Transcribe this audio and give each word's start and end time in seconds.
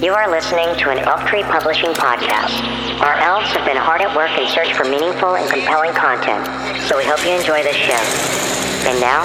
You 0.00 0.14
are 0.14 0.30
listening 0.30 0.74
to 0.78 0.88
an 0.88 0.98
Elf 1.00 1.26
Tree 1.26 1.42
Publishing 1.42 1.90
podcast. 1.92 2.56
Our 3.02 3.18
elves 3.20 3.48
have 3.48 3.66
been 3.66 3.76
hard 3.76 4.00
at 4.00 4.16
work 4.16 4.30
in 4.40 4.48
search 4.48 4.72
for 4.72 4.84
meaningful 4.84 5.36
and 5.36 5.46
compelling 5.50 5.92
content, 5.92 6.46
so 6.88 6.96
we 6.96 7.04
hope 7.04 7.22
you 7.22 7.32
enjoy 7.32 7.62
this 7.62 7.76
show. 7.76 8.00
And 8.88 8.98
now, 8.98 9.24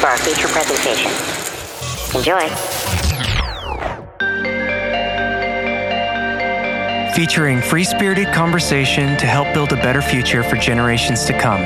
for 0.00 0.06
our 0.06 0.16
feature 0.16 0.48
presentation. 0.48 1.12
Enjoy. 2.16 2.48
Featuring 7.14 7.60
free 7.60 7.84
spirited 7.84 8.32
conversation 8.32 9.18
to 9.18 9.26
help 9.26 9.52
build 9.52 9.70
a 9.74 9.76
better 9.76 10.00
future 10.00 10.42
for 10.42 10.56
generations 10.56 11.26
to 11.26 11.38
come. 11.38 11.60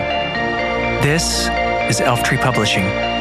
This 1.05 1.46
is 1.89 2.01
Elf 2.01 2.25
Tree 2.25 2.39
Publishing. 2.39 3.14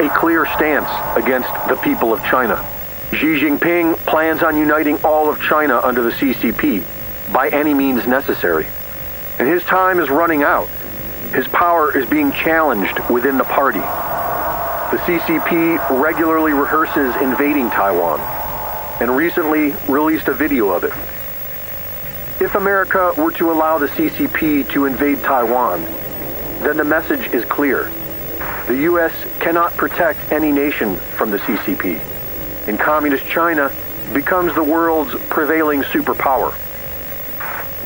A 0.00 0.10
clear 0.10 0.46
stance 0.56 0.88
against 1.16 1.48
the 1.68 1.76
people 1.76 2.12
of 2.12 2.22
China. 2.24 2.56
Xi 3.12 3.40
Jinping 3.40 3.96
plans 4.06 4.42
on 4.42 4.56
uniting 4.56 4.98
all 5.04 5.30
of 5.30 5.40
China 5.40 5.80
under 5.82 6.02
the 6.02 6.10
CCP 6.10 6.84
by 7.32 7.48
any 7.48 7.72
means 7.72 8.06
necessary. 8.06 8.66
And 9.38 9.48
his 9.48 9.62
time 9.64 10.00
is 10.00 10.10
running 10.10 10.42
out. 10.42 10.68
His 11.32 11.46
power 11.48 11.96
is 11.96 12.08
being 12.08 12.32
challenged 12.32 12.98
within 13.10 13.38
the 13.38 13.44
party. 13.44 13.80
The 13.80 14.98
CCP 14.98 16.00
regularly 16.02 16.52
rehearses 16.52 17.14
invading 17.22 17.70
Taiwan 17.70 18.20
and 19.00 19.16
recently 19.16 19.74
released 19.88 20.28
a 20.28 20.34
video 20.34 20.70
of 20.70 20.84
it. 20.84 20.92
If 22.40 22.54
America 22.54 23.12
were 23.16 23.32
to 23.32 23.50
allow 23.50 23.78
the 23.78 23.88
CCP 23.88 24.70
to 24.70 24.84
invade 24.86 25.22
Taiwan, 25.22 25.82
then 26.62 26.76
the 26.76 26.84
message 26.84 27.32
is 27.32 27.44
clear. 27.44 27.90
The 28.68 28.76
U.S. 28.82 29.12
cannot 29.46 29.72
protect 29.76 30.32
any 30.32 30.50
nation 30.50 30.96
from 30.96 31.30
the 31.30 31.38
CCP, 31.38 32.00
and 32.66 32.80
Communist 32.80 33.24
China 33.26 33.70
becomes 34.12 34.52
the 34.56 34.64
world's 34.64 35.14
prevailing 35.28 35.82
superpower. 35.82 36.52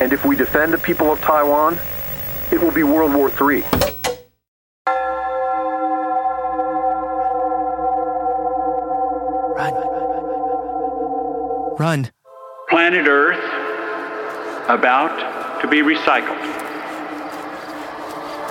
And 0.01 0.11
if 0.15 0.25
we 0.25 0.37
defend 0.37 0.73
the 0.73 0.79
people 0.79 1.13
of 1.13 1.21
Taiwan, 1.21 1.79
it 2.51 2.63
will 2.63 2.71
be 2.71 2.83
World 2.83 3.13
War 3.13 3.29
III. 3.29 3.61
Run. 9.55 9.75
Run. 11.79 12.11
Planet 12.71 13.07
Earth 13.07 13.45
about 14.71 15.61
to 15.61 15.69
be 15.69 15.83
recycled. 15.83 16.41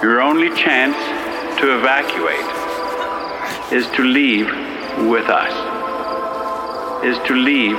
Your 0.03 0.21
only 0.21 0.55
chance 0.55 0.95
to 1.59 1.75
evacuate 1.75 2.58
is 3.71 3.85
to 3.91 4.03
leave 4.03 4.47
with 5.07 5.29
us. 5.29 5.53
Is 7.05 7.17
to 7.27 7.35
leave 7.35 7.77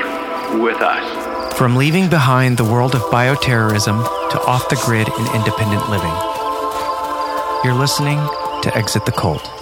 with 0.63 0.81
us. 0.81 1.59
From 1.59 1.75
leaving 1.75 2.09
behind 2.09 2.57
the 2.57 2.65
world 2.65 2.95
of 2.95 3.03
bioterrorism 3.11 3.99
to 4.31 4.41
off 4.47 4.69
the 4.69 4.81
grid 4.85 5.09
and 5.09 5.35
independent 5.35 5.91
living. 5.91 6.15
You're 7.65 7.75
listening 7.75 8.19
to 8.63 8.71
Exit 8.75 9.05
the 9.05 9.13
Cult. 9.13 9.60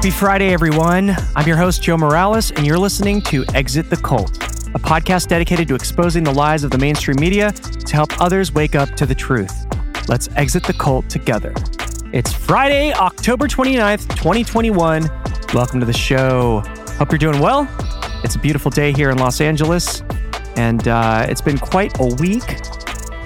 Happy 0.00 0.08
Friday, 0.08 0.54
everyone. 0.54 1.14
I'm 1.36 1.46
your 1.46 1.58
host, 1.58 1.82
Joe 1.82 1.98
Morales, 1.98 2.52
and 2.52 2.66
you're 2.66 2.78
listening 2.78 3.20
to 3.24 3.44
Exit 3.52 3.90
the 3.90 3.98
Cult, 3.98 4.34
a 4.74 4.78
podcast 4.78 5.28
dedicated 5.28 5.68
to 5.68 5.74
exposing 5.74 6.24
the 6.24 6.32
lies 6.32 6.64
of 6.64 6.70
the 6.70 6.78
mainstream 6.78 7.20
media 7.20 7.52
to 7.52 7.94
help 7.94 8.18
others 8.18 8.50
wake 8.50 8.74
up 8.74 8.94
to 8.96 9.04
the 9.04 9.14
truth. 9.14 9.52
Let's 10.08 10.30
exit 10.36 10.62
the 10.62 10.72
cult 10.72 11.10
together. 11.10 11.52
It's 12.14 12.32
Friday, 12.32 12.94
October 12.94 13.46
29th, 13.46 14.08
2021. 14.16 15.10
Welcome 15.52 15.80
to 15.80 15.86
the 15.86 15.92
show. 15.92 16.60
Hope 16.96 17.12
you're 17.12 17.18
doing 17.18 17.38
well. 17.38 17.68
It's 18.24 18.36
a 18.36 18.38
beautiful 18.38 18.70
day 18.70 18.94
here 18.94 19.10
in 19.10 19.18
Los 19.18 19.42
Angeles, 19.42 20.00
and 20.56 20.88
uh, 20.88 21.26
it's 21.28 21.42
been 21.42 21.58
quite 21.58 22.00
a 22.00 22.06
week. 22.14 22.58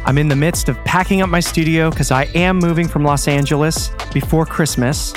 I'm 0.07 0.19
in 0.19 0.27
the 0.27 0.35
midst 0.35 0.69
of 0.69 0.77
packing 0.79 1.23
up 1.23 1.29
my 1.29 1.39
studio 1.39 1.91
because 1.91 2.11
I 2.11 2.25
am 2.35 2.59
moving 2.59 2.89
from 2.89 3.05
Los 3.05 3.29
Angeles 3.29 3.93
before 4.13 4.45
Christmas. 4.45 5.13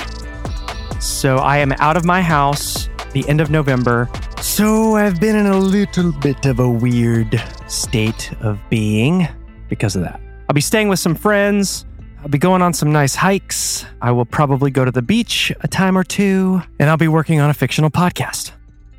So 1.00 1.36
I 1.36 1.58
am 1.58 1.72
out 1.72 1.96
of 1.96 2.04
my 2.04 2.20
house 2.20 2.88
the 3.12 3.28
end 3.28 3.40
of 3.40 3.50
November. 3.50 4.08
So 4.40 4.96
I've 4.96 5.20
been 5.20 5.36
in 5.36 5.46
a 5.46 5.56
little 5.56 6.12
bit 6.12 6.46
of 6.46 6.58
a 6.58 6.68
weird 6.68 7.42
state 7.66 8.32
of 8.40 8.58
being 8.68 9.28
because 9.68 9.96
of 9.96 10.02
that. 10.02 10.20
I'll 10.48 10.54
be 10.54 10.60
staying 10.60 10.88
with 10.88 10.98
some 10.98 11.14
friends. 11.14 11.86
I'll 12.20 12.28
be 12.28 12.38
going 12.38 12.62
on 12.62 12.72
some 12.72 12.92
nice 12.92 13.14
hikes. 13.14 13.84
I 14.02 14.10
will 14.10 14.24
probably 14.24 14.70
go 14.70 14.84
to 14.84 14.90
the 14.90 15.02
beach 15.02 15.52
a 15.60 15.68
time 15.68 15.96
or 15.96 16.02
two, 16.02 16.62
and 16.80 16.90
I'll 16.90 16.96
be 16.96 17.08
working 17.08 17.40
on 17.40 17.48
a 17.48 17.54
fictional 17.54 17.90
podcast. 17.90 18.52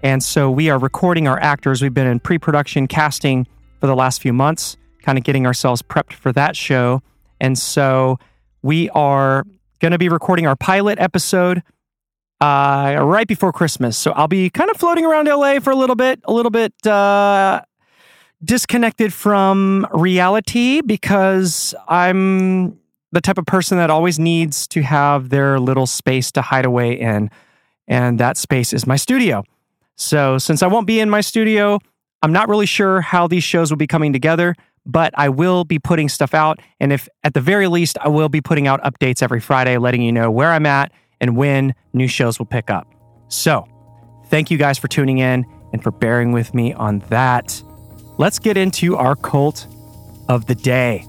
And 0.04 0.24
so 0.24 0.50
we 0.50 0.70
are 0.70 0.80
recording 0.80 1.28
our 1.28 1.40
actors. 1.42 1.82
We've 1.82 1.94
been 1.94 2.08
in 2.08 2.20
pre 2.20 2.38
production 2.38 2.88
casting 2.88 3.46
for 3.82 3.88
the 3.88 3.96
last 3.96 4.22
few 4.22 4.32
months, 4.32 4.78
kind 5.02 5.18
of 5.18 5.26
getting 5.26 5.46
ourselves 5.46 5.82
prepped 5.82 6.14
for 6.14 6.32
that 6.34 6.56
show. 6.56 7.02
And 7.42 7.58
so 7.58 8.20
we 8.62 8.90
are 8.92 9.46
going 9.80 9.92
to 9.92 9.98
be 9.98 10.08
recording 10.08 10.48
our 10.48 10.56
pilot 10.56 11.00
episode 11.00 11.62
uh, 12.42 12.98
right 13.02 13.28
before 13.28 13.52
Christmas. 13.52 13.98
So 13.98 14.12
I'll 14.12 14.28
be 14.28 14.50
kind 14.50 14.70
of 14.70 14.78
floating 14.78 15.06
around 15.06 15.28
LA 15.28 15.60
for 15.60 15.72
a 15.72 15.76
little 15.76 15.96
bit, 15.96 16.20
a 16.24 16.34
little 16.34 16.52
bit 16.52 16.74
uh, 16.88 17.62
disconnected 18.44 19.14
from 19.14 19.88
reality 19.94 20.82
because 20.82 21.76
I'm 21.88 22.80
the 23.12 23.22
type 23.22 23.38
of 23.38 23.46
person 23.46 23.78
that 23.78 23.90
always 23.90 24.20
needs 24.20 24.68
to 24.68 24.82
have 24.82 25.30
their 25.30 25.60
little 25.60 25.88
space 25.88 26.32
to 26.34 26.42
hide 26.42 26.66
away 26.66 26.94
in. 26.94 27.30
And 27.88 28.20
that 28.20 28.38
space 28.38 28.72
is 28.72 28.86
my 28.86 28.96
studio. 28.96 29.44
So 29.96 30.38
since 30.38 30.64
I 30.64 30.68
won't 30.68 30.88
be 30.88 31.00
in 31.00 31.10
my 31.10 31.22
studio, 31.22 31.80
I'm 32.22 32.32
not 32.32 32.48
really 32.48 32.68
sure 32.68 33.02
how 33.02 33.28
these 33.28 33.44
shows 33.44 33.72
will 33.72 33.78
be 33.78 33.88
coming 33.88 34.14
together, 34.14 34.56
but 34.86 35.12
I 35.18 35.28
will 35.30 35.66
be 35.66 35.80
putting 35.80 36.08
stuff 36.08 36.34
out. 36.34 36.60
And 36.80 36.94
if 36.94 37.10
at 37.24 37.34
the 37.34 37.42
very 37.42 37.68
least, 37.68 37.98
I 38.00 38.08
will 38.10 38.30
be 38.30 38.42
putting 38.42 38.68
out 38.68 38.82
updates 38.84 39.24
every 39.24 39.40
Friday, 39.40 39.78
letting 39.78 40.02
you 40.02 40.12
know 40.12 40.30
where 40.30 40.52
I'm 40.52 40.66
at 40.66 40.92
and 41.22 41.36
when 41.36 41.74
new 41.94 42.08
shows 42.08 42.40
will 42.40 42.46
pick 42.46 42.70
up. 42.70 42.88
So, 43.28 43.68
thank 44.28 44.50
you 44.52 44.58
guys 44.58 44.78
for 44.78 44.88
tuning 44.88 45.20
in 45.20 45.46
and 45.74 45.84
for 45.84 45.92
bearing 45.92 46.32
with 46.32 46.54
me 46.54 46.74
on 46.74 47.00
that. 47.10 47.62
Let's 48.18 48.40
get 48.40 48.58
into 48.58 48.96
our 48.96 49.16
cult 49.16 49.68
of 50.28 50.46
the 50.46 50.56
day 50.56 51.06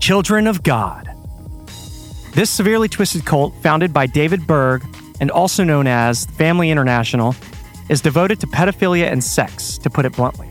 Children 0.00 0.46
of 0.46 0.62
God. 0.62 1.10
This 2.32 2.48
severely 2.48 2.88
twisted 2.88 3.26
cult, 3.26 3.52
founded 3.62 3.92
by 3.92 4.06
David 4.06 4.46
Berg 4.46 4.82
and 5.20 5.30
also 5.30 5.62
known 5.62 5.86
as 5.86 6.24
Family 6.24 6.70
International, 6.70 7.34
is 7.90 8.00
devoted 8.00 8.40
to 8.40 8.46
pedophilia 8.46 9.12
and 9.12 9.22
sex, 9.22 9.76
to 9.76 9.90
put 9.90 10.06
it 10.06 10.14
bluntly. 10.14 10.48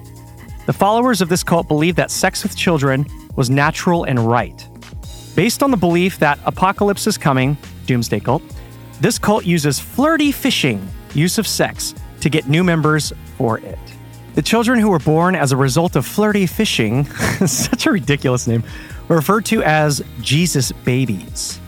The 0.68 0.74
followers 0.74 1.20
of 1.20 1.30
this 1.30 1.44
cult 1.44 1.68
believe 1.68 1.96
that 1.96 2.12
sex 2.12 2.44
with 2.44 2.56
children 2.56 3.08
was 3.36 3.50
natural 3.50 4.04
and 4.04 4.20
right. 4.20 4.68
Based 5.36 5.64
on 5.64 5.72
the 5.72 5.78
belief 5.78 6.20
that 6.20 6.38
apocalypse 6.46 7.08
is 7.08 7.18
coming, 7.18 7.58
doomsday 7.90 8.20
cult, 8.20 8.44
this 9.02 9.18
cult 9.18 9.46
uses 9.46 9.80
flirty 9.80 10.32
fishing, 10.32 10.88
use 11.16 11.40
of 11.40 11.48
sex, 11.48 11.96
to 12.22 12.30
get 12.30 12.48
new 12.48 12.64
members 12.64 13.12
for 13.36 13.58
it. 13.58 13.80
The 14.36 14.44
children 14.44 14.80
who 14.80 14.90
were 14.90 15.00
born 15.00 15.36
as 15.36 15.52
a 15.52 15.58
result 15.58 15.96
of 15.96 16.06
flirty 16.06 16.46
fishing, 16.46 17.06
such 17.48 17.88
a 17.88 17.92
ridiculous 17.92 18.46
name, 18.46 18.64
were 19.08 19.16
referred 19.16 19.46
to 19.46 19.64
as 19.64 20.04
Jesus 20.22 20.72
babies. 20.72 21.60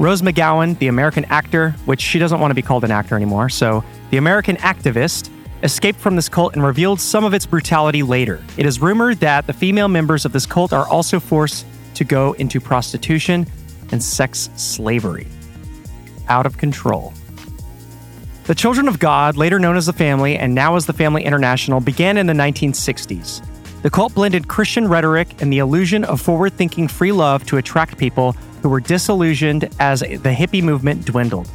Rose 0.00 0.20
McGowan, 0.20 0.76
the 0.80 0.88
American 0.88 1.24
actor, 1.26 1.70
which 1.84 2.00
she 2.00 2.18
doesn't 2.18 2.40
want 2.40 2.50
to 2.50 2.56
be 2.56 2.62
called 2.62 2.82
an 2.82 2.90
actor 2.90 3.14
anymore, 3.14 3.48
so 3.48 3.84
the 4.10 4.16
American 4.16 4.56
activist, 4.56 5.30
escaped 5.62 6.00
from 6.00 6.16
this 6.16 6.28
cult 6.28 6.54
and 6.54 6.64
revealed 6.64 7.00
some 7.00 7.24
of 7.24 7.34
its 7.34 7.46
brutality 7.46 8.02
later. 8.02 8.42
It 8.56 8.66
is 8.66 8.80
rumored 8.80 9.18
that 9.20 9.46
the 9.46 9.52
female 9.52 9.88
members 9.88 10.24
of 10.24 10.32
this 10.32 10.46
cult 10.46 10.72
are 10.72 10.88
also 10.88 11.20
forced 11.20 11.66
to 11.94 12.04
go 12.04 12.32
into 12.34 12.60
prostitution 12.60 13.46
and 13.92 14.02
sex 14.02 14.50
slavery. 14.56 15.26
Out 16.28 16.46
of 16.46 16.58
control. 16.58 17.12
The 18.44 18.54
Children 18.54 18.88
of 18.88 18.98
God, 18.98 19.36
later 19.36 19.58
known 19.58 19.76
as 19.76 19.86
the 19.86 19.92
Family 19.92 20.36
and 20.36 20.54
now 20.54 20.76
as 20.76 20.86
the 20.86 20.92
Family 20.92 21.24
International, 21.24 21.80
began 21.80 22.16
in 22.16 22.26
the 22.26 22.32
1960s. 22.32 23.42
The 23.82 23.90
cult 23.90 24.14
blended 24.14 24.48
Christian 24.48 24.88
rhetoric 24.88 25.42
and 25.42 25.52
the 25.52 25.58
illusion 25.58 26.02
of 26.04 26.20
forward 26.20 26.54
thinking 26.54 26.88
free 26.88 27.12
love 27.12 27.44
to 27.46 27.58
attract 27.58 27.98
people 27.98 28.32
who 28.62 28.68
were 28.68 28.80
disillusioned 28.80 29.68
as 29.78 30.00
the 30.00 30.34
hippie 30.34 30.62
movement 30.62 31.04
dwindled. 31.04 31.48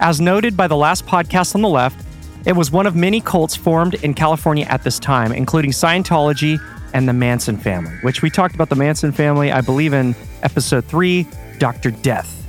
As 0.00 0.20
noted 0.20 0.56
by 0.56 0.66
the 0.66 0.76
last 0.76 1.06
podcast 1.06 1.54
on 1.54 1.62
the 1.62 1.68
left, 1.68 2.04
it 2.46 2.52
was 2.52 2.70
one 2.70 2.86
of 2.86 2.96
many 2.96 3.20
cults 3.20 3.54
formed 3.54 3.94
in 3.94 4.14
California 4.14 4.64
at 4.66 4.82
this 4.82 4.98
time, 4.98 5.32
including 5.32 5.70
Scientology 5.70 6.58
and 6.94 7.08
the 7.08 7.12
Manson 7.12 7.56
family, 7.56 7.96
which 8.02 8.22
we 8.22 8.30
talked 8.30 8.54
about 8.54 8.68
the 8.68 8.76
Manson 8.76 9.12
family, 9.12 9.52
I 9.52 9.60
believe, 9.60 9.92
in 9.92 10.14
episode 10.42 10.84
3 10.84 11.26
Dr. 11.58 11.90
Death. 11.90 12.41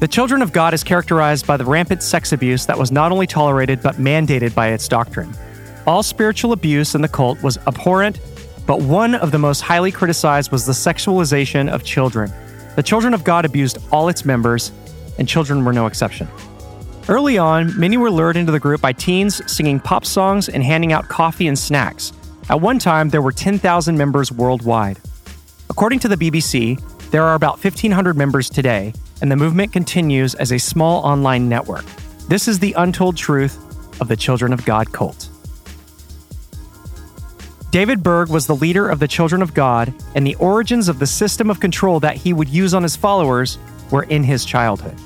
The 0.00 0.08
Children 0.08 0.40
of 0.40 0.54
God 0.54 0.72
is 0.72 0.82
characterized 0.82 1.46
by 1.46 1.58
the 1.58 1.64
rampant 1.66 2.02
sex 2.02 2.32
abuse 2.32 2.64
that 2.64 2.78
was 2.78 2.90
not 2.90 3.12
only 3.12 3.26
tolerated 3.26 3.82
but 3.82 3.96
mandated 3.96 4.54
by 4.54 4.68
its 4.68 4.88
doctrine. 4.88 5.30
All 5.86 6.02
spiritual 6.02 6.52
abuse 6.52 6.94
in 6.94 7.02
the 7.02 7.08
cult 7.08 7.42
was 7.42 7.58
abhorrent, 7.66 8.18
but 8.66 8.80
one 8.80 9.14
of 9.14 9.30
the 9.30 9.38
most 9.38 9.60
highly 9.60 9.92
criticized 9.92 10.52
was 10.52 10.64
the 10.64 10.72
sexualization 10.72 11.68
of 11.68 11.84
children. 11.84 12.32
The 12.76 12.82
Children 12.82 13.12
of 13.12 13.24
God 13.24 13.44
abused 13.44 13.76
all 13.92 14.08
its 14.08 14.24
members, 14.24 14.72
and 15.18 15.28
children 15.28 15.66
were 15.66 15.72
no 15.74 15.84
exception. 15.84 16.26
Early 17.06 17.36
on, 17.36 17.78
many 17.78 17.98
were 17.98 18.10
lured 18.10 18.38
into 18.38 18.52
the 18.52 18.58
group 18.58 18.80
by 18.80 18.94
teens 18.94 19.42
singing 19.52 19.80
pop 19.80 20.06
songs 20.06 20.48
and 20.48 20.64
handing 20.64 20.94
out 20.94 21.10
coffee 21.10 21.46
and 21.46 21.58
snacks. 21.58 22.14
At 22.48 22.62
one 22.62 22.78
time, 22.78 23.10
there 23.10 23.20
were 23.20 23.32
10,000 23.32 23.98
members 23.98 24.32
worldwide. 24.32 24.98
According 25.68 25.98
to 25.98 26.08
the 26.08 26.16
BBC, 26.16 26.80
there 27.10 27.24
are 27.24 27.34
about 27.34 27.62
1,500 27.62 28.16
members 28.16 28.48
today, 28.48 28.94
and 29.20 29.30
the 29.30 29.36
movement 29.36 29.72
continues 29.72 30.34
as 30.34 30.52
a 30.52 30.58
small 30.58 31.02
online 31.04 31.48
network. 31.48 31.84
This 32.28 32.48
is 32.48 32.58
the 32.58 32.74
untold 32.74 33.16
truth 33.16 33.58
of 34.00 34.08
the 34.08 34.16
Children 34.16 34.52
of 34.52 34.64
God 34.64 34.92
cult. 34.92 35.28
David 37.70 38.02
Berg 38.02 38.30
was 38.30 38.46
the 38.46 38.56
leader 38.56 38.88
of 38.88 38.98
the 38.98 39.06
Children 39.06 39.42
of 39.42 39.54
God, 39.54 39.94
and 40.14 40.26
the 40.26 40.34
origins 40.36 40.88
of 40.88 40.98
the 40.98 41.06
system 41.06 41.50
of 41.50 41.60
control 41.60 42.00
that 42.00 42.16
he 42.16 42.32
would 42.32 42.48
use 42.48 42.74
on 42.74 42.82
his 42.82 42.96
followers 42.96 43.58
were 43.90 44.02
in 44.04 44.24
his 44.24 44.44
childhood. 44.44 44.96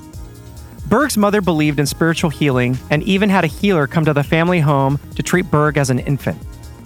Berg's 0.87 1.17
mother 1.17 1.41
believed 1.41 1.79
in 1.79 1.87
spiritual 1.87 2.31
healing 2.31 2.79
and 2.91 3.03
even 3.03 3.29
had 3.29 3.45
a 3.45 3.49
healer 3.49 3.87
come 3.87 4.05
to 4.05 4.13
the 4.13 4.23
family 4.23 4.61
home 4.61 4.99
to 5.17 5.23
treat 5.23 5.51
Berg 5.51 5.77
as 5.77 5.91
an 5.91 5.99
infant. 5.99 6.39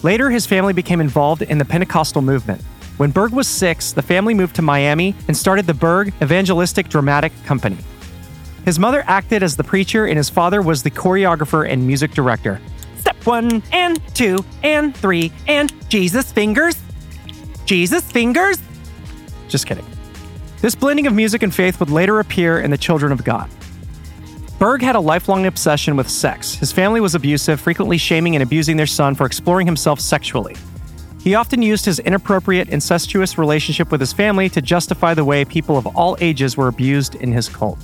Later, 0.03 0.29
his 0.29 0.45
family 0.45 0.73
became 0.73 1.01
involved 1.01 1.41
in 1.41 1.57
the 1.57 1.65
Pentecostal 1.65 2.21
movement. 2.21 2.61
When 2.99 3.11
Berg 3.11 3.31
was 3.31 3.47
six, 3.47 3.93
the 3.93 4.01
family 4.01 4.33
moved 4.33 4.57
to 4.57 4.61
Miami 4.61 5.15
and 5.29 5.37
started 5.37 5.65
the 5.65 5.73
Berg 5.73 6.11
Evangelistic 6.21 6.89
Dramatic 6.89 7.31
Company. 7.45 7.77
His 8.65 8.77
mother 8.77 9.05
acted 9.07 9.41
as 9.41 9.55
the 9.55 9.63
preacher, 9.63 10.05
and 10.05 10.17
his 10.17 10.29
father 10.29 10.61
was 10.61 10.83
the 10.83 10.91
choreographer 10.91 11.65
and 11.65 11.87
music 11.87 12.11
director. 12.11 12.59
Step 12.97 13.25
one, 13.25 13.63
and 13.71 14.01
two, 14.13 14.43
and 14.63 14.93
three, 14.93 15.31
and 15.47 15.71
Jesus 15.89 16.29
fingers. 16.29 16.77
Jesus 17.63 18.03
fingers? 18.11 18.59
Just 19.47 19.65
kidding. 19.65 19.85
This 20.59 20.75
blending 20.75 21.07
of 21.07 21.13
music 21.13 21.41
and 21.41 21.55
faith 21.55 21.79
would 21.79 21.89
later 21.89 22.19
appear 22.19 22.59
in 22.59 22.69
The 22.69 22.77
Children 22.77 23.13
of 23.13 23.23
God. 23.23 23.49
Berg 24.59 24.81
had 24.81 24.97
a 24.97 24.99
lifelong 24.99 25.45
obsession 25.45 25.95
with 25.95 26.09
sex. 26.09 26.55
His 26.55 26.73
family 26.73 26.99
was 26.99 27.15
abusive, 27.15 27.61
frequently 27.61 27.97
shaming 27.97 28.35
and 28.35 28.43
abusing 28.43 28.75
their 28.75 28.85
son 28.85 29.15
for 29.15 29.25
exploring 29.25 29.67
himself 29.67 30.01
sexually. 30.01 30.57
He 31.21 31.35
often 31.35 31.61
used 31.61 31.85
his 31.85 31.99
inappropriate, 31.99 32.69
incestuous 32.69 33.37
relationship 33.37 33.91
with 33.91 33.99
his 33.99 34.13
family 34.13 34.49
to 34.49 34.61
justify 34.61 35.13
the 35.13 35.25
way 35.25 35.43
people 35.43 35.77
of 35.77 35.85
all 35.87 36.17
ages 36.21 36.55
were 36.55 36.67
abused 36.69 37.15
in 37.15 37.31
his 37.31 37.49
cult. 37.49 37.77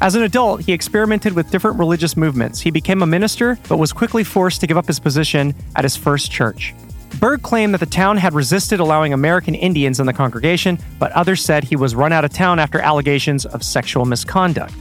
As 0.00 0.14
an 0.14 0.22
adult, 0.22 0.62
he 0.62 0.72
experimented 0.72 1.34
with 1.34 1.50
different 1.50 1.78
religious 1.78 2.16
movements. 2.16 2.60
He 2.60 2.70
became 2.70 3.02
a 3.02 3.06
minister, 3.06 3.58
but 3.68 3.78
was 3.78 3.92
quickly 3.92 4.24
forced 4.24 4.60
to 4.60 4.66
give 4.66 4.76
up 4.76 4.86
his 4.86 5.00
position 5.00 5.54
at 5.74 5.84
his 5.84 5.96
first 5.96 6.30
church. 6.30 6.74
Berg 7.18 7.42
claimed 7.42 7.72
that 7.72 7.80
the 7.80 7.86
town 7.86 8.18
had 8.18 8.34
resisted 8.34 8.78
allowing 8.78 9.12
American 9.12 9.54
Indians 9.54 10.00
in 10.00 10.06
the 10.06 10.12
congregation, 10.12 10.78
but 10.98 11.12
others 11.12 11.42
said 11.42 11.64
he 11.64 11.76
was 11.76 11.94
run 11.94 12.12
out 12.12 12.26
of 12.26 12.32
town 12.32 12.58
after 12.58 12.78
allegations 12.78 13.46
of 13.46 13.62
sexual 13.62 14.04
misconduct. 14.04 14.74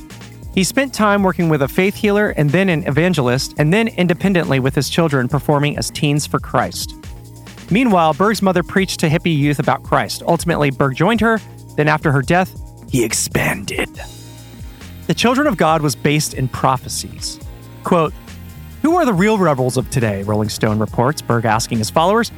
He 0.53 0.63
spent 0.63 0.93
time 0.93 1.23
working 1.23 1.47
with 1.47 1.61
a 1.61 1.67
faith 1.67 1.95
healer 1.95 2.29
and 2.31 2.49
then 2.49 2.67
an 2.67 2.85
evangelist, 2.87 3.55
and 3.57 3.73
then 3.73 3.87
independently 3.87 4.59
with 4.59 4.75
his 4.75 4.89
children 4.89 5.29
performing 5.29 5.77
as 5.77 5.89
teens 5.89 6.25
for 6.27 6.39
Christ. 6.39 6.93
Meanwhile, 7.71 8.13
Berg's 8.13 8.41
mother 8.41 8.63
preached 8.63 8.99
to 8.99 9.09
hippie 9.09 9.37
youth 9.37 9.59
about 9.59 9.83
Christ. 9.83 10.21
Ultimately, 10.27 10.71
Berg 10.71 10.95
joined 10.95 11.21
her. 11.21 11.39
Then, 11.75 11.87
after 11.87 12.11
her 12.11 12.21
death, 12.21 12.55
he 12.89 13.03
expanded. 13.03 13.89
The 15.07 15.13
Children 15.13 15.47
of 15.47 15.57
God 15.57 15.81
was 15.81 15.95
based 15.95 16.33
in 16.33 16.47
prophecies. 16.47 17.39
Quote, 17.83 18.13
Who 18.81 18.95
are 18.95 19.05
the 19.05 19.13
real 19.13 19.37
rebels 19.37 19.77
of 19.77 19.89
today? 19.89 20.23
Rolling 20.23 20.49
Stone 20.49 20.79
reports, 20.79 21.21
Berg 21.21 21.45
asking 21.45 21.79
his 21.79 21.89
followers. 21.89 22.31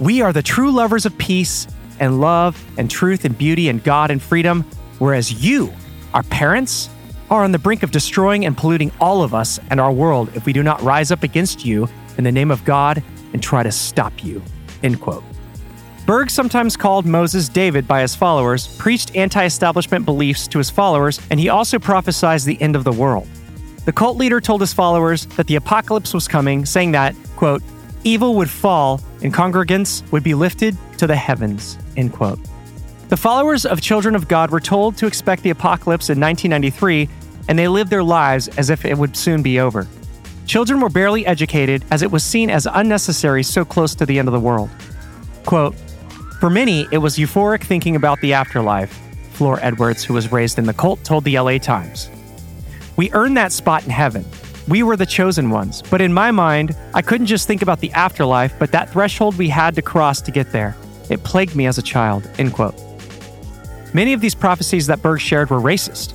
We 0.00 0.20
are 0.20 0.32
the 0.32 0.42
true 0.42 0.70
lovers 0.70 1.06
of 1.06 1.16
peace 1.16 1.66
and 2.00 2.20
love 2.20 2.62
and 2.76 2.90
truth 2.90 3.24
and 3.24 3.36
beauty 3.36 3.68
and 3.68 3.82
God 3.82 4.10
and 4.10 4.20
freedom, 4.20 4.62
whereas 4.98 5.42
you, 5.42 5.72
our 6.12 6.22
parents, 6.24 6.90
are 7.30 7.44
on 7.44 7.52
the 7.52 7.58
brink 7.58 7.82
of 7.82 7.90
destroying 7.90 8.44
and 8.44 8.56
polluting 8.56 8.92
all 9.00 9.22
of 9.22 9.34
us 9.34 9.58
and 9.70 9.80
our 9.80 9.92
world 9.92 10.30
if 10.34 10.46
we 10.46 10.52
do 10.52 10.62
not 10.62 10.80
rise 10.82 11.10
up 11.10 11.22
against 11.22 11.64
you 11.64 11.88
in 12.18 12.24
the 12.24 12.32
name 12.32 12.50
of 12.50 12.64
God 12.64 13.02
and 13.32 13.42
try 13.42 13.62
to 13.62 13.72
stop 13.72 14.24
you. 14.24 14.42
End 14.82 15.00
quote. 15.00 15.24
Berg, 16.06 16.30
sometimes 16.30 16.76
called 16.76 17.04
Moses 17.04 17.48
David 17.48 17.88
by 17.88 18.00
his 18.00 18.14
followers, 18.14 18.68
preached 18.78 19.16
anti 19.16 19.44
establishment 19.44 20.04
beliefs 20.04 20.46
to 20.48 20.58
his 20.58 20.70
followers, 20.70 21.20
and 21.30 21.40
he 21.40 21.48
also 21.48 21.80
prophesied 21.80 22.42
the 22.42 22.60
end 22.62 22.76
of 22.76 22.84
the 22.84 22.92
world. 22.92 23.26
The 23.86 23.92
cult 23.92 24.16
leader 24.16 24.40
told 24.40 24.60
his 24.60 24.72
followers 24.72 25.26
that 25.36 25.46
the 25.48 25.56
apocalypse 25.56 26.14
was 26.14 26.28
coming, 26.28 26.64
saying 26.64 26.92
that, 26.92 27.14
quote, 27.36 27.62
evil 28.04 28.36
would 28.36 28.50
fall 28.50 29.00
and 29.22 29.34
congregants 29.34 30.08
would 30.12 30.22
be 30.22 30.34
lifted 30.34 30.76
to 30.98 31.06
the 31.06 31.16
heavens, 31.16 31.76
end 31.96 32.12
quote. 32.12 32.38
The 33.08 33.16
followers 33.16 33.66
of 33.66 33.80
Children 33.80 34.14
of 34.14 34.28
God 34.28 34.50
were 34.50 34.60
told 34.60 34.96
to 34.98 35.06
expect 35.06 35.42
the 35.42 35.50
apocalypse 35.50 36.10
in 36.10 36.20
1993, 36.20 37.08
and 37.48 37.58
they 37.58 37.68
lived 37.68 37.90
their 37.90 38.02
lives 38.02 38.48
as 38.58 38.70
if 38.70 38.84
it 38.84 38.96
would 38.96 39.16
soon 39.16 39.42
be 39.42 39.60
over. 39.60 39.86
Children 40.46 40.80
were 40.80 40.88
barely 40.88 41.26
educated 41.26 41.84
as 41.90 42.02
it 42.02 42.10
was 42.10 42.22
seen 42.22 42.50
as 42.50 42.68
unnecessary 42.72 43.42
so 43.42 43.64
close 43.64 43.96
to 43.96 44.06
the 44.06 44.18
end 44.18 44.28
of 44.28 44.32
the 44.32 44.40
world. 44.40 44.70
Quote, 45.44 45.74
For 46.40 46.48
many, 46.48 46.86
it 46.92 46.98
was 46.98 47.16
euphoric 47.16 47.64
thinking 47.64 47.96
about 47.96 48.20
the 48.20 48.32
afterlife, 48.32 48.96
Flor 49.32 49.58
Edwards, 49.60 50.04
who 50.04 50.14
was 50.14 50.30
raised 50.30 50.58
in 50.58 50.64
the 50.64 50.72
cult, 50.72 51.02
told 51.02 51.24
the 51.24 51.38
LA 51.38 51.58
Times. 51.58 52.08
We 52.96 53.12
earned 53.12 53.36
that 53.36 53.52
spot 53.52 53.84
in 53.84 53.90
heaven. 53.90 54.24
We 54.68 54.82
were 54.82 54.96
the 54.96 55.06
chosen 55.06 55.50
ones. 55.50 55.82
But 55.82 56.00
in 56.00 56.12
my 56.12 56.30
mind, 56.30 56.76
I 56.94 57.02
couldn't 57.02 57.26
just 57.26 57.46
think 57.46 57.62
about 57.62 57.80
the 57.80 57.92
afterlife, 57.92 58.56
but 58.58 58.72
that 58.72 58.90
threshold 58.90 59.36
we 59.36 59.48
had 59.48 59.74
to 59.74 59.82
cross 59.82 60.20
to 60.22 60.30
get 60.30 60.52
there. 60.52 60.76
It 61.10 61.22
plagued 61.24 61.54
me 61.54 61.66
as 61.66 61.78
a 61.78 61.82
child. 61.82 62.28
End 62.38 62.52
quote. 62.52 62.74
Many 63.92 64.12
of 64.12 64.20
these 64.20 64.34
prophecies 64.34 64.86
that 64.86 65.02
Berg 65.02 65.20
shared 65.20 65.50
were 65.50 65.60
racist. 65.60 66.14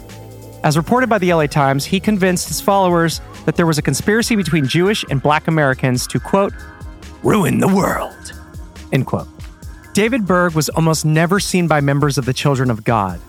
As 0.63 0.77
reported 0.77 1.09
by 1.09 1.17
the 1.17 1.33
LA 1.33 1.47
Times, 1.47 1.85
he 1.85 1.99
convinced 1.99 2.47
his 2.47 2.61
followers 2.61 3.19
that 3.45 3.55
there 3.55 3.65
was 3.65 3.79
a 3.79 3.81
conspiracy 3.81 4.35
between 4.35 4.67
Jewish 4.67 5.03
and 5.09 5.21
black 5.21 5.47
Americans 5.47 6.05
to, 6.07 6.19
quote, 6.19 6.53
ruin 7.23 7.59
the 7.59 7.67
world, 7.67 8.33
end 8.91 9.07
quote. 9.07 9.27
David 9.93 10.27
Berg 10.27 10.53
was 10.53 10.69
almost 10.69 11.03
never 11.03 11.39
seen 11.39 11.67
by 11.67 11.81
members 11.81 12.17
of 12.19 12.25
the 12.25 12.33
Children 12.33 12.69
of 12.69 12.83
God. 12.83 13.19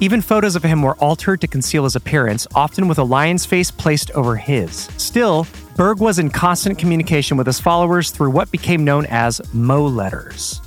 Even 0.00 0.20
photos 0.20 0.56
of 0.56 0.62
him 0.62 0.82
were 0.82 0.96
altered 0.96 1.40
to 1.42 1.46
conceal 1.46 1.84
his 1.84 1.94
appearance, 1.94 2.46
often 2.54 2.88
with 2.88 2.98
a 2.98 3.04
lion's 3.04 3.46
face 3.46 3.70
placed 3.70 4.10
over 4.12 4.36
his. 4.36 4.88
Still, 4.96 5.46
Berg 5.76 6.00
was 6.00 6.18
in 6.18 6.30
constant 6.30 6.78
communication 6.78 7.36
with 7.36 7.46
his 7.46 7.60
followers 7.60 8.10
through 8.10 8.30
what 8.30 8.50
became 8.50 8.82
known 8.82 9.06
as 9.06 9.42
Mo 9.52 9.86
letters. 9.86 10.60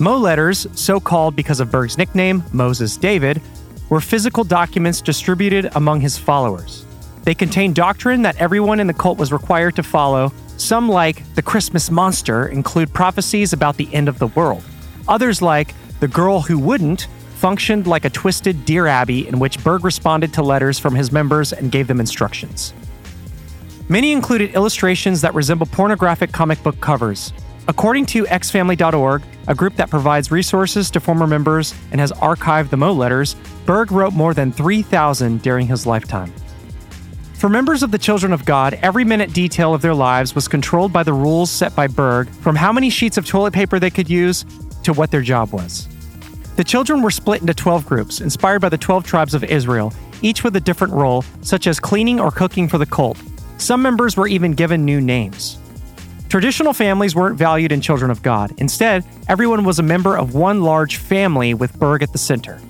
Mo 0.00 0.16
letters, 0.16 0.66
so 0.72 0.98
called 0.98 1.36
because 1.36 1.60
of 1.60 1.70
Berg's 1.70 1.96
nickname, 1.96 2.42
Moses 2.52 2.96
David, 2.96 3.40
were 3.94 4.00
physical 4.00 4.42
documents 4.42 5.00
distributed 5.00 5.70
among 5.76 6.00
his 6.00 6.18
followers. 6.18 6.84
They 7.22 7.32
contained 7.32 7.76
doctrine 7.76 8.22
that 8.22 8.36
everyone 8.38 8.80
in 8.80 8.88
the 8.88 8.92
cult 8.92 9.18
was 9.18 9.32
required 9.32 9.76
to 9.76 9.84
follow. 9.84 10.32
Some, 10.56 10.88
like 10.88 11.22
the 11.36 11.42
Christmas 11.42 11.92
monster, 11.92 12.48
include 12.48 12.92
prophecies 12.92 13.52
about 13.52 13.76
the 13.76 13.88
end 13.94 14.08
of 14.08 14.18
the 14.18 14.26
world. 14.26 14.64
Others, 15.06 15.42
like 15.42 15.74
the 16.00 16.08
girl 16.08 16.40
who 16.40 16.58
wouldn't, 16.58 17.06
functioned 17.36 17.86
like 17.86 18.04
a 18.04 18.10
twisted 18.10 18.64
Dear 18.64 18.88
Abby 18.88 19.28
in 19.28 19.38
which 19.38 19.62
Berg 19.62 19.84
responded 19.84 20.32
to 20.32 20.42
letters 20.42 20.76
from 20.76 20.96
his 20.96 21.12
members 21.12 21.52
and 21.52 21.70
gave 21.70 21.86
them 21.86 22.00
instructions. 22.00 22.74
Many 23.88 24.10
included 24.10 24.56
illustrations 24.56 25.20
that 25.20 25.34
resemble 25.34 25.66
pornographic 25.66 26.32
comic 26.32 26.60
book 26.64 26.80
covers, 26.80 27.32
According 27.66 28.06
to 28.06 28.24
xfamily.org, 28.24 29.22
a 29.48 29.54
group 29.54 29.76
that 29.76 29.88
provides 29.88 30.30
resources 30.30 30.90
to 30.90 31.00
former 31.00 31.26
members 31.26 31.74
and 31.90 32.00
has 32.00 32.12
archived 32.12 32.70
the 32.70 32.76
Mo 32.76 32.92
letters, 32.92 33.36
Berg 33.64 33.90
wrote 33.90 34.12
more 34.12 34.34
than 34.34 34.52
3,000 34.52 35.40
during 35.40 35.66
his 35.66 35.86
lifetime. 35.86 36.32
For 37.34 37.48
members 37.48 37.82
of 37.82 37.90
the 37.90 37.98
Children 37.98 38.32
of 38.32 38.44
God, 38.44 38.74
every 38.82 39.04
minute 39.04 39.32
detail 39.32 39.74
of 39.74 39.82
their 39.82 39.94
lives 39.94 40.34
was 40.34 40.48
controlled 40.48 40.92
by 40.92 41.02
the 41.02 41.12
rules 41.12 41.50
set 41.50 41.74
by 41.74 41.86
Berg, 41.86 42.28
from 42.28 42.56
how 42.56 42.72
many 42.72 42.90
sheets 42.90 43.16
of 43.16 43.26
toilet 43.26 43.54
paper 43.54 43.78
they 43.78 43.90
could 43.90 44.08
use 44.08 44.44
to 44.82 44.92
what 44.92 45.10
their 45.10 45.22
job 45.22 45.52
was. 45.52 45.88
The 46.56 46.64
children 46.64 47.02
were 47.02 47.10
split 47.10 47.40
into 47.40 47.54
12 47.54 47.86
groups, 47.86 48.20
inspired 48.20 48.60
by 48.60 48.68
the 48.68 48.78
12 48.78 49.04
tribes 49.04 49.34
of 49.34 49.42
Israel, 49.42 49.92
each 50.22 50.44
with 50.44 50.54
a 50.56 50.60
different 50.60 50.92
role, 50.92 51.24
such 51.40 51.66
as 51.66 51.80
cleaning 51.80 52.20
or 52.20 52.30
cooking 52.30 52.68
for 52.68 52.78
the 52.78 52.86
cult. 52.86 53.18
Some 53.58 53.82
members 53.82 54.16
were 54.16 54.28
even 54.28 54.52
given 54.52 54.84
new 54.84 55.00
names. 55.00 55.58
Traditional 56.34 56.72
families 56.72 57.14
weren't 57.14 57.38
valued 57.38 57.70
in 57.70 57.80
Children 57.80 58.10
of 58.10 58.20
God. 58.20 58.52
Instead, 58.58 59.04
everyone 59.28 59.62
was 59.62 59.78
a 59.78 59.84
member 59.84 60.18
of 60.18 60.34
one 60.34 60.64
large 60.64 60.96
family 60.96 61.54
with 61.54 61.78
Berg 61.78 62.02
at 62.02 62.10
the 62.10 62.18
center. 62.18 62.60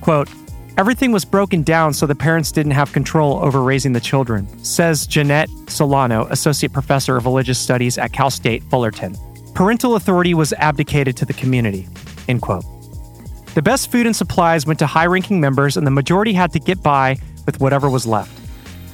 Quote, 0.00 0.30
Everything 0.78 1.12
was 1.12 1.22
broken 1.22 1.62
down 1.62 1.92
so 1.92 2.06
the 2.06 2.14
parents 2.14 2.50
didn't 2.50 2.72
have 2.72 2.94
control 2.94 3.44
over 3.44 3.62
raising 3.62 3.92
the 3.92 4.00
children, 4.00 4.48
says 4.64 5.06
Jeanette 5.06 5.50
Solano, 5.68 6.24
Associate 6.30 6.72
Professor 6.72 7.18
of 7.18 7.26
Religious 7.26 7.58
Studies 7.58 7.98
at 7.98 8.14
Cal 8.14 8.30
State 8.30 8.62
Fullerton. 8.70 9.14
Parental 9.52 9.96
authority 9.96 10.32
was 10.32 10.54
abdicated 10.54 11.14
to 11.18 11.26
the 11.26 11.34
community. 11.34 11.86
End 12.26 12.40
quote. 12.40 12.64
The 13.54 13.60
best 13.60 13.90
food 13.90 14.06
and 14.06 14.16
supplies 14.16 14.64
went 14.64 14.78
to 14.78 14.86
high 14.86 15.08
ranking 15.08 15.42
members, 15.42 15.76
and 15.76 15.86
the 15.86 15.90
majority 15.90 16.32
had 16.32 16.54
to 16.54 16.58
get 16.58 16.82
by 16.82 17.18
with 17.44 17.60
whatever 17.60 17.90
was 17.90 18.06
left. 18.06 18.32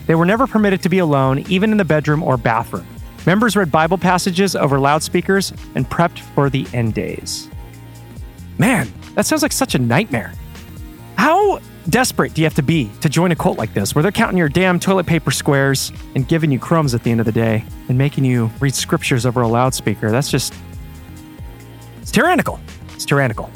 They 0.09 0.17
were 0.17 0.27
never 0.27 0.49
permitted 0.49 0.83
to 0.83 0.89
be 0.89 0.99
alone, 0.99 1.45
even 1.49 1.71
in 1.71 1.77
the 1.77 1.85
bedroom 1.85 2.25
or 2.25 2.37
bathroom. 2.37 2.89
Members 3.27 3.55
read 3.55 3.71
Bible 3.71 3.99
passages 3.99 4.57
over 4.57 4.81
loudspeakers 4.81 5.53
and 5.75 5.89
prepped 5.89 6.21
for 6.21 6.49
the 6.49 6.67
end 6.73 6.95
days. 6.95 7.49
Man, 8.59 8.91
that 9.15 9.27
sounds 9.27 9.43
like 9.43 9.53
such 9.53 9.75
a 9.75 9.79
nightmare. 9.79 10.33
How 11.17 11.61
desperate 11.89 12.33
do 12.35 12.41
you 12.41 12.47
have 12.47 12.55
to 12.55 12.63
be 12.63 12.91
to 13.01 13.09
join 13.09 13.31
a 13.33 13.37
cult 13.37 13.59
like 13.59 13.75
this, 13.75 13.95
where 13.95 14.03
they're 14.03 14.13
counting 14.13 14.39
your 14.39 14.49
damn 14.49 14.81
toilet 14.81 15.07
paper 15.07 15.31
squares 15.31 15.93
and 16.15 16.27
giving 16.27 16.51
you 16.51 16.59
crumbs 16.59 16.95
at 16.95 17.03
the 17.03 17.11
end 17.11 17.21
of 17.21 17.27
the 17.27 17.33
day 17.33 17.65
and 17.89 17.99
making 17.99 18.25
you 18.25 18.51
read 18.61 18.75
scriptures 18.75 19.27
over 19.27 19.43
a 19.43 19.49
loudspeaker? 19.49 20.11
That's 20.11 20.31
just. 20.31 20.55
It's 22.01 22.11
tyrannical. 22.11 22.59
It's 22.95 23.05
tyrannical. 23.05 23.51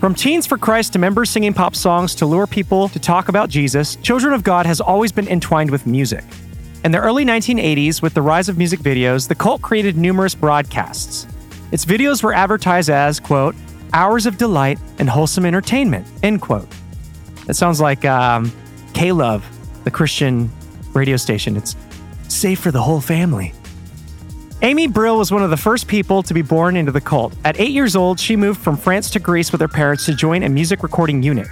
From 0.00 0.14
Teens 0.14 0.46
for 0.46 0.56
Christ 0.56 0.94
to 0.94 0.98
members 0.98 1.28
singing 1.30 1.52
pop 1.52 1.74
songs 1.74 2.14
to 2.16 2.26
lure 2.26 2.46
people 2.46 2.88
to 2.90 2.98
talk 2.98 3.28
about 3.28 3.50
Jesus, 3.50 3.96
Children 3.96 4.32
of 4.32 4.42
God 4.42 4.64
has 4.64 4.80
always 4.80 5.12
been 5.12 5.28
entwined 5.28 5.70
with 5.70 5.86
music. 5.86 6.24
In 6.82 6.92
the 6.92 6.98
early 6.98 7.26
1980s, 7.26 8.00
with 8.00 8.14
the 8.14 8.22
rise 8.22 8.48
of 8.48 8.56
music 8.56 8.80
videos, 8.80 9.28
the 9.28 9.34
cult 9.34 9.60
created 9.60 9.98
numerous 9.98 10.34
broadcasts. 10.34 11.26
Its 11.72 11.84
videos 11.84 12.22
were 12.22 12.32
advertised 12.32 12.88
as, 12.88 13.20
quote, 13.20 13.54
hours 13.92 14.24
of 14.24 14.38
delight 14.38 14.78
and 14.98 15.08
wholesome 15.10 15.44
entertainment, 15.44 16.06
end 16.22 16.40
quote. 16.40 16.66
That 17.46 17.54
sounds 17.54 17.82
like 17.82 18.06
um, 18.06 18.50
K-Love, 18.94 19.44
the 19.84 19.90
Christian 19.90 20.50
radio 20.94 21.18
station. 21.18 21.54
It's 21.54 21.76
safe 22.28 22.60
for 22.60 22.70
the 22.70 22.80
whole 22.80 23.02
family. 23.02 23.52
Amy 24.62 24.86
Brill 24.86 25.18
was 25.18 25.30
one 25.30 25.42
of 25.42 25.50
the 25.50 25.58
first 25.58 25.86
people 25.86 26.22
to 26.22 26.32
be 26.32 26.42
born 26.42 26.76
into 26.76 26.92
the 26.92 27.00
cult. 27.00 27.34
At 27.44 27.60
eight 27.60 27.72
years 27.72 27.94
old, 27.94 28.18
she 28.18 28.36
moved 28.36 28.58
from 28.58 28.78
France 28.78 29.10
to 29.10 29.18
Greece 29.18 29.52
with 29.52 29.60
her 29.60 29.68
parents 29.68 30.06
to 30.06 30.14
join 30.14 30.44
a 30.44 30.48
music 30.48 30.82
recording 30.82 31.22
unit. 31.22 31.46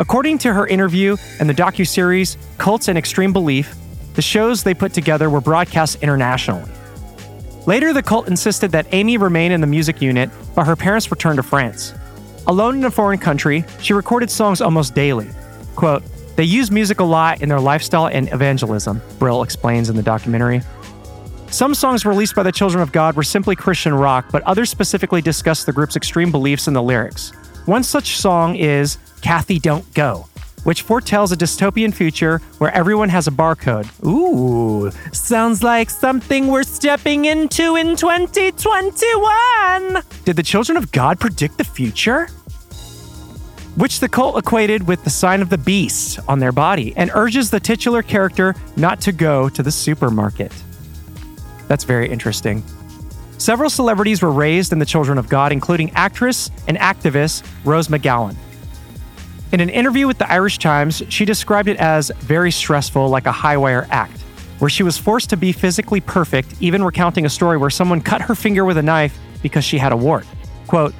According 0.00 0.38
to 0.38 0.52
her 0.52 0.66
interview 0.66 1.16
and 1.38 1.48
the 1.48 1.54
docuseries 1.54 2.36
Cults 2.58 2.88
and 2.88 2.98
Extreme 2.98 3.32
Belief, 3.32 3.76
the 4.14 4.22
shows 4.22 4.62
they 4.62 4.74
put 4.74 4.92
together 4.92 5.28
were 5.28 5.40
broadcast 5.40 6.02
internationally. 6.02 6.70
Later, 7.66 7.92
the 7.92 8.02
cult 8.02 8.28
insisted 8.28 8.72
that 8.72 8.86
Amy 8.92 9.16
remain 9.16 9.52
in 9.52 9.60
the 9.60 9.66
music 9.66 10.02
unit 10.02 10.28
while 10.54 10.66
her 10.66 10.76
parents 10.76 11.10
returned 11.10 11.36
to 11.36 11.42
France. 11.42 11.94
Alone 12.46 12.78
in 12.78 12.84
a 12.84 12.90
foreign 12.90 13.18
country, 13.18 13.64
she 13.80 13.92
recorded 13.92 14.30
songs 14.30 14.60
almost 14.60 14.94
daily. 14.94 15.28
Quote, 15.76 16.02
they 16.36 16.44
use 16.44 16.70
music 16.70 17.00
a 17.00 17.04
lot 17.04 17.42
in 17.42 17.48
their 17.48 17.60
lifestyle 17.60 18.08
and 18.08 18.30
evangelism, 18.32 19.00
Brill 19.18 19.42
explains 19.42 19.88
in 19.88 19.96
the 19.96 20.02
documentary. 20.02 20.62
Some 21.48 21.74
songs 21.74 22.04
released 22.04 22.34
by 22.34 22.42
the 22.42 22.50
Children 22.50 22.82
of 22.82 22.90
God 22.90 23.14
were 23.14 23.22
simply 23.22 23.54
Christian 23.54 23.94
rock, 23.94 24.26
but 24.32 24.42
others 24.42 24.68
specifically 24.68 25.22
discussed 25.22 25.66
the 25.66 25.72
group's 25.72 25.94
extreme 25.94 26.32
beliefs 26.32 26.66
in 26.66 26.74
the 26.74 26.82
lyrics. 26.82 27.30
One 27.66 27.84
such 27.84 28.18
song 28.18 28.56
is 28.56 28.98
Kathy 29.22 29.60
Don't 29.60 29.94
Go, 29.94 30.26
which 30.64 30.82
foretells 30.82 31.32
a 31.32 31.36
dystopian 31.36 31.94
future 31.94 32.40
where 32.58 32.74
everyone 32.74 33.08
has 33.08 33.28
a 33.28 33.30
barcode. 33.30 33.88
Ooh, 34.04 34.90
sounds 35.12 35.62
like 35.62 35.88
something 35.88 36.48
we're 36.48 36.64
stepping 36.64 37.26
into 37.26 37.76
in 37.76 37.96
2021. 37.96 40.02
Did 40.24 40.36
the 40.36 40.42
children 40.42 40.76
of 40.76 40.90
God 40.92 41.20
predict 41.20 41.58
the 41.58 41.64
future? 41.64 42.28
Which 43.76 44.00
the 44.00 44.08
cult 44.08 44.38
equated 44.38 44.86
with 44.86 45.04
the 45.04 45.10
sign 45.10 45.42
of 45.42 45.50
the 45.50 45.58
beast 45.58 46.18
on 46.28 46.38
their 46.38 46.52
body 46.52 46.94
and 46.96 47.10
urges 47.14 47.50
the 47.50 47.60
titular 47.60 48.02
character 48.02 48.54
not 48.76 49.00
to 49.02 49.12
go 49.12 49.48
to 49.48 49.62
the 49.62 49.72
supermarket. 49.72 50.52
That's 51.68 51.84
very 51.84 52.08
interesting. 52.08 52.62
Several 53.38 53.68
celebrities 53.68 54.22
were 54.22 54.30
raised 54.30 54.72
in 54.72 54.78
the 54.78 54.86
Children 54.86 55.18
of 55.18 55.28
God, 55.28 55.50
including 55.50 55.90
actress 55.90 56.50
and 56.68 56.78
activist 56.78 57.44
Rose 57.64 57.88
McGowan. 57.88 58.36
In 59.54 59.60
an 59.60 59.68
interview 59.68 60.08
with 60.08 60.18
the 60.18 60.28
Irish 60.28 60.58
Times, 60.58 61.00
she 61.10 61.24
described 61.24 61.68
it 61.68 61.76
as 61.76 62.10
very 62.18 62.50
stressful, 62.50 63.08
like 63.08 63.26
a 63.26 63.30
high 63.30 63.56
wire 63.56 63.86
act, 63.88 64.20
where 64.58 64.68
she 64.68 64.82
was 64.82 64.98
forced 64.98 65.30
to 65.30 65.36
be 65.36 65.52
physically 65.52 66.00
perfect, 66.00 66.56
even 66.58 66.82
recounting 66.82 67.24
a 67.24 67.30
story 67.30 67.56
where 67.56 67.70
someone 67.70 68.00
cut 68.00 68.20
her 68.20 68.34
finger 68.34 68.64
with 68.64 68.78
a 68.78 68.82
knife 68.82 69.16
because 69.42 69.64
she 69.64 69.78
had 69.78 69.92
a 69.92 69.96
wart. 69.96 70.26
Quote, 70.66 70.92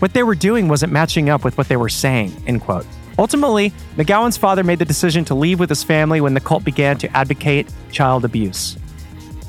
what 0.00 0.12
they 0.12 0.22
were 0.24 0.34
doing 0.34 0.68
wasn't 0.68 0.92
matching 0.92 1.30
up 1.30 1.42
with 1.42 1.56
what 1.56 1.68
they 1.68 1.78
were 1.78 1.88
saying, 1.88 2.34
end 2.46 2.60
quote. 2.60 2.84
Ultimately, 3.18 3.72
McGowan's 3.96 4.36
father 4.36 4.62
made 4.62 4.78
the 4.78 4.84
decision 4.84 5.24
to 5.24 5.34
leave 5.34 5.58
with 5.58 5.70
his 5.70 5.82
family 5.82 6.20
when 6.20 6.34
the 6.34 6.40
cult 6.40 6.64
began 6.64 6.98
to 6.98 7.16
advocate 7.16 7.72
child 7.92 8.26
abuse. 8.26 8.76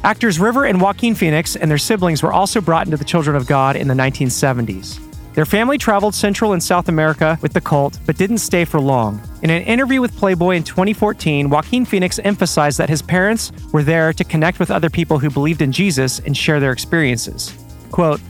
Actors 0.05 0.39
River 0.39 0.63
and 0.63 0.79
Joaquin 0.79 1.15
Phoenix 1.15 1.57
and 1.57 1.69
their 1.69 1.77
siblings 1.77 2.23
were 2.23 2.31
also 2.31 2.61
brought 2.61 2.87
into 2.87 2.95
the 2.95 3.03
Children 3.03 3.35
of 3.35 3.45
God 3.45 3.75
in 3.75 3.89
the 3.89 3.93
1970s. 3.93 5.01
Their 5.33 5.45
family 5.45 5.79
traveled 5.79 6.13
Central 6.13 6.53
and 6.53 6.61
South 6.61 6.89
America 6.89 7.39
with 7.41 7.53
the 7.53 7.61
cult, 7.61 7.97
but 8.05 8.17
didn't 8.17 8.37
stay 8.37 8.65
for 8.65 8.79
long. 8.79 9.19
In 9.41 9.49
an 9.49 9.63
interview 9.63 9.99
with 9.99 10.15
Playboy 10.15 10.55
in 10.55 10.63
2014, 10.63 11.49
Joaquin 11.49 11.85
Phoenix 11.85 12.19
emphasized 12.19 12.77
that 12.77 12.89
his 12.89 13.01
parents 13.01 13.51
were 13.71 13.81
there 13.81 14.13
to 14.13 14.23
connect 14.23 14.59
with 14.59 14.69
other 14.69 14.91
people 14.91 15.17
who 15.17 15.31
believed 15.31 15.63
in 15.63 15.71
Jesus 15.71 16.19
and 16.19 16.37
share 16.37 16.59
their 16.59 16.71
experiences. 16.71 17.51
Quote, 17.89 18.21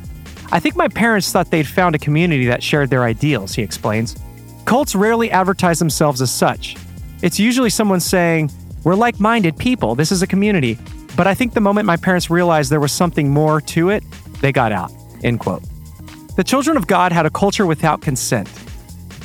I 0.51 0.61
think 0.61 0.77
my 0.77 0.87
parents 0.87 1.29
thought 1.31 1.51
they'd 1.51 1.67
found 1.67 1.93
a 1.93 1.99
community 1.99 2.45
that 2.45 2.63
shared 2.63 2.89
their 2.89 3.03
ideals, 3.03 3.53
he 3.53 3.61
explains. 3.61 4.15
Cults 4.63 4.95
rarely 4.95 5.29
advertise 5.29 5.79
themselves 5.79 6.21
as 6.21 6.31
such. 6.31 6.77
It's 7.21 7.39
usually 7.39 7.69
someone 7.69 7.99
saying, 7.99 8.49
We're 8.85 8.95
like 8.95 9.19
minded 9.19 9.57
people, 9.57 9.95
this 9.95 10.11
is 10.11 10.21
a 10.21 10.27
community. 10.27 10.77
But 11.17 11.27
I 11.27 11.33
think 11.33 11.53
the 11.53 11.61
moment 11.61 11.85
my 11.85 11.97
parents 11.97 12.29
realized 12.29 12.71
there 12.71 12.79
was 12.79 12.93
something 12.93 13.29
more 13.29 13.59
to 13.61 13.89
it, 13.89 14.03
they 14.39 14.53
got 14.53 14.71
out. 14.71 14.91
End 15.21 15.39
quote. 15.39 15.63
The 16.35 16.43
children 16.43 16.77
of 16.77 16.87
God 16.87 17.11
had 17.11 17.27
a 17.27 17.29
culture 17.29 17.67
without 17.67 18.01
consent. 18.01 18.49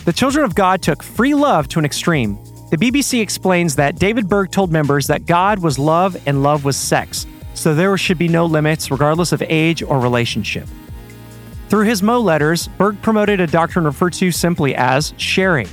The 0.04 0.12
children 0.12 0.44
of 0.44 0.54
God 0.54 0.82
took 0.82 1.02
free 1.02 1.32
love 1.34 1.66
to 1.68 1.78
an 1.78 1.86
extreme. 1.86 2.38
The 2.70 2.76
BBC 2.76 3.22
explains 3.22 3.76
that 3.76 3.98
David 3.98 4.28
Berg 4.28 4.50
told 4.50 4.70
members 4.70 5.06
that 5.06 5.24
God 5.24 5.58
was 5.58 5.78
love 5.78 6.20
and 6.26 6.42
love 6.42 6.66
was 6.66 6.76
sex, 6.76 7.26
so 7.54 7.74
there 7.74 7.96
should 7.96 8.18
be 8.18 8.28
no 8.28 8.44
limits 8.44 8.90
regardless 8.90 9.32
of 9.32 9.42
age 9.48 9.82
or 9.82 9.98
relationship. 10.00 10.68
Through 11.70 11.86
his 11.86 12.02
Mo 12.02 12.20
letters, 12.20 12.68
Berg 12.68 13.00
promoted 13.00 13.40
a 13.40 13.46
doctrine 13.46 13.86
referred 13.86 14.12
to 14.14 14.30
simply 14.30 14.74
as 14.74 15.14
sharing. 15.16 15.68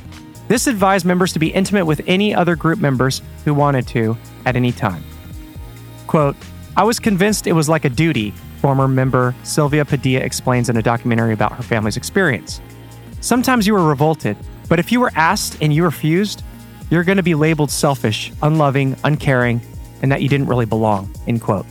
This 0.48 0.68
advised 0.68 1.06
members 1.06 1.34
to 1.34 1.40
be 1.40 1.48
intimate 1.48 1.86
with 1.86 2.00
any 2.08 2.34
other 2.34 2.56
group 2.56 2.80
members 2.80 3.22
who 3.44 3.54
wanted 3.54 3.88
to 3.90 4.18
at 4.46 4.56
any 4.56 4.72
time. 4.72 5.04
Quote, 6.08 6.38
I 6.78 6.86
was 6.86 6.98
convinced 6.98 7.46
it 7.46 7.54
was 7.54 7.68
like 7.68 7.84
a 7.84 7.90
duty, 7.90 8.34
former 8.56 8.88
member 8.88 9.36
Sylvia 9.44 9.86
Padilla 9.86 10.22
explains 10.22 10.70
in 10.70 10.78
a 10.78 10.82
documentary 10.82 11.34
about 11.34 11.54
her 11.54 11.64
family's 11.64 11.98
experience. 11.98 12.62
Sometimes 13.22 13.66
you 13.66 13.74
were 13.74 13.88
revolted, 13.88 14.38
but 14.70 14.80
if 14.80 14.92
you 14.92 15.00
were 15.00 15.12
asked 15.16 15.58
and 15.62 15.74
you 15.74 15.84
refused, 15.84 16.44
you're 16.90 17.04
going 17.04 17.18
to 17.18 17.24
be 17.24 17.36
labeled 17.36 17.72
selfish, 17.72 18.32
unloving, 18.42 18.96
uncaring, 19.04 19.62
and 20.02 20.12
that 20.12 20.22
you 20.22 20.30
didn't 20.30 20.48
really 20.48 20.66
belong. 20.66 21.14
End 21.28 21.42
quote. 21.42 21.66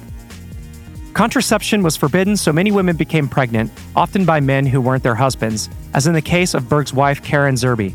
Contraception 1.12 1.82
was 1.84 1.96
forbidden, 1.96 2.36
so 2.36 2.52
many 2.52 2.72
women 2.72 2.96
became 2.96 3.28
pregnant, 3.28 3.70
often 3.94 4.24
by 4.24 4.40
men 4.40 4.66
who 4.66 4.80
weren't 4.80 5.04
their 5.04 5.14
husbands, 5.14 5.70
as 5.94 6.08
in 6.08 6.12
the 6.12 6.20
case 6.20 6.54
of 6.54 6.68
Berg's 6.68 6.92
wife, 6.92 7.22
Karen 7.22 7.54
Zerby. 7.54 7.94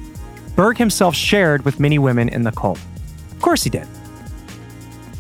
Berg 0.56 0.78
himself 0.78 1.16
shared 1.16 1.66
with 1.66 1.82
many 1.82 2.00
women 2.00 2.30
in 2.30 2.44
the 2.44 2.52
cult. 2.52 2.80
Of 3.32 3.42
course 3.42 3.64
he 3.64 3.70
did. 3.70 3.88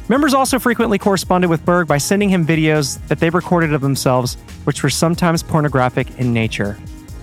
Members 0.09 0.33
also 0.33 0.57
frequently 0.57 0.97
corresponded 0.97 1.51
with 1.51 1.63
Berg 1.63 1.87
by 1.87 1.99
sending 1.99 2.29
him 2.29 2.43
videos 2.43 2.99
that 3.09 3.19
they 3.19 3.29
recorded 3.29 3.73
of 3.73 3.81
themselves, 3.81 4.35
which 4.63 4.81
were 4.81 4.89
sometimes 4.89 5.43
pornographic 5.43 6.09
in 6.17 6.33
nature. 6.33 6.79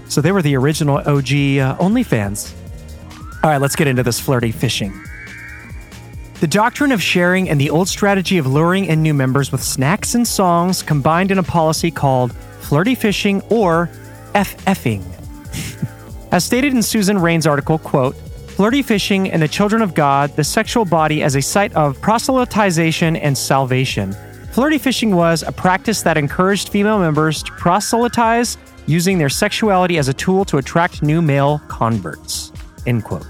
So 0.09 0.21
they 0.21 0.31
were 0.31 0.41
the 0.41 0.57
original 0.57 0.99
OG 0.99 1.09
uh, 1.09 1.77
OnlyFans. 1.79 2.55
All 3.43 3.51
right, 3.51 3.61
let's 3.61 3.75
get 3.75 3.89
into 3.89 4.05
this 4.05 4.21
flirty 4.21 4.53
fishing. 4.53 4.95
The 6.39 6.47
doctrine 6.47 6.93
of 6.93 7.03
sharing 7.03 7.49
and 7.49 7.61
the 7.61 7.71
old 7.71 7.89
strategy 7.89 8.39
of 8.39 8.47
luring 8.47 8.85
in 8.85 9.03
new 9.03 9.15
members 9.15 9.51
with 9.51 9.65
snacks 9.65 10.15
and 10.15 10.27
songs 10.27 10.83
combined 10.83 11.33
in 11.33 11.39
a 11.39 11.43
policy 11.43 11.91
called 11.91 12.33
flirty 12.61 12.95
fishing 12.95 13.41
or 13.49 13.91
FFing. 14.33 15.03
as 16.31 16.45
stated 16.45 16.73
in 16.73 16.85
Susan 16.85 17.19
Raine's 17.19 17.49
article, 17.49 17.79
quote, 17.79 18.15
Flirty 18.57 18.81
fishing 18.81 19.31
and 19.31 19.43
the 19.43 19.49
children 19.49 19.83
of 19.83 19.93
God, 19.93 20.35
the 20.35 20.43
sexual 20.43 20.87
body 20.87 21.23
as 21.23 21.37
a 21.37 21.43
site 21.43 21.75
of 21.75 21.99
proselytization 21.99 23.21
and 23.21 23.37
salvation. 23.37 24.15
Flirty 24.53 24.79
fishing 24.79 25.15
was 25.15 25.43
a 25.43 25.53
practice 25.53 26.01
that 26.01 26.17
encouraged 26.17 26.71
female 26.71 26.99
members 26.99 27.43
to 27.43 27.53
proselytize 27.53 28.57
using 28.87 29.19
their 29.19 29.29
sexuality 29.29 29.99
as 29.99 30.09
a 30.09 30.15
tool 30.15 30.47
to 30.47 30.57
attract 30.57 31.03
new 31.03 31.21
male 31.21 31.61
converts. 31.69 32.51
End 32.87 33.05
quote. 33.05 33.27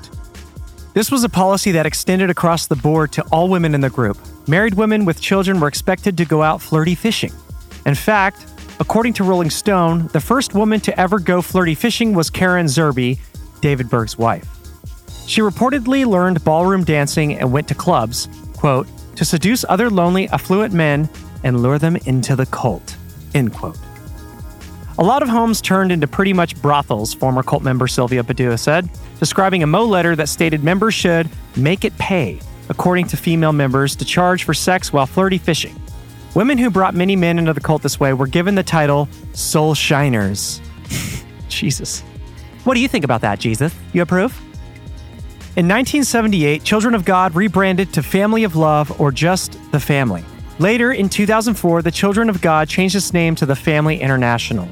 This 0.94 1.10
was 1.10 1.24
a 1.24 1.28
policy 1.28 1.72
that 1.72 1.86
extended 1.86 2.30
across 2.30 2.68
the 2.68 2.76
board 2.76 3.10
to 3.14 3.22
all 3.32 3.48
women 3.48 3.74
in 3.74 3.80
the 3.80 3.90
group. 3.90 4.18
Married 4.46 4.74
women 4.74 5.04
with 5.04 5.20
children 5.20 5.58
were 5.58 5.66
expected 5.66 6.16
to 6.18 6.24
go 6.24 6.44
out 6.44 6.62
flirty 6.62 6.94
fishing. 6.94 7.32
In 7.84 7.96
fact, 7.96 8.46
according 8.78 9.14
to 9.14 9.24
Rolling 9.24 9.50
Stone, 9.50 10.06
the 10.12 10.20
first 10.20 10.54
woman 10.54 10.78
to 10.82 10.96
ever 11.00 11.18
go 11.18 11.42
flirty 11.42 11.74
fishing 11.74 12.14
was 12.14 12.30
Karen 12.30 12.66
Zerby, 12.66 13.18
David 13.60 13.90
Berg's 13.90 14.16
wife. 14.16 14.55
She 15.26 15.40
reportedly 15.40 16.06
learned 16.06 16.44
ballroom 16.44 16.84
dancing 16.84 17.34
and 17.34 17.52
went 17.52 17.68
to 17.68 17.74
clubs, 17.74 18.28
quote, 18.56 18.86
to 19.16 19.24
seduce 19.24 19.64
other 19.68 19.90
lonely, 19.90 20.28
affluent 20.28 20.72
men 20.72 21.08
and 21.42 21.62
lure 21.62 21.78
them 21.78 21.96
into 22.06 22.36
the 22.36 22.46
cult, 22.46 22.96
end 23.34 23.52
quote. 23.52 23.78
A 24.98 25.04
lot 25.04 25.22
of 25.22 25.28
homes 25.28 25.60
turned 25.60 25.92
into 25.92 26.06
pretty 26.06 26.32
much 26.32 26.60
brothels, 26.62 27.12
former 27.12 27.42
cult 27.42 27.62
member 27.62 27.86
Sylvia 27.86 28.24
Padua 28.24 28.56
said, 28.56 28.88
describing 29.18 29.62
a 29.62 29.66
Mo 29.66 29.84
letter 29.84 30.16
that 30.16 30.28
stated 30.28 30.64
members 30.64 30.94
should 30.94 31.28
make 31.54 31.84
it 31.84 31.96
pay, 31.98 32.40
according 32.68 33.06
to 33.08 33.16
female 33.16 33.52
members, 33.52 33.94
to 33.96 34.04
charge 34.04 34.44
for 34.44 34.54
sex 34.54 34.92
while 34.92 35.06
flirty 35.06 35.38
fishing. 35.38 35.74
Women 36.34 36.56
who 36.56 36.70
brought 36.70 36.94
many 36.94 37.16
men 37.16 37.38
into 37.38 37.52
the 37.52 37.60
cult 37.60 37.82
this 37.82 38.00
way 38.00 38.12
were 38.12 38.26
given 38.26 38.54
the 38.54 38.62
title 38.62 39.08
Soul 39.32 39.74
Shiners. 39.74 40.60
Jesus. 41.48 42.00
What 42.64 42.74
do 42.74 42.80
you 42.80 42.88
think 42.88 43.04
about 43.04 43.20
that, 43.20 43.38
Jesus? 43.38 43.74
You 43.92 44.02
approve? 44.02 44.38
In 45.56 45.64
1978, 45.68 46.64
Children 46.64 46.94
of 46.94 47.06
God 47.06 47.34
rebranded 47.34 47.90
to 47.94 48.02
Family 48.02 48.44
of 48.44 48.56
Love 48.56 49.00
or 49.00 49.10
just 49.10 49.58
The 49.72 49.80
Family. 49.80 50.22
Later, 50.58 50.92
in 50.92 51.08
2004, 51.08 51.80
the 51.80 51.90
Children 51.90 52.28
of 52.28 52.42
God 52.42 52.68
changed 52.68 52.94
its 52.94 53.14
name 53.14 53.34
to 53.36 53.46
the 53.46 53.56
Family 53.56 53.98
International. 53.98 54.68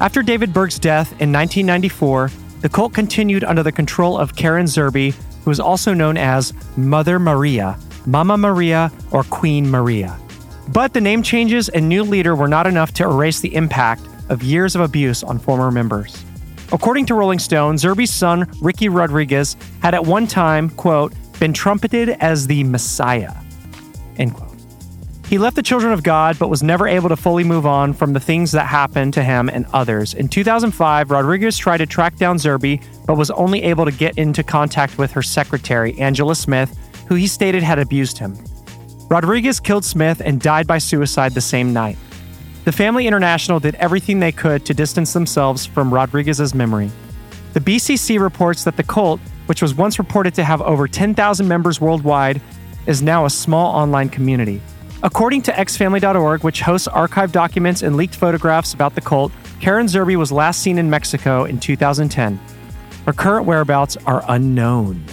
After 0.00 0.22
David 0.22 0.52
Berg's 0.52 0.78
death 0.78 1.10
in 1.20 1.32
1994, 1.32 2.30
the 2.60 2.68
cult 2.68 2.94
continued 2.94 3.42
under 3.42 3.64
the 3.64 3.72
control 3.72 4.16
of 4.16 4.36
Karen 4.36 4.66
Zerby, 4.66 5.16
who 5.42 5.50
is 5.50 5.58
also 5.58 5.92
known 5.92 6.16
as 6.16 6.52
Mother 6.76 7.18
Maria, 7.18 7.76
Mama 8.06 8.38
Maria, 8.38 8.92
or 9.10 9.24
Queen 9.24 9.68
Maria. 9.68 10.16
But 10.68 10.92
the 10.92 11.00
name 11.00 11.24
changes 11.24 11.68
and 11.70 11.88
new 11.88 12.04
leader 12.04 12.36
were 12.36 12.46
not 12.46 12.68
enough 12.68 12.94
to 12.94 13.02
erase 13.02 13.40
the 13.40 13.56
impact 13.56 14.02
of 14.28 14.44
years 14.44 14.76
of 14.76 14.82
abuse 14.82 15.24
on 15.24 15.40
former 15.40 15.72
members. 15.72 16.24
According 16.72 17.06
to 17.06 17.14
Rolling 17.14 17.40
Stone, 17.40 17.76
Zerby's 17.76 18.12
son, 18.12 18.48
Ricky 18.60 18.88
Rodriguez, 18.88 19.56
had 19.82 19.94
at 19.94 20.04
one 20.04 20.26
time, 20.26 20.70
quote, 20.70 21.12
been 21.40 21.52
trumpeted 21.52 22.10
as 22.20 22.46
the 22.46 22.62
Messiah, 22.64 23.32
end 24.18 24.34
quote. 24.34 24.50
He 25.26 25.38
left 25.38 25.56
the 25.56 25.62
children 25.62 25.92
of 25.92 26.02
God, 26.02 26.38
but 26.38 26.48
was 26.48 26.62
never 26.62 26.88
able 26.88 27.08
to 27.08 27.16
fully 27.16 27.44
move 27.44 27.64
on 27.64 27.92
from 27.92 28.12
the 28.12 28.20
things 28.20 28.52
that 28.52 28.66
happened 28.66 29.14
to 29.14 29.22
him 29.22 29.48
and 29.48 29.64
others. 29.72 30.14
In 30.14 30.28
2005, 30.28 31.10
Rodriguez 31.10 31.56
tried 31.56 31.78
to 31.78 31.86
track 31.86 32.16
down 32.16 32.36
Zerby, 32.36 32.82
but 33.06 33.16
was 33.16 33.30
only 33.30 33.62
able 33.62 33.84
to 33.84 33.92
get 33.92 34.18
into 34.18 34.42
contact 34.42 34.98
with 34.98 35.12
her 35.12 35.22
secretary, 35.22 35.96
Angela 35.98 36.34
Smith, 36.34 36.76
who 37.08 37.14
he 37.14 37.26
stated 37.26 37.62
had 37.62 37.78
abused 37.78 38.18
him. 38.18 38.36
Rodriguez 39.08 39.60
killed 39.60 39.84
Smith 39.84 40.20
and 40.24 40.40
died 40.40 40.66
by 40.66 40.78
suicide 40.78 41.34
the 41.34 41.40
same 41.40 41.72
night. 41.72 41.96
The 42.70 42.76
Family 42.76 43.08
International 43.08 43.58
did 43.58 43.74
everything 43.74 44.20
they 44.20 44.30
could 44.30 44.64
to 44.66 44.74
distance 44.74 45.12
themselves 45.12 45.66
from 45.66 45.92
Rodriguez's 45.92 46.54
memory. 46.54 46.88
The 47.52 47.58
BCC 47.58 48.20
reports 48.20 48.62
that 48.62 48.76
the 48.76 48.84
cult, 48.84 49.18
which 49.46 49.60
was 49.60 49.74
once 49.74 49.98
reported 49.98 50.34
to 50.34 50.44
have 50.44 50.62
over 50.62 50.86
10,000 50.86 51.48
members 51.48 51.80
worldwide, 51.80 52.40
is 52.86 53.02
now 53.02 53.24
a 53.24 53.30
small 53.30 53.74
online 53.74 54.08
community. 54.08 54.62
According 55.02 55.42
to 55.42 55.50
xfamily.org, 55.50 56.44
which 56.44 56.60
hosts 56.60 56.86
archived 56.86 57.32
documents 57.32 57.82
and 57.82 57.96
leaked 57.96 58.14
photographs 58.14 58.72
about 58.72 58.94
the 58.94 59.00
cult, 59.00 59.32
Karen 59.60 59.86
Zerby 59.86 60.14
was 60.14 60.30
last 60.30 60.62
seen 60.62 60.78
in 60.78 60.88
Mexico 60.88 61.46
in 61.46 61.58
2010. 61.58 62.38
Her 63.04 63.12
current 63.12 63.46
whereabouts 63.46 63.96
are 64.06 64.22
unknown. 64.28 65.04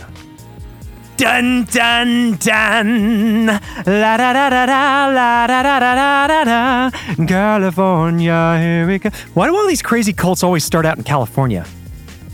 Dun 1.17 1.65
dun 1.65 2.35
dun, 2.37 3.47
la 3.47 4.17
da 4.17 4.33
da 4.33 4.49
da 4.51 4.65
da, 4.67 5.07
la 5.07 5.47
da 5.47 5.63
da 5.63 5.79
da 5.79 5.95
da 5.95 6.27
da 6.27 6.43
da, 6.43 7.25
California, 7.25 8.59
here 8.59 8.85
we 8.85 8.99
go. 8.99 9.09
Why 9.33 9.47
do 9.47 9.55
all 9.55 9.65
these 9.67 9.81
crazy 9.81 10.13
cults 10.13 10.43
always 10.43 10.63
start 10.63 10.85
out 10.85 10.95
in 10.99 11.03
California? 11.03 11.65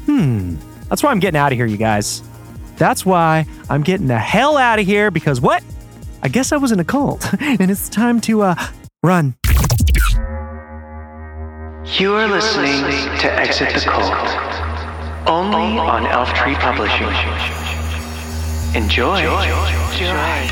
Hmm, 0.06 0.56
that's 0.90 1.02
why 1.02 1.12
I'm 1.12 1.22
getting 1.22 1.40
out 1.40 1.54
of 1.54 1.58
here, 1.58 1.66
you 1.66 1.78
guys. 1.78 2.24
That's 2.76 3.06
why 3.06 3.46
I'm 3.70 3.84
getting 3.84 4.08
the 4.08 4.20
hell 4.20 4.58
out 4.58 4.80
of 4.80 4.86
here 4.86 5.12
because 5.12 5.40
what? 5.40 5.64
I 6.22 6.28
guess 6.28 6.52
I 6.52 6.58
was 6.58 6.74
in 6.74 6.80
a 6.82 6.84
cult, 6.84 7.26
and 7.40 7.72
it's 7.72 7.88
time 7.88 8.20
to 8.22 8.42
uh 8.42 8.56
run. 9.02 9.36
You 12.00 12.16
are 12.16 12.28
listening 12.28 12.84
to 13.20 13.34
Exit 13.40 13.74
the 13.74 13.80
Cult, 13.80 14.12
only 15.30 15.80
on 15.80 16.06
Elf 16.06 16.34
Tree 16.34 16.56
Publishing. 16.56 17.63
Enjoy. 18.76 19.22
Enjoy. 19.22 20.50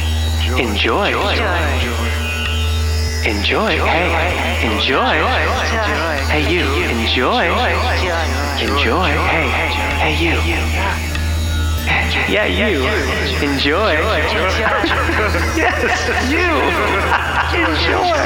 Enjoy. 0.62 1.10
Enjoy. 3.26 3.72
Hey, 3.82 4.14
enjoy. 4.62 5.18
Hey, 6.30 6.46
you. 6.54 6.62
Enjoy. 6.86 7.46
Enjoy. 8.62 9.10
Hey, 9.26 9.50
hey, 9.98 10.14
you. 10.22 10.38
Yeah, 12.30 12.46
you. 12.46 12.86
Enjoy. 13.42 13.94
yes, 15.58 15.98
you. 16.30 16.46
Enjoy. 17.58 18.22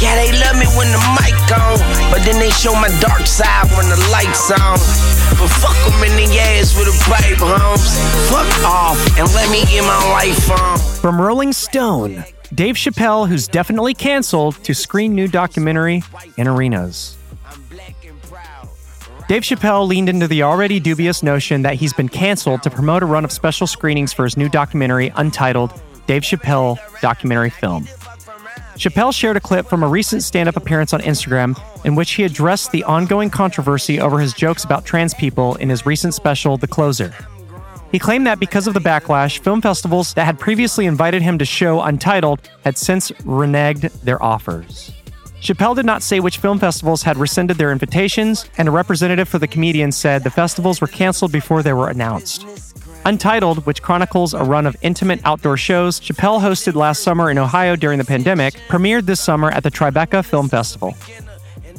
Yeah, 0.00 0.14
they 0.14 0.30
love 0.38 0.56
me 0.60 0.66
when 0.76 0.92
the 0.92 1.00
mic 1.16 1.34
on, 1.58 1.78
but 2.12 2.22
then 2.22 2.38
they 2.38 2.50
show 2.50 2.74
my 2.74 2.88
dark 3.00 3.26
side 3.26 3.66
when 3.76 3.88
the 3.88 3.96
lights 4.12 4.50
on. 4.50 5.17
Fuck 5.46 5.76
in 6.02 6.16
the 6.16 6.38
ass 6.40 6.76
with 6.76 6.88
a 6.88 7.04
pipe, 7.04 7.38
homes. 7.38 7.96
Fuck 8.28 8.64
off 8.64 9.18
and 9.18 9.32
let 9.34 9.48
me 9.50 9.64
get 9.66 9.82
my 9.82 10.10
life 10.10 10.50
on. 10.50 10.78
From 11.00 11.20
Rolling 11.20 11.52
Stone, 11.52 12.24
Dave 12.52 12.74
Chappelle, 12.74 13.28
who's 13.28 13.46
definitely 13.46 13.94
canceled, 13.94 14.56
to 14.64 14.74
screen 14.74 15.14
new 15.14 15.28
documentary 15.28 16.02
in 16.36 16.48
arenas. 16.48 17.16
Dave 19.28 19.42
Chappelle 19.42 19.86
leaned 19.86 20.08
into 20.08 20.26
the 20.26 20.42
already 20.42 20.80
dubious 20.80 21.22
notion 21.22 21.62
that 21.62 21.74
he's 21.74 21.92
been 21.92 22.08
canceled 22.08 22.62
to 22.62 22.70
promote 22.70 23.02
a 23.02 23.06
run 23.06 23.24
of 23.24 23.30
special 23.30 23.66
screenings 23.66 24.12
for 24.12 24.24
his 24.24 24.36
new 24.36 24.48
documentary 24.48 25.12
untitled 25.16 25.80
Dave 26.06 26.22
Chappelle 26.22 26.78
Documentary 27.00 27.50
Film. 27.50 27.86
Chappelle 28.78 29.12
shared 29.12 29.36
a 29.36 29.40
clip 29.40 29.66
from 29.66 29.82
a 29.82 29.88
recent 29.88 30.22
stand 30.22 30.48
up 30.48 30.56
appearance 30.56 30.92
on 30.92 31.00
Instagram 31.00 31.60
in 31.84 31.96
which 31.96 32.12
he 32.12 32.22
addressed 32.22 32.70
the 32.70 32.84
ongoing 32.84 33.28
controversy 33.28 33.98
over 33.98 34.20
his 34.20 34.32
jokes 34.32 34.62
about 34.62 34.84
trans 34.84 35.12
people 35.14 35.56
in 35.56 35.68
his 35.68 35.84
recent 35.84 36.14
special, 36.14 36.56
The 36.56 36.68
Closer. 36.68 37.12
He 37.90 37.98
claimed 37.98 38.28
that 38.28 38.38
because 38.38 38.68
of 38.68 38.74
the 38.74 38.80
backlash, 38.80 39.40
film 39.40 39.60
festivals 39.60 40.14
that 40.14 40.26
had 40.26 40.38
previously 40.38 40.86
invited 40.86 41.22
him 41.22 41.38
to 41.38 41.44
show 41.44 41.80
Untitled 41.80 42.48
had 42.62 42.78
since 42.78 43.10
reneged 43.22 43.90
their 44.02 44.22
offers. 44.22 44.92
Chappelle 45.40 45.74
did 45.74 45.86
not 45.86 46.04
say 46.04 46.20
which 46.20 46.38
film 46.38 46.60
festivals 46.60 47.02
had 47.02 47.16
rescinded 47.16 47.58
their 47.58 47.72
invitations, 47.72 48.48
and 48.58 48.68
a 48.68 48.72
representative 48.72 49.28
for 49.28 49.40
the 49.40 49.48
comedian 49.48 49.90
said 49.90 50.22
the 50.22 50.30
festivals 50.30 50.80
were 50.80 50.86
canceled 50.86 51.32
before 51.32 51.64
they 51.64 51.72
were 51.72 51.88
announced. 51.88 52.67
Untitled, 53.08 53.64
which 53.64 53.80
chronicles 53.80 54.34
a 54.34 54.44
run 54.44 54.66
of 54.66 54.76
intimate 54.82 55.18
outdoor 55.24 55.56
shows 55.56 55.98
Chappelle 55.98 56.42
hosted 56.42 56.74
last 56.74 57.02
summer 57.02 57.30
in 57.30 57.38
Ohio 57.38 57.74
during 57.74 57.96
the 57.96 58.04
pandemic, 58.04 58.52
premiered 58.68 59.06
this 59.06 59.18
summer 59.18 59.50
at 59.50 59.62
the 59.62 59.70
Tribeca 59.70 60.22
Film 60.22 60.46
Festival. 60.50 60.94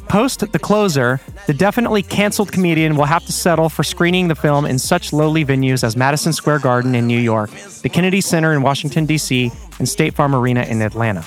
Post 0.08 0.52
The 0.52 0.58
Closer, 0.58 1.22
the 1.46 1.54
definitely 1.54 2.02
canceled 2.02 2.52
comedian 2.52 2.96
will 2.96 3.06
have 3.06 3.24
to 3.28 3.32
settle 3.32 3.70
for 3.70 3.84
screening 3.84 4.28
the 4.28 4.34
film 4.34 4.66
in 4.66 4.80
such 4.80 5.14
lowly 5.14 5.46
venues 5.46 5.84
as 5.84 5.96
Madison 5.96 6.34
Square 6.34 6.60
Garden 6.60 6.96
in 6.96 7.06
New 7.06 7.20
York, 7.20 7.52
the 7.84 7.90
Kennedy 7.90 8.22
Center 8.22 8.52
in 8.52 8.64
Washington, 8.64 9.06
D.C., 9.06 9.52
and 9.78 9.88
State 9.88 10.16
Farm 10.16 10.34
Arena 10.34 10.64
in 10.64 10.82
Atlanta. 10.82 11.24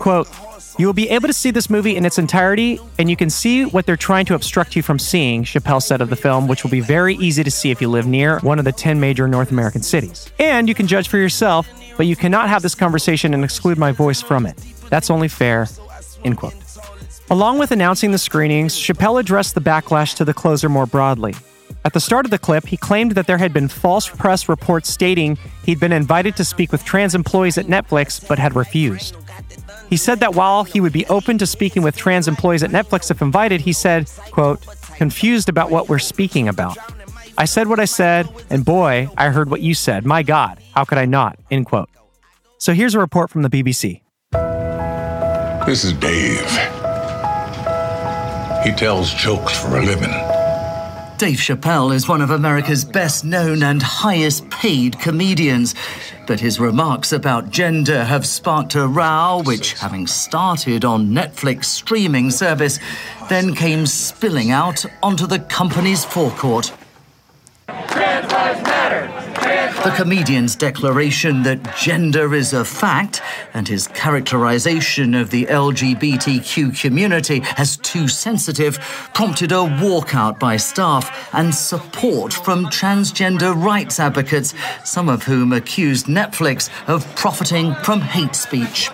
Quote, 0.00 0.26
you 0.78 0.86
will 0.86 0.92
be 0.92 1.08
able 1.10 1.26
to 1.26 1.32
see 1.32 1.50
this 1.50 1.68
movie 1.68 1.96
in 1.96 2.04
its 2.04 2.18
entirety, 2.18 2.78
and 2.98 3.10
you 3.10 3.16
can 3.16 3.30
see 3.30 3.64
what 3.64 3.86
they're 3.86 3.96
trying 3.96 4.26
to 4.26 4.34
obstruct 4.34 4.76
you 4.76 4.82
from 4.82 4.98
seeing, 4.98 5.44
Chappelle 5.44 5.82
said 5.82 6.00
of 6.00 6.10
the 6.10 6.16
film, 6.16 6.46
which 6.46 6.62
will 6.62 6.70
be 6.70 6.80
very 6.80 7.16
easy 7.16 7.42
to 7.42 7.50
see 7.50 7.70
if 7.70 7.80
you 7.80 7.88
live 7.88 8.06
near 8.06 8.38
one 8.40 8.58
of 8.58 8.64
the 8.64 8.72
10 8.72 9.00
major 9.00 9.26
North 9.28 9.50
American 9.50 9.82
cities. 9.82 10.30
And 10.38 10.68
you 10.68 10.74
can 10.74 10.86
judge 10.86 11.08
for 11.08 11.18
yourself, 11.18 11.68
but 11.96 12.06
you 12.06 12.16
cannot 12.16 12.48
have 12.48 12.62
this 12.62 12.74
conversation 12.74 13.34
and 13.34 13.44
exclude 13.44 13.78
my 13.78 13.92
voice 13.92 14.22
from 14.22 14.46
it. 14.46 14.56
That's 14.88 15.10
only 15.10 15.28
fair. 15.28 15.66
End 16.24 16.36
quote. 16.36 16.54
Along 17.30 17.58
with 17.58 17.70
announcing 17.70 18.10
the 18.10 18.18
screenings, 18.18 18.74
Chappelle 18.74 19.20
addressed 19.20 19.54
the 19.54 19.60
backlash 19.60 20.16
to 20.16 20.24
the 20.24 20.34
closer 20.34 20.68
more 20.68 20.86
broadly. 20.86 21.34
At 21.84 21.92
the 21.92 22.00
start 22.00 22.26
of 22.26 22.30
the 22.30 22.38
clip, 22.38 22.66
he 22.66 22.76
claimed 22.76 23.12
that 23.12 23.26
there 23.26 23.38
had 23.38 23.52
been 23.52 23.68
false 23.68 24.08
press 24.08 24.48
reports 24.48 24.90
stating 24.90 25.38
he'd 25.64 25.80
been 25.80 25.92
invited 25.92 26.36
to 26.36 26.44
speak 26.44 26.72
with 26.72 26.84
trans 26.84 27.14
employees 27.14 27.56
at 27.56 27.66
Netflix 27.66 28.26
but 28.26 28.38
had 28.38 28.56
refused. 28.56 29.16
He 29.90 29.96
said 29.96 30.20
that 30.20 30.36
while 30.36 30.62
he 30.62 30.80
would 30.80 30.92
be 30.92 31.04
open 31.06 31.36
to 31.38 31.46
speaking 31.46 31.82
with 31.82 31.96
trans 31.96 32.28
employees 32.28 32.62
at 32.62 32.70
Netflix 32.70 33.10
if 33.10 33.20
invited, 33.20 33.60
he 33.60 33.72
said, 33.72 34.08
quote, 34.30 34.64
confused 34.96 35.48
about 35.48 35.70
what 35.70 35.88
we're 35.88 35.98
speaking 35.98 36.46
about. 36.46 36.78
I 37.36 37.44
said 37.44 37.66
what 37.66 37.80
I 37.80 37.86
said, 37.86 38.28
and 38.50 38.64
boy, 38.64 39.08
I 39.16 39.30
heard 39.30 39.50
what 39.50 39.62
you 39.62 39.74
said. 39.74 40.06
My 40.06 40.22
God, 40.22 40.60
how 40.74 40.84
could 40.84 40.98
I 40.98 41.06
not? 41.06 41.38
End 41.50 41.66
quote. 41.66 41.90
So 42.58 42.72
here's 42.72 42.94
a 42.94 43.00
report 43.00 43.30
from 43.30 43.42
the 43.42 43.50
BBC. 43.50 44.02
This 45.66 45.84
is 45.84 45.92
Dave. 45.94 46.50
He 48.62 48.72
tells 48.72 49.12
jokes 49.14 49.58
for 49.58 49.78
a 49.78 49.84
living. 49.84 50.12
Dave 51.16 51.38
Chappelle 51.38 51.94
is 51.94 52.08
one 52.08 52.22
of 52.22 52.30
America's 52.30 52.84
best 52.84 53.24
known 53.24 53.62
and 53.62 53.82
highest 53.82 54.48
paid 54.50 54.98
comedians. 54.98 55.74
But 56.30 56.38
his 56.38 56.60
remarks 56.60 57.10
about 57.12 57.50
gender 57.50 58.04
have 58.04 58.24
sparked 58.24 58.76
a 58.76 58.86
row, 58.86 59.42
which, 59.44 59.72
having 59.72 60.06
started 60.06 60.84
on 60.84 61.08
Netflix 61.08 61.64
streaming 61.64 62.30
service, 62.30 62.78
then 63.28 63.52
came 63.52 63.84
spilling 63.84 64.52
out 64.52 64.86
onto 65.02 65.26
the 65.26 65.40
company's 65.40 66.04
forecourt. 66.04 66.72
Trans 67.66 68.30
lives 68.30 68.62
matter. 68.62 69.08
The 69.82 69.94
comedian's 69.96 70.56
declaration 70.56 71.42
that 71.44 71.74
gender 71.74 72.34
is 72.34 72.52
a 72.52 72.66
fact 72.66 73.22
and 73.54 73.66
his 73.66 73.88
characterization 73.88 75.14
of 75.14 75.30
the 75.30 75.46
LGBTQ 75.46 76.78
community 76.78 77.42
as 77.56 77.78
too 77.78 78.06
sensitive 78.06 78.78
prompted 79.14 79.52
a 79.52 79.64
walkout 79.80 80.38
by 80.38 80.58
staff 80.58 81.34
and 81.34 81.54
support 81.54 82.34
from 82.34 82.66
transgender 82.66 83.54
rights 83.56 83.98
advocates, 83.98 84.52
some 84.84 85.08
of 85.08 85.22
whom 85.22 85.54
accused 85.54 86.08
Netflix 86.08 86.68
of 86.86 87.06
profiting 87.16 87.74
from 87.76 88.02
hate 88.02 88.34
speech. 88.34 88.90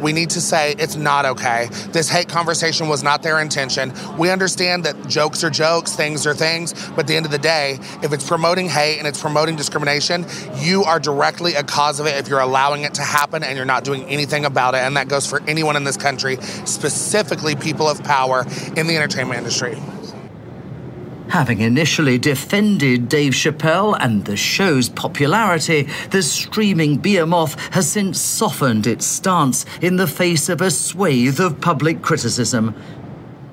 We 0.00 0.12
need 0.12 0.30
to 0.30 0.40
say 0.40 0.74
it's 0.78 0.96
not 0.96 1.24
okay. 1.24 1.68
This 1.92 2.08
hate 2.08 2.28
conversation 2.28 2.88
was 2.88 3.02
not 3.02 3.22
their 3.22 3.40
intention. 3.40 3.92
We 4.18 4.30
understand 4.30 4.84
that 4.84 5.08
jokes 5.08 5.44
are 5.44 5.50
jokes, 5.50 5.94
things 5.94 6.26
are 6.26 6.34
things, 6.34 6.72
but 6.90 7.00
at 7.00 7.06
the 7.06 7.16
end 7.16 7.26
of 7.26 7.32
the 7.32 7.38
day, 7.38 7.78
if 8.02 8.12
it's 8.12 8.26
promoting 8.26 8.68
hate 8.68 8.98
and 8.98 9.06
it's 9.06 9.20
promoting 9.20 9.56
discrimination, 9.56 10.26
you 10.56 10.84
are 10.84 11.00
directly 11.00 11.54
a 11.54 11.62
cause 11.62 12.00
of 12.00 12.06
it 12.06 12.16
if 12.16 12.28
you're 12.28 12.40
allowing 12.40 12.84
it 12.84 12.94
to 12.94 13.02
happen 13.02 13.42
and 13.42 13.56
you're 13.56 13.66
not 13.66 13.84
doing 13.84 14.04
anything 14.04 14.44
about 14.44 14.74
it. 14.74 14.78
And 14.78 14.96
that 14.96 15.08
goes 15.08 15.26
for 15.26 15.42
anyone 15.46 15.76
in 15.76 15.84
this 15.84 15.96
country, 15.96 16.36
specifically 16.64 17.54
people 17.54 17.88
of 17.88 18.02
power 18.02 18.44
in 18.76 18.86
the 18.86 18.96
entertainment 18.96 19.38
industry. 19.38 19.78
Having 21.30 21.60
initially 21.60 22.18
defended 22.18 23.08
Dave 23.08 23.34
Chappelle 23.34 23.96
and 24.00 24.24
the 24.24 24.36
show's 24.36 24.88
popularity, 24.88 25.86
the 26.10 26.24
streaming 26.24 26.96
behemoth 26.96 27.54
has 27.72 27.88
since 27.88 28.20
softened 28.20 28.84
its 28.84 29.06
stance 29.06 29.64
in 29.80 29.94
the 29.94 30.08
face 30.08 30.48
of 30.48 30.60
a 30.60 30.72
swathe 30.72 31.38
of 31.38 31.60
public 31.60 32.02
criticism. 32.02 32.74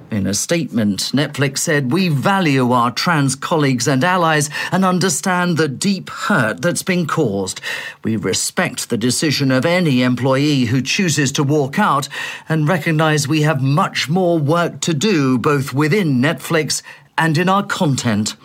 In 0.09 0.25
a 0.25 0.33
statement, 0.33 1.11
Netflix 1.13 1.59
said, 1.59 1.91
We 1.91 2.07
value 2.07 2.71
our 2.71 2.89
trans 2.89 3.35
colleagues 3.35 3.87
and 3.87 4.03
allies 4.03 4.49
and 4.71 4.83
understand 4.83 5.57
the 5.57 5.67
deep 5.67 6.09
hurt 6.09 6.63
that's 6.63 6.81
been 6.81 7.05
caused. 7.05 7.61
We 8.03 8.15
respect 8.15 8.89
the 8.89 8.97
decision 8.97 9.51
of 9.51 9.67
any 9.67 10.01
employee 10.01 10.65
who 10.65 10.81
chooses 10.81 11.31
to 11.33 11.43
walk 11.43 11.77
out 11.77 12.09
and 12.49 12.67
recognize 12.67 13.27
we 13.27 13.43
have 13.43 13.61
much 13.61 14.09
more 14.09 14.39
work 14.39 14.79
to 14.81 14.95
do 14.95 15.37
both 15.37 15.73
within 15.73 16.19
Netflix 16.19 16.81
and 17.17 17.37
in 17.37 17.49
our 17.49 17.63
content. 17.63 18.35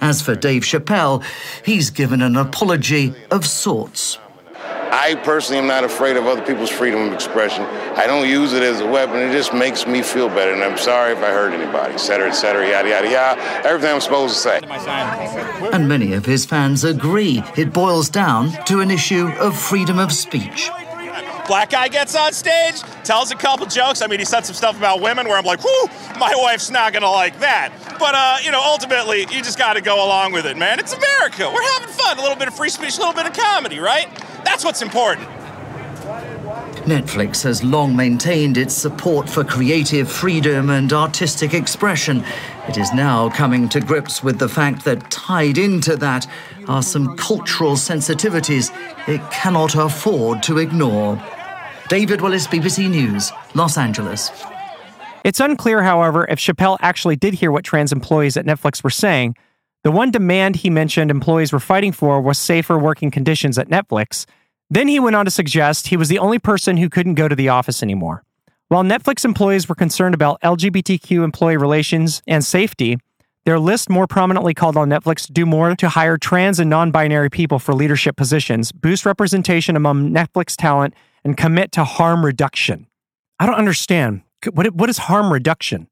As 0.00 0.22
for 0.22 0.36
Dave 0.36 0.62
Chappelle, 0.62 1.24
he's 1.64 1.90
given 1.90 2.22
an 2.22 2.36
apology 2.36 3.14
of 3.30 3.46
sorts. 3.46 4.18
I 4.90 5.16
personally 5.16 5.58
am 5.58 5.66
not 5.66 5.84
afraid 5.84 6.16
of 6.16 6.26
other 6.26 6.44
people's 6.44 6.70
freedom 6.70 7.08
of 7.08 7.12
expression. 7.12 7.62
I 7.62 8.06
don't 8.06 8.28
use 8.28 8.52
it 8.52 8.62
as 8.62 8.80
a 8.80 8.86
weapon. 8.86 9.16
It 9.18 9.32
just 9.32 9.52
makes 9.52 9.86
me 9.86 10.02
feel 10.02 10.28
better. 10.28 10.52
And 10.52 10.62
I'm 10.62 10.78
sorry 10.78 11.12
if 11.12 11.18
I 11.18 11.30
hurt 11.30 11.52
anybody, 11.52 11.94
et 11.94 11.98
cetera, 11.98 12.28
et 12.28 12.32
cetera, 12.32 12.66
yada, 12.66 12.88
yada, 12.88 13.10
yada. 13.10 13.40
Everything 13.66 13.94
I'm 13.94 14.00
supposed 14.00 14.34
to 14.34 14.40
say. 14.40 14.60
And 15.72 15.88
many 15.88 16.14
of 16.14 16.24
his 16.24 16.46
fans 16.46 16.84
agree 16.84 17.42
it 17.56 17.72
boils 17.72 18.08
down 18.08 18.52
to 18.64 18.80
an 18.80 18.90
issue 18.90 19.28
of 19.40 19.58
freedom 19.58 19.98
of 19.98 20.10
speech. 20.12 20.70
Black 21.48 21.70
guy 21.70 21.88
gets 21.88 22.14
on 22.14 22.34
stage, 22.34 22.82
tells 23.04 23.30
a 23.30 23.34
couple 23.34 23.64
jokes. 23.64 24.02
I 24.02 24.06
mean, 24.06 24.18
he 24.18 24.26
said 24.26 24.44
some 24.44 24.54
stuff 24.54 24.76
about 24.76 25.00
women 25.00 25.26
where 25.26 25.38
I'm 25.38 25.46
like, 25.46 25.64
whoo, 25.64 25.86
my 26.20 26.34
wife's 26.36 26.70
not 26.70 26.92
gonna 26.92 27.10
like 27.10 27.40
that. 27.40 27.72
But, 27.98 28.14
uh, 28.14 28.36
you 28.42 28.50
know, 28.50 28.60
ultimately, 28.62 29.20
you 29.20 29.42
just 29.42 29.58
gotta 29.58 29.80
go 29.80 30.04
along 30.04 30.32
with 30.32 30.44
it, 30.44 30.58
man. 30.58 30.78
It's 30.78 30.92
America. 30.92 31.50
We're 31.52 31.62
having 31.72 31.88
fun. 31.88 32.18
A 32.18 32.20
little 32.20 32.36
bit 32.36 32.48
of 32.48 32.54
free 32.54 32.68
speech, 32.68 32.98
a 32.98 33.00
little 33.00 33.14
bit 33.14 33.24
of 33.24 33.32
comedy, 33.32 33.78
right? 33.78 34.14
That's 34.44 34.62
what's 34.62 34.82
important. 34.82 35.26
Netflix 36.84 37.42
has 37.44 37.64
long 37.64 37.96
maintained 37.96 38.58
its 38.58 38.74
support 38.74 39.28
for 39.28 39.42
creative 39.42 40.10
freedom 40.10 40.68
and 40.68 40.92
artistic 40.92 41.54
expression. 41.54 42.24
It 42.68 42.76
is 42.76 42.92
now 42.92 43.30
coming 43.30 43.70
to 43.70 43.80
grips 43.80 44.22
with 44.22 44.38
the 44.38 44.48
fact 44.48 44.84
that 44.84 45.10
tied 45.10 45.56
into 45.56 45.96
that 45.96 46.26
are 46.66 46.82
some 46.82 47.16
cultural 47.16 47.72
sensitivities 47.72 48.70
it 49.08 49.22
cannot 49.30 49.74
afford 49.74 50.42
to 50.42 50.58
ignore. 50.58 51.22
David 51.88 52.20
Willis, 52.20 52.46
BBC 52.46 52.90
News, 52.90 53.32
Los 53.54 53.78
Angeles. 53.78 54.30
It's 55.24 55.40
unclear, 55.40 55.82
however, 55.82 56.26
if 56.28 56.38
Chappelle 56.38 56.76
actually 56.82 57.16
did 57.16 57.32
hear 57.32 57.50
what 57.50 57.64
trans 57.64 57.92
employees 57.92 58.36
at 58.36 58.44
Netflix 58.44 58.84
were 58.84 58.90
saying. 58.90 59.36
The 59.84 59.90
one 59.90 60.10
demand 60.10 60.56
he 60.56 60.68
mentioned 60.68 61.10
employees 61.10 61.50
were 61.50 61.60
fighting 61.60 61.92
for 61.92 62.20
was 62.20 62.36
safer 62.36 62.78
working 62.78 63.10
conditions 63.10 63.56
at 63.56 63.70
Netflix. 63.70 64.26
Then 64.68 64.86
he 64.86 65.00
went 65.00 65.16
on 65.16 65.24
to 65.24 65.30
suggest 65.30 65.86
he 65.86 65.96
was 65.96 66.10
the 66.10 66.18
only 66.18 66.38
person 66.38 66.76
who 66.76 66.90
couldn't 66.90 67.14
go 67.14 67.26
to 67.26 67.34
the 67.34 67.48
office 67.48 67.82
anymore. 67.82 68.22
While 68.68 68.84
Netflix 68.84 69.24
employees 69.24 69.66
were 69.66 69.74
concerned 69.74 70.14
about 70.14 70.42
LGBTQ 70.42 71.24
employee 71.24 71.56
relations 71.56 72.20
and 72.26 72.44
safety, 72.44 72.98
their 73.46 73.58
list 73.58 73.88
more 73.88 74.06
prominently 74.06 74.52
called 74.52 74.76
on 74.76 74.90
Netflix 74.90 75.24
to 75.26 75.32
do 75.32 75.46
more 75.46 75.74
to 75.76 75.88
hire 75.88 76.18
trans 76.18 76.60
and 76.60 76.68
non 76.68 76.90
binary 76.90 77.30
people 77.30 77.58
for 77.58 77.72
leadership 77.74 78.14
positions, 78.14 78.72
boost 78.72 79.06
representation 79.06 79.74
among 79.74 80.10
Netflix 80.10 80.54
talent, 80.54 80.92
and 81.24 81.36
commit 81.36 81.72
to 81.72 81.84
harm 81.84 82.24
reduction. 82.24 82.86
I 83.38 83.46
don't 83.46 83.56
understand. 83.56 84.22
What, 84.52 84.74
what 84.74 84.88
is 84.88 84.98
harm 84.98 85.32
reduction? 85.32 85.88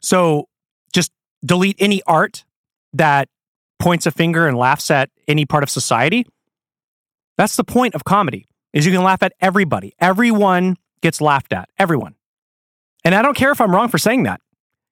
So 0.00 0.48
just 0.92 1.12
delete 1.44 1.76
any 1.78 2.02
art 2.06 2.44
that 2.92 3.28
points 3.78 4.06
a 4.06 4.10
finger 4.10 4.46
and 4.46 4.56
laughs 4.56 4.90
at 4.90 5.10
any 5.28 5.44
part 5.44 5.62
of 5.62 5.70
society? 5.70 6.26
That's 7.36 7.56
the 7.56 7.64
point 7.64 7.94
of 7.94 8.04
comedy. 8.04 8.48
Is 8.72 8.84
you 8.84 8.92
can 8.92 9.02
laugh 9.02 9.22
at 9.22 9.32
everybody. 9.40 9.94
Everyone 10.00 10.76
gets 11.02 11.20
laughed 11.20 11.52
at. 11.52 11.68
Everyone. 11.78 12.14
And 13.04 13.14
I 13.14 13.22
don't 13.22 13.36
care 13.36 13.50
if 13.52 13.60
I'm 13.60 13.74
wrong 13.74 13.88
for 13.88 13.98
saying 13.98 14.24
that. 14.24 14.40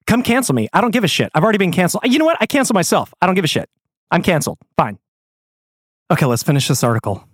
Come 0.07 0.23
cancel 0.23 0.55
me. 0.55 0.67
I 0.73 0.81
don't 0.81 0.91
give 0.91 1.03
a 1.03 1.07
shit. 1.07 1.31
I've 1.33 1.43
already 1.43 1.57
been 1.57 1.71
canceled. 1.71 2.03
You 2.05 2.19
know 2.19 2.25
what? 2.25 2.37
I 2.39 2.45
cancel 2.45 2.73
myself. 2.73 3.13
I 3.21 3.25
don't 3.25 3.35
give 3.35 3.43
a 3.43 3.49
shit. 3.49 3.69
I'm 4.11 4.21
canceled. 4.21 4.59
Fine. 4.77 4.99
Okay, 6.11 6.25
let's 6.25 6.43
finish 6.43 6.67
this 6.67 6.83
article. 6.83 7.27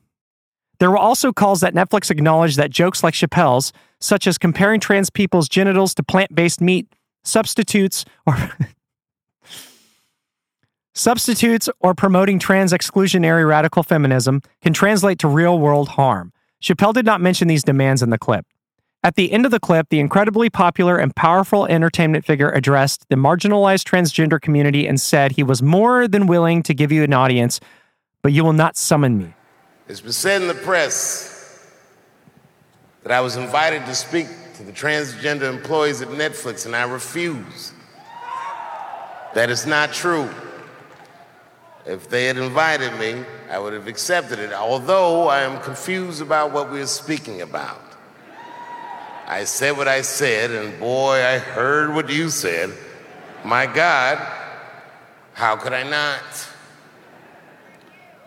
There 0.81 0.89
were 0.89 0.97
also 0.97 1.31
calls 1.31 1.59
that 1.59 1.75
Netflix 1.75 2.09
acknowledged 2.09 2.57
that 2.57 2.71
jokes 2.71 3.03
like 3.03 3.13
Chappelle's, 3.13 3.71
such 3.99 4.25
as 4.25 4.39
comparing 4.39 4.79
trans 4.79 5.11
people's 5.11 5.47
genitals 5.47 5.93
to 5.93 6.01
plant 6.01 6.33
based 6.33 6.59
meat, 6.59 6.87
substitutes 7.23 8.03
or 8.25 8.35
substitutes 10.95 11.69
or 11.81 11.93
promoting 11.93 12.39
trans 12.39 12.73
exclusionary 12.73 13.47
radical 13.47 13.83
feminism 13.83 14.41
can 14.63 14.73
translate 14.73 15.19
to 15.19 15.27
real 15.27 15.59
world 15.59 15.89
harm. 15.89 16.33
Chappelle 16.63 16.95
did 16.95 17.05
not 17.05 17.21
mention 17.21 17.47
these 17.47 17.63
demands 17.63 18.01
in 18.01 18.09
the 18.09 18.17
clip. 18.17 18.47
At 19.03 19.13
the 19.13 19.31
end 19.31 19.45
of 19.45 19.51
the 19.51 19.59
clip, 19.59 19.89
the 19.89 19.99
incredibly 19.99 20.49
popular 20.49 20.97
and 20.97 21.15
powerful 21.15 21.67
entertainment 21.67 22.25
figure 22.25 22.49
addressed 22.49 23.05
the 23.07 23.17
marginalized 23.17 23.87
transgender 23.87 24.41
community 24.41 24.87
and 24.87 24.99
said 24.99 25.33
he 25.33 25.43
was 25.43 25.61
more 25.61 26.07
than 26.07 26.25
willing 26.25 26.63
to 26.63 26.73
give 26.73 26.91
you 26.91 27.03
an 27.03 27.13
audience, 27.13 27.59
but 28.23 28.33
you 28.33 28.43
will 28.43 28.53
not 28.53 28.75
summon 28.75 29.19
me. 29.19 29.35
It's 29.91 29.99
been 29.99 30.13
said 30.13 30.41
in 30.41 30.47
the 30.47 30.53
press 30.53 31.67
that 33.03 33.11
I 33.11 33.19
was 33.19 33.35
invited 33.35 33.85
to 33.87 33.93
speak 33.93 34.27
to 34.55 34.63
the 34.63 34.71
transgender 34.71 35.49
employees 35.49 36.01
at 36.01 36.07
Netflix, 36.07 36.65
and 36.65 36.73
I 36.73 36.83
refuse. 36.83 37.73
That 39.33 39.49
is 39.49 39.65
not 39.65 39.91
true. 39.91 40.29
If 41.85 42.09
they 42.09 42.27
had 42.27 42.37
invited 42.37 42.97
me, 43.01 43.25
I 43.49 43.59
would 43.59 43.73
have 43.73 43.87
accepted 43.87 44.39
it, 44.39 44.53
although 44.53 45.27
I 45.27 45.41
am 45.41 45.61
confused 45.61 46.21
about 46.21 46.53
what 46.53 46.71
we 46.71 46.79
are 46.79 46.87
speaking 46.87 47.41
about. 47.41 47.81
I 49.27 49.43
said 49.43 49.75
what 49.75 49.89
I 49.89 50.03
said, 50.03 50.51
and 50.51 50.79
boy, 50.79 51.21
I 51.21 51.37
heard 51.37 51.93
what 51.93 52.09
you 52.09 52.29
said. 52.29 52.71
My 53.43 53.65
God, 53.65 54.25
how 55.33 55.57
could 55.57 55.73
I 55.73 55.83
not? 55.83 56.50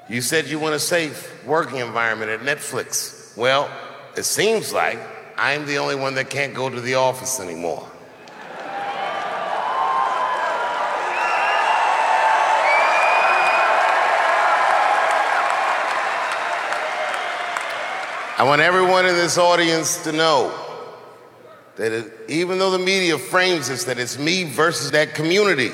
You 0.09 0.21
said 0.21 0.49
you 0.49 0.59
want 0.59 0.75
a 0.75 0.79
safe 0.79 1.45
working 1.47 1.79
environment 1.79 2.31
at 2.31 2.40
Netflix. 2.40 3.35
Well, 3.38 3.71
it 4.17 4.25
seems 4.25 4.71
like 4.71 4.99
I'm 5.38 5.64
the 5.67 5.79
only 5.79 5.97
one 5.97 6.14
that 6.17 6.29
can't 6.29 6.53
go 6.53 6.69
to 6.69 6.81
the 6.81 6.97
office 6.97 7.40
anymore. 7.40 7.88
I 18.37 18.43
want 18.43 18.61
everyone 18.61 19.07
in 19.07 19.14
this 19.14 19.38
audience 19.38 20.05
to 20.05 20.12
know 20.12 20.53
that 21.77 21.93
it, 21.93 22.12
even 22.29 22.59
though 22.59 22.73
the 22.73 22.79
media 22.79 23.17
frames 23.17 23.69
this 23.69 23.85
that 23.85 23.99
it's 23.99 24.19
me 24.19 24.45
versus 24.45 24.90
that 24.90 25.14
community, 25.14 25.71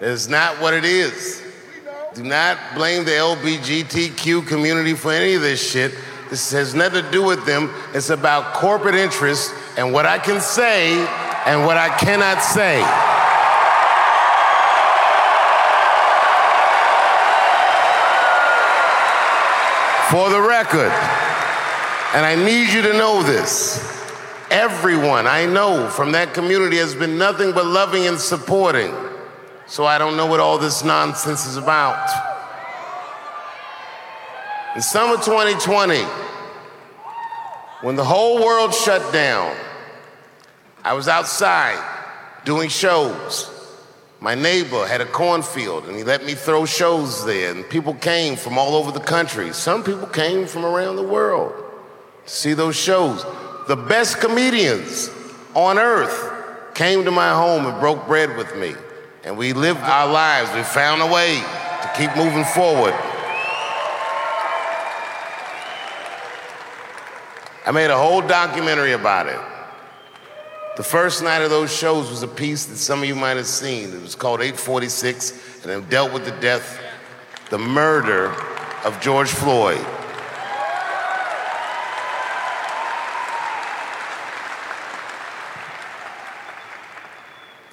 is 0.00 0.30
not 0.30 0.60
what 0.62 0.72
it 0.72 0.86
is. 0.86 1.43
Do 2.14 2.22
not 2.22 2.58
blame 2.76 3.04
the 3.04 3.10
LBGTQ 3.10 4.46
community 4.46 4.94
for 4.94 5.10
any 5.10 5.34
of 5.34 5.42
this 5.42 5.60
shit. 5.68 5.92
This 6.30 6.52
has 6.52 6.72
nothing 6.72 7.02
to 7.02 7.10
do 7.10 7.24
with 7.24 7.44
them. 7.44 7.74
It's 7.92 8.10
about 8.10 8.54
corporate 8.54 8.94
interests 8.94 9.52
and 9.76 9.92
what 9.92 10.06
I 10.06 10.20
can 10.20 10.40
say 10.40 10.92
and 11.44 11.66
what 11.66 11.76
I 11.76 11.88
cannot 11.98 12.40
say. 12.40 12.78
For 20.08 20.30
the 20.30 20.40
record, 20.40 20.92
and 22.14 22.24
I 22.24 22.36
need 22.36 22.72
you 22.72 22.82
to 22.82 22.92
know 22.92 23.24
this 23.24 23.92
everyone 24.52 25.26
I 25.26 25.46
know 25.46 25.88
from 25.88 26.12
that 26.12 26.32
community 26.32 26.76
has 26.76 26.94
been 26.94 27.18
nothing 27.18 27.50
but 27.50 27.66
loving 27.66 28.06
and 28.06 28.20
supporting. 28.20 28.94
So 29.66 29.86
I 29.86 29.98
don't 29.98 30.16
know 30.16 30.26
what 30.26 30.40
all 30.40 30.58
this 30.58 30.84
nonsense 30.84 31.46
is 31.46 31.56
about. 31.56 32.08
In 34.76 34.82
summer 34.82 35.16
2020, 35.16 36.02
when 37.80 37.96
the 37.96 38.04
whole 38.04 38.44
world 38.44 38.74
shut 38.74 39.12
down, 39.12 39.56
I 40.82 40.92
was 40.92 41.08
outside 41.08 41.82
doing 42.44 42.68
shows. 42.68 43.50
My 44.20 44.34
neighbor 44.34 44.86
had 44.86 45.00
a 45.00 45.06
cornfield 45.06 45.86
and 45.86 45.96
he 45.96 46.02
let 46.02 46.24
me 46.24 46.34
throw 46.34 46.66
shows 46.66 47.24
there, 47.24 47.50
and 47.54 47.68
people 47.68 47.94
came 47.94 48.36
from 48.36 48.58
all 48.58 48.74
over 48.74 48.90
the 48.90 49.00
country. 49.00 49.52
Some 49.52 49.82
people 49.82 50.06
came 50.06 50.46
from 50.46 50.64
around 50.64 50.96
the 50.96 51.02
world 51.02 51.52
to 52.24 52.30
see 52.30 52.52
those 52.54 52.76
shows. 52.76 53.24
The 53.68 53.76
best 53.76 54.20
comedians 54.20 55.10
on 55.54 55.78
earth 55.78 56.74
came 56.74 57.04
to 57.04 57.10
my 57.10 57.30
home 57.30 57.66
and 57.66 57.78
broke 57.80 58.06
bread 58.06 58.36
with 58.36 58.54
me, 58.56 58.74
and 59.24 59.38
we 59.38 59.52
lived 59.52 59.80
our 59.80 60.06
lives. 60.06 60.52
We 60.54 60.62
found 60.62 61.00
a 61.00 61.06
way 61.06 61.36
to 61.82 61.92
keep 61.96 62.14
moving 62.16 62.44
forward. 62.44 62.94
I 67.66 67.70
made 67.72 67.90
a 67.90 67.96
whole 67.96 68.20
documentary 68.20 68.92
about 68.92 69.26
it. 69.26 69.40
The 70.76 70.82
first 70.82 71.22
night 71.22 71.40
of 71.40 71.50
those 71.50 71.74
shows 71.74 72.10
was 72.10 72.22
a 72.22 72.28
piece 72.28 72.66
that 72.66 72.76
some 72.76 73.02
of 73.02 73.08
you 73.08 73.14
might 73.14 73.36
have 73.36 73.46
seen. 73.46 73.94
It 73.94 74.02
was 74.02 74.14
called 74.14 74.40
846, 74.40 75.64
and 75.64 75.72
it 75.72 75.88
dealt 75.88 76.12
with 76.12 76.24
the 76.24 76.38
death, 76.40 76.80
the 77.48 77.58
murder 77.58 78.34
of 78.84 79.00
George 79.00 79.30
Floyd. 79.30 79.86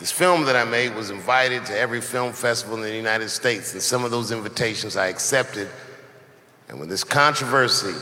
This 0.02 0.12
film 0.12 0.46
that 0.46 0.56
I 0.56 0.66
made 0.66 0.96
was 0.96 1.12
invited 1.12 1.64
to 1.68 1.78
every 1.78 2.02
film 2.02 2.34
festival 2.34 2.76
in 2.78 2.82
the 2.82 2.96
United 2.96 3.30
States, 3.30 3.74
and 3.74 3.82
some 3.84 4.04
of 4.04 4.10
those 4.10 4.32
invitations 4.32 4.98
I 4.98 5.10
accepted. 5.10 5.70
And 6.68 6.80
when 6.80 6.90
this 6.90 7.04
controversy 7.04 7.94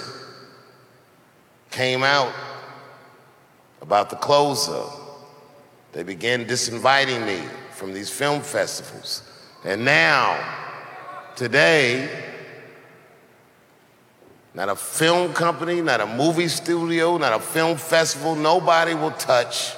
came 1.71 2.03
out 2.03 2.31
about 3.81 4.09
the 4.09 4.15
closer, 4.15 4.81
they 5.91 6.03
began 6.03 6.45
disinviting 6.45 7.27
me 7.27 7.43
from 7.73 7.91
these 7.91 8.09
film 8.09 8.43
festivals. 8.43 9.29
And 9.65 9.83
now, 9.83 10.41
today, 11.35 12.07
not 14.53 14.69
a 14.69 14.75
film 14.77 15.33
company, 15.33 15.81
not 15.81 15.99
a 15.99 16.07
movie 16.07 16.47
studio, 16.47 17.17
not 17.17 17.33
a 17.33 17.41
film 17.41 17.75
festival, 17.75 18.35
nobody 18.35 18.93
will 18.93 19.11
touch 19.11 19.75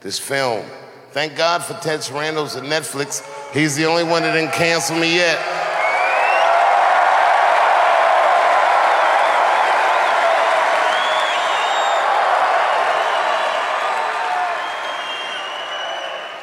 this 0.00 0.18
film. 0.18 0.66
Thank 1.14 1.36
God 1.36 1.62
for 1.62 1.74
Ted 1.74 2.00
Sarandos 2.00 2.56
at 2.56 2.64
Netflix. 2.64 3.22
He's 3.54 3.76
the 3.76 3.84
only 3.84 4.02
one 4.02 4.22
that 4.22 4.32
didn't 4.32 4.52
cancel 4.52 4.98
me 4.98 5.14
yet. 5.14 5.38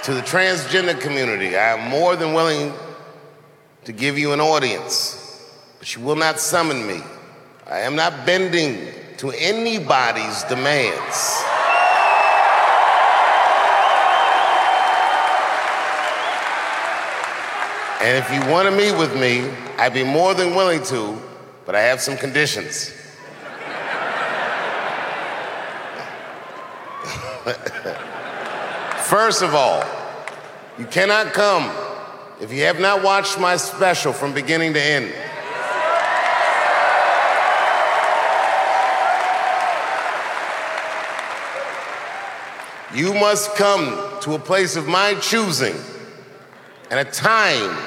To 0.05 0.13
the 0.13 0.21
transgender 0.21 0.97
community, 0.97 1.57
I 1.57 1.73
am 1.77 1.89
more 1.89 2.15
than 2.15 2.33
willing 2.33 2.71
to 3.83 3.91
give 3.91 4.17
you 4.17 4.31
an 4.31 4.39
audience, 4.39 5.53
but 5.79 5.93
you 5.93 6.01
will 6.01 6.15
not 6.15 6.39
summon 6.39 6.87
me. 6.87 7.01
I 7.67 7.79
am 7.79 7.97
not 7.97 8.25
bending 8.25 8.87
to 9.17 9.31
anybody's 9.31 10.43
demands. 10.45 11.43
And 18.01 18.17
if 18.17 18.33
you 18.33 18.39
want 18.51 18.67
to 18.67 18.75
meet 18.75 18.97
with 18.97 19.15
me, 19.15 19.47
I'd 19.77 19.93
be 19.93 20.03
more 20.03 20.33
than 20.33 20.55
willing 20.55 20.81
to, 20.85 21.21
but 21.67 21.75
I 21.75 21.81
have 21.81 22.01
some 22.01 22.17
conditions. 22.17 22.89
First 29.05 29.43
of 29.43 29.53
all, 29.53 29.83
you 30.79 30.85
cannot 30.87 31.33
come 31.33 31.69
if 32.39 32.51
you 32.51 32.63
have 32.63 32.79
not 32.79 33.03
watched 33.03 33.39
my 33.39 33.55
special 33.55 34.13
from 34.13 34.33
beginning 34.33 34.73
to 34.73 34.81
end. 34.81 35.13
You 42.95 43.13
must 43.13 43.55
come 43.55 44.19
to 44.21 44.33
a 44.33 44.39
place 44.39 44.75
of 44.75 44.87
my 44.87 45.13
choosing 45.21 45.75
and 46.91 46.99
a 46.99 47.09
time 47.09 47.77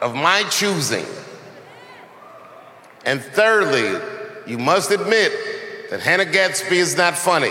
of 0.00 0.14
my 0.14 0.44
choosing. 0.44 1.04
And 3.04 3.20
thirdly, 3.20 4.00
you 4.46 4.56
must 4.56 4.92
admit 4.92 5.32
that 5.90 6.00
Hannah 6.00 6.24
Gadsby 6.24 6.78
is 6.78 6.96
not 6.96 7.18
funny. 7.18 7.50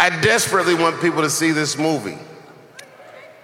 I 0.00 0.20
desperately 0.20 0.74
want 0.74 1.00
people 1.00 1.22
to 1.22 1.30
see 1.30 1.52
this 1.52 1.78
movie. 1.78 2.18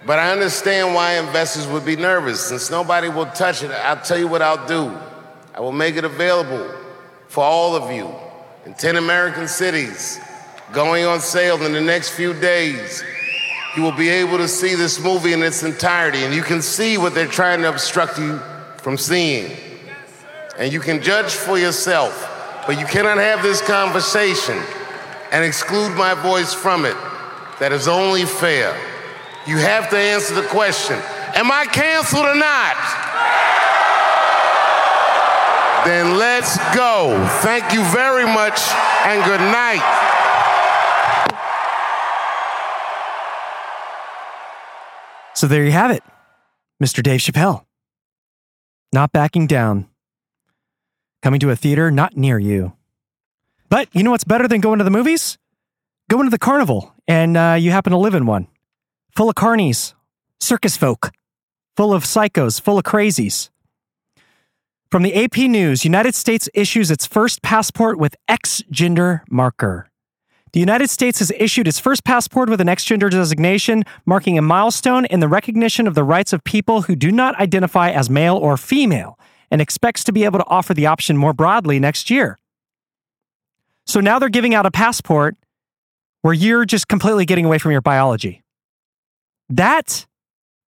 But 0.05 0.19
I 0.19 0.31
understand 0.31 0.93
why 0.93 1.17
investors 1.17 1.65
would 1.67 1.85
be 1.85 1.95
nervous. 1.95 2.41
Since 2.41 2.69
nobody 2.69 3.07
will 3.07 3.25
touch 3.27 3.63
it, 3.63 3.71
I'll 3.71 4.01
tell 4.01 4.17
you 4.17 4.27
what 4.27 4.41
I'll 4.41 4.67
do. 4.67 4.93
I 5.53 5.61
will 5.61 5.71
make 5.71 5.95
it 5.95 6.03
available 6.03 6.84
for 7.27 7.43
all 7.43 7.75
of 7.75 7.91
you 7.91 8.09
in 8.65 8.73
10 8.73 8.95
American 8.95 9.47
cities, 9.47 10.19
going 10.71 11.05
on 11.05 11.19
sale 11.19 11.61
in 11.63 11.73
the 11.73 11.81
next 11.81 12.09
few 12.11 12.33
days. 12.33 13.03
You 13.75 13.83
will 13.83 13.91
be 13.91 14.09
able 14.09 14.37
to 14.37 14.47
see 14.47 14.75
this 14.75 14.99
movie 14.99 15.33
in 15.33 15.43
its 15.43 15.63
entirety, 15.63 16.23
and 16.23 16.33
you 16.33 16.41
can 16.41 16.61
see 16.61 16.97
what 16.97 17.13
they're 17.13 17.27
trying 17.27 17.61
to 17.61 17.69
obstruct 17.69 18.17
you 18.17 18.39
from 18.77 18.97
seeing. 18.97 19.51
And 20.57 20.71
you 20.71 20.79
can 20.79 21.01
judge 21.01 21.33
for 21.33 21.59
yourself, 21.59 22.63
but 22.65 22.79
you 22.79 22.85
cannot 22.85 23.17
have 23.17 23.43
this 23.43 23.61
conversation 23.61 24.57
and 25.31 25.43
exclude 25.43 25.95
my 25.95 26.13
voice 26.13 26.53
from 26.53 26.85
it. 26.85 26.95
That 27.59 27.71
is 27.71 27.87
only 27.87 28.25
fair. 28.25 28.75
You 29.45 29.57
have 29.57 29.89
to 29.89 29.97
answer 29.97 30.33
the 30.33 30.47
question 30.47 30.97
Am 31.35 31.51
I 31.51 31.65
canceled 31.65 32.25
or 32.25 32.35
not? 32.35 32.75
Then 35.85 36.17
let's 36.17 36.57
go. 36.75 37.13
Thank 37.41 37.71
you 37.71 37.83
very 37.93 38.25
much 38.25 38.59
and 39.05 39.23
good 39.23 39.39
night. 39.39 39.83
So 45.35 45.47
there 45.47 45.63
you 45.63 45.71
have 45.71 45.91
it, 45.91 46.01
Mr. 46.81 47.03
Dave 47.03 47.19
Chappelle. 47.19 47.65
Not 48.91 49.11
backing 49.11 49.45
down. 49.45 49.87
Coming 51.21 51.39
to 51.41 51.51
a 51.51 51.55
theater 51.55 51.91
not 51.91 52.17
near 52.17 52.39
you. 52.39 52.73
But 53.69 53.87
you 53.93 54.01
know 54.01 54.11
what's 54.11 54.23
better 54.23 54.47
than 54.47 54.61
going 54.61 54.79
to 54.79 54.83
the 54.83 54.89
movies? 54.89 55.37
Going 56.09 56.23
to 56.25 56.29
the 56.31 56.39
carnival, 56.39 56.93
and 57.07 57.35
uh, 57.35 57.57
you 57.59 57.71
happen 57.71 57.91
to 57.91 57.97
live 57.97 58.15
in 58.15 58.25
one. 58.25 58.47
Full 59.15 59.29
of 59.29 59.35
carnies, 59.35 59.93
circus 60.39 60.77
folk, 60.77 61.11
full 61.75 61.93
of 61.93 62.05
psychos, 62.05 62.59
full 62.59 62.77
of 62.77 62.83
crazies. 62.83 63.49
From 64.91 65.01
the 65.01 65.15
AP 65.15 65.37
News, 65.37 65.83
United 65.83 66.13
States 66.13 66.47
issues 66.53 66.91
its 66.91 67.05
first 67.05 67.41
passport 67.41 67.97
with 67.97 68.15
X 68.27 68.61
gender 68.69 69.23
marker. 69.29 69.89
The 70.53 70.59
United 70.61 70.89
States 70.89 71.19
has 71.19 71.33
issued 71.37 71.67
its 71.67 71.79
first 71.79 72.05
passport 72.05 72.49
with 72.49 72.61
an 72.61 72.69
X 72.69 72.85
gender 72.85 73.09
designation, 73.09 73.83
marking 74.05 74.37
a 74.37 74.41
milestone 74.41 75.03
in 75.05 75.19
the 75.19 75.27
recognition 75.27 75.85
of 75.85 75.95
the 75.95 76.03
rights 76.03 76.31
of 76.31 76.43
people 76.43 76.83
who 76.83 76.95
do 76.95 77.11
not 77.11 77.37
identify 77.39 77.89
as 77.89 78.09
male 78.09 78.37
or 78.37 78.55
female, 78.55 79.19
and 79.51 79.59
expects 79.59 80.03
to 80.05 80.13
be 80.13 80.23
able 80.23 80.39
to 80.39 80.45
offer 80.47 80.73
the 80.73 80.85
option 80.85 81.17
more 81.17 81.33
broadly 81.33 81.77
next 81.77 82.09
year. 82.09 82.37
So 83.85 83.99
now 83.99 84.17
they're 84.17 84.29
giving 84.29 84.55
out 84.55 84.65
a 84.65 84.71
passport 84.71 85.35
where 86.21 86.33
you're 86.33 86.63
just 86.63 86.87
completely 86.87 87.25
getting 87.25 87.43
away 87.43 87.57
from 87.57 87.71
your 87.71 87.81
biology. 87.81 88.41
That 89.49 90.05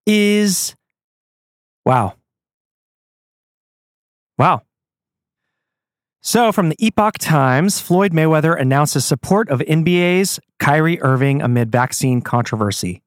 is 0.05 0.75
wow. 1.85 2.16
Wow. 4.37 4.61
So, 6.21 6.51
from 6.51 6.69
the 6.69 6.75
Epoch 6.79 7.17
Times, 7.19 7.79
Floyd 7.79 8.11
Mayweather 8.11 8.59
announces 8.59 9.05
support 9.05 9.49
of 9.49 9.59
NBA's 9.59 10.39
Kyrie 10.59 11.01
Irving 11.01 11.41
amid 11.41 11.71
vaccine 11.71 12.21
controversy. 12.21 13.01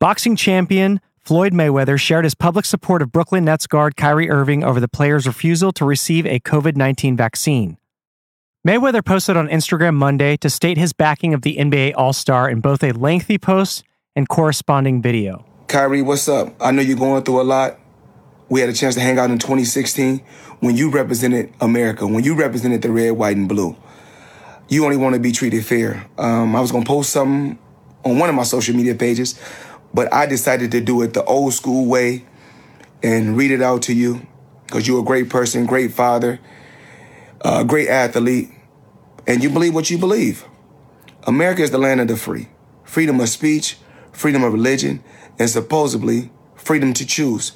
Boxing 0.00 0.34
champion 0.34 1.00
Floyd 1.20 1.52
Mayweather 1.52 2.00
shared 2.00 2.24
his 2.24 2.34
public 2.34 2.64
support 2.64 3.00
of 3.00 3.12
Brooklyn 3.12 3.44
Nets 3.44 3.68
guard 3.68 3.96
Kyrie 3.96 4.28
Irving 4.28 4.64
over 4.64 4.80
the 4.80 4.88
player's 4.88 5.26
refusal 5.26 5.70
to 5.72 5.84
receive 5.84 6.26
a 6.26 6.40
COVID 6.40 6.76
19 6.76 7.16
vaccine. 7.16 7.78
Mayweather 8.66 9.04
posted 9.04 9.36
on 9.36 9.48
Instagram 9.48 9.94
Monday 9.94 10.36
to 10.38 10.50
state 10.50 10.78
his 10.78 10.92
backing 10.92 11.34
of 11.34 11.42
the 11.42 11.56
NBA 11.56 11.94
All 11.96 12.12
Star 12.12 12.50
in 12.50 12.60
both 12.60 12.82
a 12.82 12.90
lengthy 12.92 13.38
post 13.38 13.84
and 14.16 14.28
corresponding 14.28 15.00
video. 15.00 15.44
Kyrie, 15.68 16.02
what's 16.02 16.28
up? 16.28 16.54
I 16.60 16.72
know 16.72 16.82
you're 16.82 16.96
going 16.96 17.22
through 17.22 17.40
a 17.40 17.44
lot. 17.44 17.78
We 18.52 18.60
had 18.60 18.68
a 18.68 18.74
chance 18.74 18.96
to 18.96 19.00
hang 19.00 19.18
out 19.18 19.30
in 19.30 19.38
2016 19.38 20.18
when 20.60 20.76
you 20.76 20.90
represented 20.90 21.54
America, 21.58 22.06
when 22.06 22.22
you 22.22 22.34
represented 22.34 22.82
the 22.82 22.90
red, 22.90 23.12
white, 23.12 23.34
and 23.34 23.48
blue. 23.48 23.74
You 24.68 24.84
only 24.84 24.98
want 24.98 25.14
to 25.14 25.20
be 25.20 25.32
treated 25.32 25.64
fair. 25.64 26.04
Um, 26.18 26.54
I 26.54 26.60
was 26.60 26.70
going 26.70 26.84
to 26.84 26.86
post 26.86 27.08
something 27.08 27.58
on 28.04 28.18
one 28.18 28.28
of 28.28 28.34
my 28.34 28.42
social 28.42 28.76
media 28.76 28.94
pages, 28.94 29.40
but 29.94 30.12
I 30.12 30.26
decided 30.26 30.70
to 30.72 30.82
do 30.82 31.00
it 31.00 31.14
the 31.14 31.24
old 31.24 31.54
school 31.54 31.86
way 31.86 32.26
and 33.02 33.38
read 33.38 33.52
it 33.52 33.62
out 33.62 33.80
to 33.84 33.94
you 33.94 34.26
because 34.66 34.86
you're 34.86 35.00
a 35.00 35.02
great 35.02 35.30
person, 35.30 35.64
great 35.64 35.94
father, 35.94 36.38
a 37.40 37.64
great 37.64 37.88
athlete, 37.88 38.50
and 39.26 39.42
you 39.42 39.48
believe 39.48 39.74
what 39.74 39.88
you 39.88 39.96
believe. 39.96 40.44
America 41.22 41.62
is 41.62 41.70
the 41.70 41.78
land 41.78 42.02
of 42.02 42.08
the 42.08 42.18
free. 42.18 42.50
Freedom 42.84 43.18
of 43.18 43.30
speech, 43.30 43.78
freedom 44.12 44.44
of 44.44 44.52
religion, 44.52 45.02
and 45.38 45.48
supposedly 45.48 46.30
freedom 46.54 46.92
to 46.92 47.06
choose. 47.06 47.52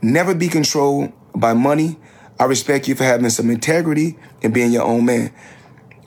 Never 0.00 0.34
be 0.34 0.48
controlled 0.48 1.12
by 1.34 1.54
money. 1.54 1.98
I 2.38 2.44
respect 2.44 2.86
you 2.86 2.94
for 2.94 3.04
having 3.04 3.30
some 3.30 3.50
integrity 3.50 4.16
and 4.42 4.54
being 4.54 4.72
your 4.72 4.84
own 4.84 5.04
man. 5.04 5.32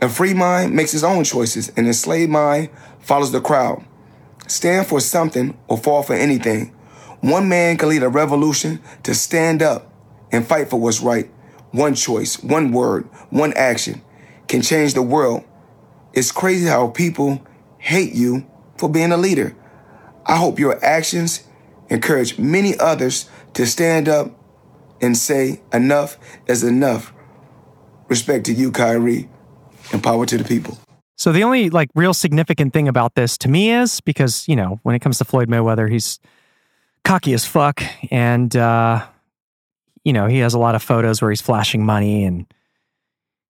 A 0.02 0.10
free 0.10 0.34
mind 0.34 0.74
makes 0.74 0.92
his 0.92 1.04
own 1.04 1.24
choices, 1.24 1.70
an 1.78 1.86
enslaved 1.86 2.32
mind 2.32 2.70
follows 3.02 3.32
the 3.32 3.42
crowd. 3.42 3.84
Stand 4.48 4.88
for 4.88 5.00
something 5.00 5.58
or 5.68 5.78
fall 5.78 6.04
for 6.04 6.14
anything. 6.14 6.74
One 7.20 7.50
man 7.50 7.78
can 7.78 7.90
lead 7.90 8.02
a 8.02 8.10
revolution 8.10 8.82
to 9.04 9.14
stand 9.14 9.62
up 9.62 9.94
and 10.32 10.48
fight 10.48 10.70
for 10.70 10.80
what's 10.80 11.02
right. 11.02 11.30
One 11.72 11.94
choice, 11.94 12.42
one 12.42 12.72
word, 12.72 13.06
one 13.30 13.54
action 13.54 14.02
can 14.48 14.62
change 14.62 14.94
the 14.94 15.02
world. 15.02 15.44
It's 16.14 16.32
crazy 16.32 16.66
how 16.66 16.88
people 16.88 17.46
hate 17.78 18.14
you 18.14 18.48
for 18.78 18.90
being 18.90 19.12
a 19.12 19.18
leader. 19.18 19.56
I 20.26 20.38
hope 20.38 20.60
your 20.60 20.84
actions 20.84 21.44
encourage 21.90 22.40
many 22.40 22.78
others 22.80 23.30
to 23.54 23.66
stand 23.66 24.08
up 24.08 24.32
and 25.02 25.18
say 25.18 25.62
enough 25.74 26.18
is 26.48 26.64
enough. 26.64 27.14
Respect 28.08 28.46
to 28.46 28.54
you, 28.54 28.72
Kyrie, 28.72 29.30
and 29.92 30.04
power 30.04 30.26
to 30.26 30.38
the 30.38 30.44
people. 30.44 30.78
So 31.18 31.32
the 31.32 31.44
only 31.44 31.70
like 31.70 31.90
real 31.94 32.14
significant 32.14 32.74
thing 32.74 32.88
about 32.88 33.16
this 33.16 33.38
to 33.40 33.48
me 33.48 33.72
is 33.72 34.02
because, 34.02 34.48
you 34.48 34.56
know, 34.56 34.80
when 34.84 34.96
it 34.96 35.00
comes 35.00 35.18
to 35.20 35.24
Floyd 35.24 35.50
Mayweather, 35.50 35.90
he's 35.90 36.20
cocky 37.04 37.34
as 37.34 37.46
fuck 37.46 37.84
and 38.10 38.56
uh 38.56 39.06
you 40.04 40.14
know, 40.14 40.26
he 40.26 40.40
has 40.40 40.56
a 40.56 40.60
lot 40.60 40.74
of 40.74 40.82
photos 40.82 41.22
where 41.22 41.30
he's 41.30 41.42
flashing 41.42 41.86
money 41.86 42.24
and 42.24 42.52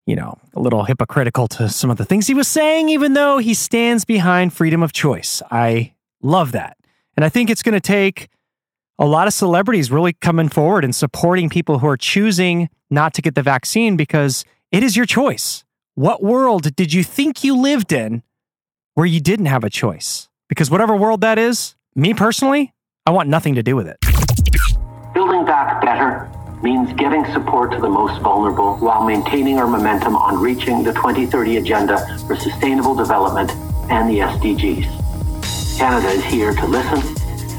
you 0.06 0.16
know, 0.16 0.38
a 0.54 0.60
little 0.60 0.84
hypocritical 0.84 1.48
to 1.48 1.70
some 1.70 1.90
of 1.90 1.96
the 1.96 2.04
things 2.04 2.28
he 2.28 2.34
was 2.34 2.48
saying 2.48 2.90
even 2.90 3.14
though 3.14 3.38
he 3.38 3.54
stands 3.54 4.04
behind 4.04 4.54
freedom 4.54 4.84
of 4.84 4.92
choice. 4.92 5.42
I 5.50 5.94
love 6.22 6.52
that. 6.52 6.76
And 7.16 7.24
I 7.24 7.30
think 7.30 7.50
it's 7.50 7.64
going 7.64 7.74
to 7.74 7.80
take 7.80 8.28
a 9.02 9.06
lot 9.06 9.26
of 9.26 9.34
celebrities 9.34 9.90
really 9.92 10.14
coming 10.14 10.48
forward 10.48 10.84
and 10.84 10.96
supporting 10.96 11.50
people 11.50 11.80
who 11.80 11.88
are 11.88 11.98
choosing 11.98 12.70
not 12.92 13.16
to 13.16 13.22
get 13.24 13.34
the 13.34 13.42
vaccine 13.42 13.98
because 13.98 14.46
it 14.72 14.84
is 14.84 14.96
your 14.96 15.08
choice. 15.08 15.64
What 15.96 16.22
world 16.22 16.76
did 16.76 16.94
you 16.94 17.04
think 17.04 17.44
you 17.44 17.58
lived 17.58 17.92
in 17.92 18.22
where 18.94 19.08
you 19.08 19.20
didn't 19.20 19.48
have 19.48 19.64
a 19.64 19.72
choice? 19.72 20.30
Because 20.50 20.70
whatever 20.70 20.96
world 20.96 21.22
that 21.22 21.40
is, 21.40 21.76
me 21.96 22.14
personally, 22.14 22.76
I 23.08 23.10
want 23.10 23.28
nothing 23.28 23.56
to 23.56 23.64
do 23.64 23.76
with 23.76 23.88
it. 23.88 23.98
Building 25.16 25.46
back 25.46 25.82
better 25.82 26.30
means 26.62 26.94
giving 26.94 27.26
support 27.34 27.72
to 27.72 27.80
the 27.80 27.90
most 27.90 28.22
vulnerable 28.22 28.76
while 28.76 29.04
maintaining 29.04 29.58
our 29.58 29.66
momentum 29.66 30.16
on 30.16 30.40
reaching 30.40 30.84
the 30.84 30.94
2030 30.94 31.58
Agenda 31.58 32.06
for 32.28 32.36
Sustainable 32.36 32.94
Development 32.94 33.50
and 33.90 34.08
the 34.08 34.20
SDGs. 34.20 35.80
Canada 35.80 36.10
is 36.10 36.24
here 36.26 36.54
to 36.54 36.68
listen 36.68 37.00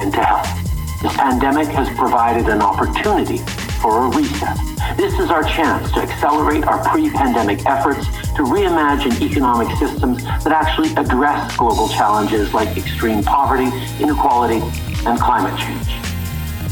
and 0.01 0.13
to 0.15 0.23
help. 0.23 0.62
This 1.03 1.17
pandemic 1.17 1.67
has 1.75 1.89
provided 1.97 2.49
an 2.49 2.63
opportunity 2.63 3.39
for 3.83 4.07
a 4.07 4.17
reset. 4.17 4.57
This 4.97 5.19
is 5.19 5.31
our 5.31 5.43
chance 5.43 5.91
to 5.93 5.99
accelerate 5.99 6.63
our 6.63 6.79
pre-pandemic 6.89 7.67
efforts 7.67 8.07
to 8.37 8.45
reimagine 8.45 9.21
economic 9.21 9.77
systems 9.79 10.23
that 10.23 10.53
actually 10.53 10.95
address 10.95 11.57
global 11.57 11.89
challenges 11.89 12.55
like 12.55 12.77
extreme 12.77 13.25
poverty, 13.25 13.67
inequality, 14.01 14.61
and 15.05 15.19
climate 15.19 15.59
change. 15.59 15.89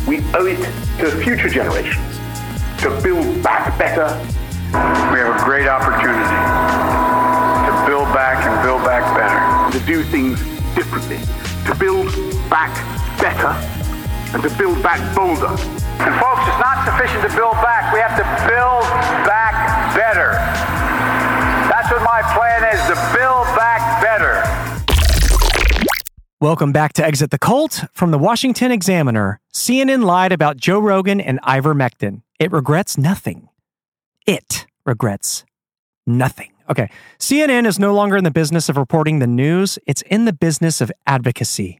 We 0.06 0.18
owe 0.32 0.46
it 0.46 0.62
to 1.00 1.10
future 1.24 1.48
generations 1.48 2.20
to 2.82 3.00
build 3.02 3.42
back 3.42 3.76
better. 3.80 4.06
We 5.12 5.18
have 5.18 5.42
a 5.42 5.44
great 5.44 5.66
opportunity 5.66 6.22
to 7.66 7.72
build 7.84 8.06
back 8.14 8.46
and 8.46 8.62
build 8.62 8.84
back 8.84 9.02
better. 9.18 9.76
To 9.76 9.86
do 9.86 10.04
things 10.04 10.38
differently, 10.76 11.18
to 11.66 11.74
build 11.74 12.14
back 12.48 12.72
better, 13.20 13.79
and 14.32 14.42
to 14.42 14.50
build 14.56 14.80
back 14.82 15.00
bolder. 15.14 15.48
And 15.48 16.14
folks, 16.20 16.42
it's 16.46 16.60
not 16.62 16.84
sufficient 16.86 17.28
to 17.28 17.36
build 17.36 17.54
back. 17.54 17.92
We 17.92 17.98
have 17.98 18.16
to 18.16 18.24
build 18.46 18.84
back 19.26 19.94
better. 19.94 20.32
That's 21.68 21.90
what 21.90 22.02
my 22.02 22.22
plan 22.34 22.62
is, 22.72 22.80
to 22.86 22.94
build 23.12 23.46
back 23.58 24.00
better. 24.00 24.42
Welcome 26.40 26.72
back 26.72 26.92
to 26.94 27.04
Exit 27.04 27.32
the 27.32 27.38
Cult 27.38 27.84
from 27.92 28.12
the 28.12 28.18
Washington 28.18 28.70
Examiner. 28.70 29.40
CNN 29.52 30.04
lied 30.04 30.30
about 30.30 30.56
Joe 30.56 30.78
Rogan 30.78 31.20
and 31.20 31.40
ivermectin. 31.42 32.22
It 32.38 32.52
regrets 32.52 32.96
nothing. 32.96 33.48
It 34.26 34.66
regrets 34.86 35.44
nothing. 36.06 36.52
Okay. 36.70 36.88
CNN 37.18 37.66
is 37.66 37.80
no 37.80 37.92
longer 37.92 38.16
in 38.16 38.22
the 38.22 38.30
business 38.30 38.68
of 38.68 38.76
reporting 38.76 39.18
the 39.18 39.26
news, 39.26 39.76
it's 39.88 40.02
in 40.02 40.24
the 40.24 40.32
business 40.32 40.80
of 40.80 40.92
advocacy. 41.04 41.79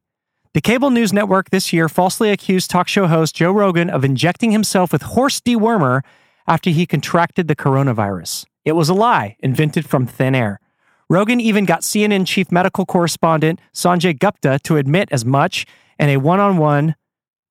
The 0.53 0.61
cable 0.61 0.91
news 0.91 1.13
network 1.13 1.51
this 1.51 1.73
year 1.73 1.89
falsely 1.89 2.33
accused 2.33 2.71
talk 2.71 2.89
show 2.89 3.07
host 3.07 3.37
Joe 3.37 3.53
Rogan 3.53 3.89
of 3.89 4.05
injecting 4.05 4.51
himself 4.51 4.91
with 4.91 5.03
horse 5.03 5.41
dewormer 5.41 6.03
after 6.45 6.71
he 6.71 6.87
contracted 6.87 7.47
the 7.47 7.55
coronavirus. 7.55 8.47
It 8.65 8.73
was 8.73 8.89
a 8.89 8.95
lie 8.95 9.37
invented 9.39 9.89
from 9.89 10.09
thin 10.09 10.35
air. 10.35 10.59
Rogan 11.09 11.41
even 11.41 11.67
got 11.67 11.83
CNN 11.83 12.27
chief 12.27 12.51
medical 12.51 12.85
correspondent 12.85 13.61
Sanjay 13.73 14.19
Gupta 14.19 14.59
to 14.65 14.77
admit 14.77 15.09
as 15.13 15.25
much 15.25 15.67
in 16.01 16.09
a 16.09 16.17
one 16.17 16.41
on 16.41 16.57
one 16.57 16.97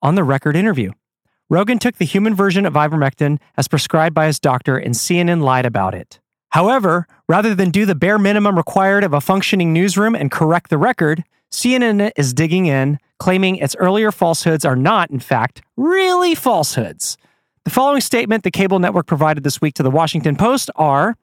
on 0.02 0.16
the 0.16 0.24
record 0.26 0.58
interview. 0.58 0.92
Rogan 1.50 1.80
took 1.80 1.96
the 1.96 2.06
human 2.06 2.36
version 2.36 2.66
of 2.66 2.74
ivermectin 2.74 3.40
as 3.56 3.70
prescribed 3.70 4.14
by 4.14 4.26
his 4.26 4.42
doctor, 4.42 4.78
and 4.78 4.94
CNN 4.94 5.42
lied 5.42 5.66
about 5.66 5.96
it. 5.96 6.20
However, 6.50 7.08
rather 7.30 7.56
than 7.56 7.70
do 7.70 7.86
the 7.86 7.96
bare 7.96 8.20
minimum 8.20 8.58
required 8.58 9.06
of 9.06 9.14
a 9.14 9.22
functioning 9.22 9.72
newsroom 9.72 10.16
and 10.16 10.30
correct 10.30 10.70
the 10.70 10.78
record, 10.78 11.24
CNN 11.52 12.12
is 12.16 12.34
digging 12.34 12.68
in, 12.68 13.00
claiming 13.18 13.58
its 13.58 13.76
earlier 13.78 14.12
falsehoods 14.12 14.66
are 14.66 14.76
not, 14.76 15.10
in 15.10 15.20
fact, 15.20 15.62
really 15.76 16.36
falsehoods. 16.36 17.18
The 17.66 17.72
following 17.72 18.02
statement 18.02 18.44
the 18.44 18.52
cable 18.52 18.80
network 18.80 19.08
provided 19.08 19.44
this 19.44 19.62
week 19.62 19.74
to 19.76 19.84
the 19.84 19.92
Washington 19.92 20.36
Post 20.36 20.72
are, 20.76 21.16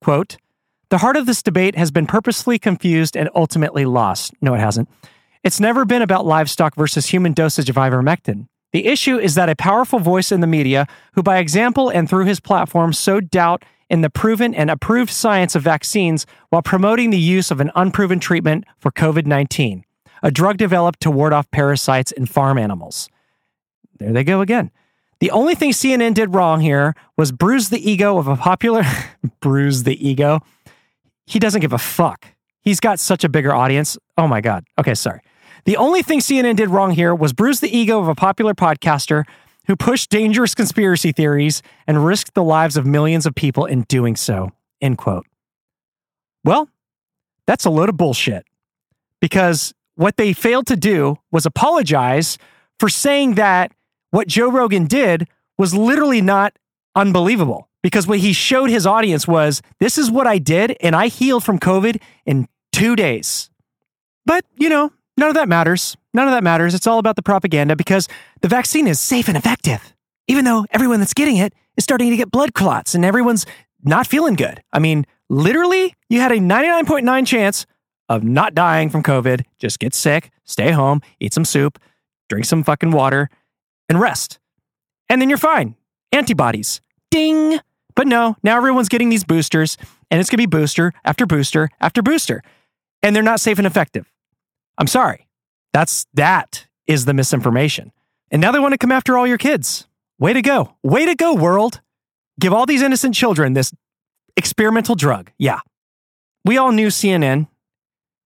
quote, 0.00 0.36
the 0.90 0.98
heart 0.98 1.16
of 1.16 1.26
this 1.26 1.42
debate 1.42 1.76
has 1.76 1.90
been 1.90 2.06
purposely 2.06 2.58
confused 2.58 3.16
and 3.16 3.28
ultimately 3.34 3.84
lost. 3.84 4.32
No, 4.40 4.54
it 4.54 4.60
hasn't. 4.60 4.88
It's 5.44 5.60
never 5.60 5.84
been 5.84 6.02
about 6.02 6.24
livestock 6.24 6.74
versus 6.74 7.06
human 7.06 7.34
dosage 7.34 7.68
of 7.68 7.76
ivermectin. 7.76 8.48
The 8.72 8.86
issue 8.86 9.18
is 9.18 9.34
that 9.34 9.48
a 9.48 9.56
powerful 9.56 9.98
voice 9.98 10.32
in 10.32 10.40
the 10.40 10.46
media, 10.46 10.86
who 11.12 11.22
by 11.22 11.38
example 11.38 11.90
and 11.90 12.08
through 12.08 12.24
his 12.24 12.40
platform 12.40 12.92
sowed 12.92 13.30
doubt 13.30 13.64
in 13.90 14.00
the 14.00 14.10
proven 14.10 14.54
and 14.54 14.70
approved 14.70 15.10
science 15.10 15.54
of 15.54 15.62
vaccines 15.62 16.26
while 16.50 16.62
promoting 16.62 17.10
the 17.10 17.18
use 17.18 17.50
of 17.50 17.60
an 17.60 17.70
unproven 17.74 18.20
treatment 18.20 18.64
for 18.78 18.90
COVID 18.90 19.26
19, 19.26 19.84
a 20.22 20.30
drug 20.30 20.56
developed 20.56 21.00
to 21.00 21.10
ward 21.10 21.32
off 21.32 21.50
parasites 21.50 22.12
in 22.12 22.26
farm 22.26 22.58
animals. 22.58 23.08
There 23.98 24.12
they 24.12 24.24
go 24.24 24.40
again. 24.40 24.70
The 25.20 25.30
only 25.32 25.54
thing 25.54 25.72
CNN 25.72 26.14
did 26.14 26.34
wrong 26.34 26.60
here 26.60 26.94
was 27.16 27.32
bruise 27.32 27.70
the 27.70 27.90
ego 27.90 28.18
of 28.18 28.28
a 28.28 28.36
popular 28.36 28.84
bruise 29.40 29.82
the 29.82 30.08
ego 30.08 30.42
he 31.28 31.38
doesn't 31.38 31.60
give 31.60 31.74
a 31.74 31.78
fuck. 31.78 32.26
He's 32.62 32.80
got 32.80 32.98
such 32.98 33.22
a 33.22 33.28
bigger 33.28 33.54
audience. 33.54 33.98
Oh 34.16 34.26
my 34.26 34.40
God. 34.40 34.64
Okay, 34.78 34.94
sorry. 34.94 35.20
The 35.66 35.76
only 35.76 36.02
thing 36.02 36.20
CNN 36.20 36.56
did 36.56 36.70
wrong 36.70 36.92
here 36.92 37.14
was 37.14 37.34
bruise 37.34 37.60
the 37.60 37.76
ego 37.76 38.00
of 38.00 38.08
a 38.08 38.14
popular 38.14 38.54
podcaster 38.54 39.24
who 39.68 39.76
pushed 39.76 40.10
dangerous 40.10 40.54
conspiracy 40.54 41.12
theories 41.12 41.62
and 41.86 42.04
risked 42.04 42.34
the 42.34 42.42
lives 42.42 42.76
of 42.76 42.86
millions 42.86 43.26
of 43.26 43.34
people 43.34 43.66
in 43.66 43.82
doing 43.82 44.16
so. 44.16 44.50
End 44.80 44.98
quote. 44.98 45.26
Well, 46.42 46.68
that's 47.46 47.66
a 47.66 47.70
load 47.70 47.88
of 47.88 47.96
bullshit 47.96 48.44
because 49.20 49.74
what 49.94 50.16
they 50.16 50.32
failed 50.32 50.66
to 50.68 50.76
do 50.76 51.18
was 51.30 51.46
apologize 51.46 52.38
for 52.80 52.88
saying 52.88 53.34
that 53.34 53.72
what 54.10 54.26
Joe 54.26 54.50
Rogan 54.50 54.86
did 54.86 55.28
was 55.58 55.74
literally 55.74 56.22
not 56.22 56.56
unbelievable 56.94 57.68
because 57.82 58.06
what 58.06 58.18
he 58.18 58.32
showed 58.32 58.70
his 58.70 58.86
audience 58.86 59.28
was 59.28 59.60
this 59.80 59.98
is 59.98 60.10
what 60.10 60.26
I 60.26 60.38
did 60.38 60.76
and 60.80 60.96
I 60.96 61.08
healed 61.08 61.44
from 61.44 61.58
COVID 61.58 62.00
in 62.24 62.48
two 62.72 62.96
days. 62.96 63.50
But, 64.24 64.44
you 64.56 64.68
know, 64.68 64.92
none 65.16 65.28
of 65.28 65.34
that 65.34 65.48
matters. 65.48 65.96
None 66.18 66.28
of 66.28 66.34
that 66.34 66.44
matters. 66.44 66.74
It's 66.74 66.86
all 66.86 66.98
about 66.98 67.16
the 67.16 67.22
propaganda 67.22 67.76
because 67.76 68.08
the 68.42 68.48
vaccine 68.48 68.86
is 68.86 69.00
safe 69.00 69.28
and 69.28 69.36
effective, 69.36 69.94
even 70.26 70.44
though 70.44 70.66
everyone 70.72 71.00
that's 71.00 71.14
getting 71.14 71.38
it 71.38 71.54
is 71.78 71.84
starting 71.84 72.10
to 72.10 72.16
get 72.16 72.30
blood 72.30 72.52
clots 72.52 72.94
and 72.94 73.04
everyone's 73.04 73.46
not 73.82 74.06
feeling 74.06 74.34
good. 74.34 74.62
I 74.72 74.80
mean, 74.80 75.06
Literally, 75.30 75.94
you 76.08 76.20
had 76.20 76.32
a 76.32 76.38
99.9 76.38 77.26
chance 77.26 77.66
of 78.08 78.24
not 78.24 78.54
dying 78.54 78.88
from 78.88 79.02
COVID. 79.02 79.44
Just 79.58 79.78
get 79.78 79.94
sick, 79.94 80.30
stay 80.44 80.70
home, 80.70 81.02
eat 81.20 81.34
some 81.34 81.44
soup, 81.44 81.78
drink 82.28 82.46
some 82.46 82.62
fucking 82.62 82.92
water, 82.92 83.28
and 83.88 84.00
rest. 84.00 84.38
And 85.10 85.20
then 85.20 85.28
you're 85.28 85.38
fine. 85.38 85.76
Antibodies. 86.12 86.80
Ding. 87.10 87.60
But 87.94 88.06
no, 88.06 88.36
now 88.42 88.56
everyone's 88.56 88.88
getting 88.88 89.10
these 89.10 89.24
boosters, 89.24 89.76
and 90.10 90.20
it's 90.20 90.30
going 90.30 90.38
to 90.38 90.42
be 90.42 90.46
booster 90.46 90.92
after 91.04 91.26
booster 91.26 91.68
after 91.80 92.00
booster. 92.00 92.42
And 93.02 93.14
they're 93.14 93.22
not 93.22 93.40
safe 93.40 93.58
and 93.58 93.66
effective. 93.66 94.10
I'm 94.78 94.86
sorry. 94.86 95.27
That's 95.78 96.06
that 96.14 96.66
is 96.88 97.04
the 97.04 97.14
misinformation. 97.14 97.92
And 98.32 98.42
now 98.42 98.50
they 98.50 98.58
want 98.58 98.72
to 98.72 98.78
come 98.78 98.90
after 98.90 99.16
all 99.16 99.28
your 99.28 99.38
kids. 99.38 99.86
Way 100.18 100.32
to 100.32 100.42
go. 100.42 100.74
Way 100.82 101.06
to 101.06 101.14
go, 101.14 101.34
world. 101.34 101.82
Give 102.40 102.52
all 102.52 102.66
these 102.66 102.82
innocent 102.82 103.14
children 103.14 103.52
this 103.52 103.72
experimental 104.36 104.96
drug. 104.96 105.30
Yeah. 105.38 105.60
We 106.44 106.58
all 106.58 106.72
knew 106.72 106.88
CNN 106.88 107.46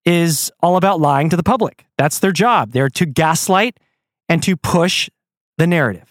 is 0.06 0.50
all 0.60 0.78
about 0.78 0.98
lying 0.98 1.28
to 1.28 1.36
the 1.36 1.42
public. 1.42 1.84
That's 1.98 2.20
their 2.20 2.32
job. 2.32 2.72
They're 2.72 2.88
to 2.88 3.04
gaslight 3.04 3.78
and 4.30 4.42
to 4.44 4.56
push 4.56 5.10
the 5.58 5.66
narrative. 5.66 6.08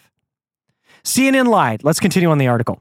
CNN 1.02 1.48
lied. 1.48 1.82
Let's 1.82 1.98
continue 1.98 2.30
on 2.30 2.38
the 2.38 2.46
article. 2.46 2.80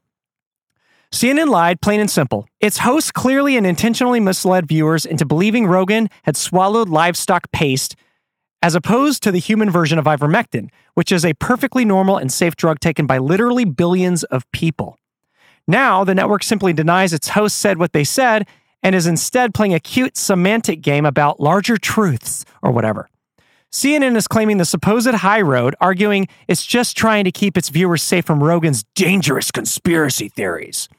CNN 1.11 1.49
lied, 1.49 1.81
plain 1.81 1.99
and 1.99 2.11
simple. 2.11 2.47
Its 2.59 2.77
hosts 2.77 3.11
clearly 3.11 3.57
and 3.57 3.65
intentionally 3.65 4.19
misled 4.19 4.67
viewers 4.67 5.03
into 5.03 5.25
believing 5.25 5.65
Rogan 5.65 6.09
had 6.25 6.37
swallowed 6.37 6.89
livestock 6.89 7.51
paste 7.51 7.95
as 8.61 8.75
opposed 8.75 9.23
to 9.23 9.31
the 9.31 9.39
human 9.39 9.69
version 9.69 9.97
of 9.97 10.05
ivermectin, 10.05 10.69
which 10.93 11.11
is 11.11 11.25
a 11.25 11.33
perfectly 11.35 11.83
normal 11.83 12.17
and 12.17 12.31
safe 12.31 12.55
drug 12.55 12.79
taken 12.79 13.07
by 13.07 13.17
literally 13.17 13.65
billions 13.65 14.23
of 14.25 14.49
people. 14.51 14.97
Now, 15.67 16.03
the 16.03 16.15
network 16.15 16.43
simply 16.43 16.73
denies 16.73 17.13
its 17.13 17.29
hosts 17.29 17.59
said 17.59 17.77
what 17.77 17.93
they 17.93 18.03
said 18.03 18.47
and 18.83 18.95
is 18.95 19.07
instead 19.07 19.53
playing 19.53 19.73
a 19.73 19.79
cute 19.79 20.17
semantic 20.17 20.81
game 20.81 21.05
about 21.05 21.39
larger 21.39 21.77
truths 21.77 22.45
or 22.61 22.71
whatever. 22.71 23.09
CNN 23.71 24.17
is 24.17 24.27
claiming 24.27 24.57
the 24.57 24.65
supposed 24.65 25.13
high 25.13 25.39
road, 25.39 25.75
arguing 25.79 26.27
it's 26.47 26.65
just 26.65 26.97
trying 26.97 27.23
to 27.23 27.31
keep 27.31 27.57
its 27.57 27.69
viewers 27.69 28.03
safe 28.03 28.25
from 28.25 28.43
Rogan's 28.43 28.83
dangerous 28.95 29.49
conspiracy 29.49 30.27
theories. 30.27 30.89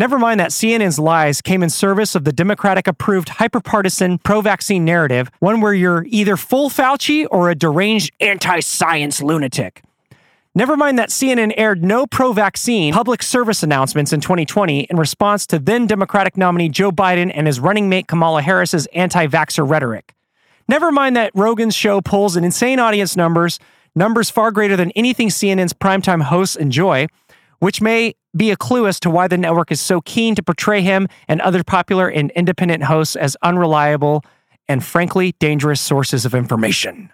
Never 0.00 0.18
mind 0.18 0.40
that 0.40 0.48
CNN's 0.48 0.98
lies 0.98 1.42
came 1.42 1.62
in 1.62 1.68
service 1.68 2.14
of 2.14 2.24
the 2.24 2.32
Democratic 2.32 2.86
approved 2.86 3.28
hyperpartisan 3.28 4.22
pro 4.22 4.40
vaccine 4.40 4.82
narrative, 4.82 5.30
one 5.40 5.60
where 5.60 5.74
you're 5.74 6.06
either 6.08 6.38
full 6.38 6.70
Fauci 6.70 7.26
or 7.30 7.50
a 7.50 7.54
deranged 7.54 8.10
anti 8.18 8.60
science 8.60 9.20
lunatic. 9.22 9.82
Never 10.54 10.74
mind 10.74 10.98
that 10.98 11.10
CNN 11.10 11.52
aired 11.58 11.84
no 11.84 12.06
pro 12.06 12.32
vaccine 12.32 12.94
public 12.94 13.22
service 13.22 13.62
announcements 13.62 14.10
in 14.10 14.22
2020 14.22 14.84
in 14.84 14.96
response 14.96 15.46
to 15.48 15.58
then 15.58 15.86
Democratic 15.86 16.34
nominee 16.34 16.70
Joe 16.70 16.90
Biden 16.90 17.30
and 17.34 17.46
his 17.46 17.60
running 17.60 17.90
mate 17.90 18.06
Kamala 18.06 18.40
Harris's 18.40 18.86
anti 18.94 19.26
vaxxer 19.26 19.68
rhetoric. 19.68 20.14
Never 20.66 20.90
mind 20.90 21.14
that 21.16 21.30
Rogan's 21.34 21.76
show 21.76 22.00
pulls 22.00 22.36
an 22.36 22.44
insane 22.44 22.78
audience 22.78 23.18
numbers, 23.18 23.58
numbers 23.94 24.30
far 24.30 24.50
greater 24.50 24.78
than 24.78 24.92
anything 24.92 25.28
CNN's 25.28 25.74
primetime 25.74 26.22
hosts 26.22 26.56
enjoy, 26.56 27.06
which 27.58 27.82
may 27.82 28.14
be 28.36 28.50
a 28.50 28.56
clue 28.56 28.86
as 28.86 29.00
to 29.00 29.10
why 29.10 29.28
the 29.28 29.38
network 29.38 29.72
is 29.72 29.80
so 29.80 30.00
keen 30.00 30.34
to 30.34 30.42
portray 30.42 30.82
him 30.82 31.08
and 31.28 31.40
other 31.40 31.64
popular 31.64 32.08
and 32.08 32.30
independent 32.32 32.84
hosts 32.84 33.16
as 33.16 33.36
unreliable 33.42 34.24
and 34.68 34.84
frankly 34.84 35.34
dangerous 35.40 35.80
sources 35.80 36.24
of 36.24 36.34
information. 36.34 37.12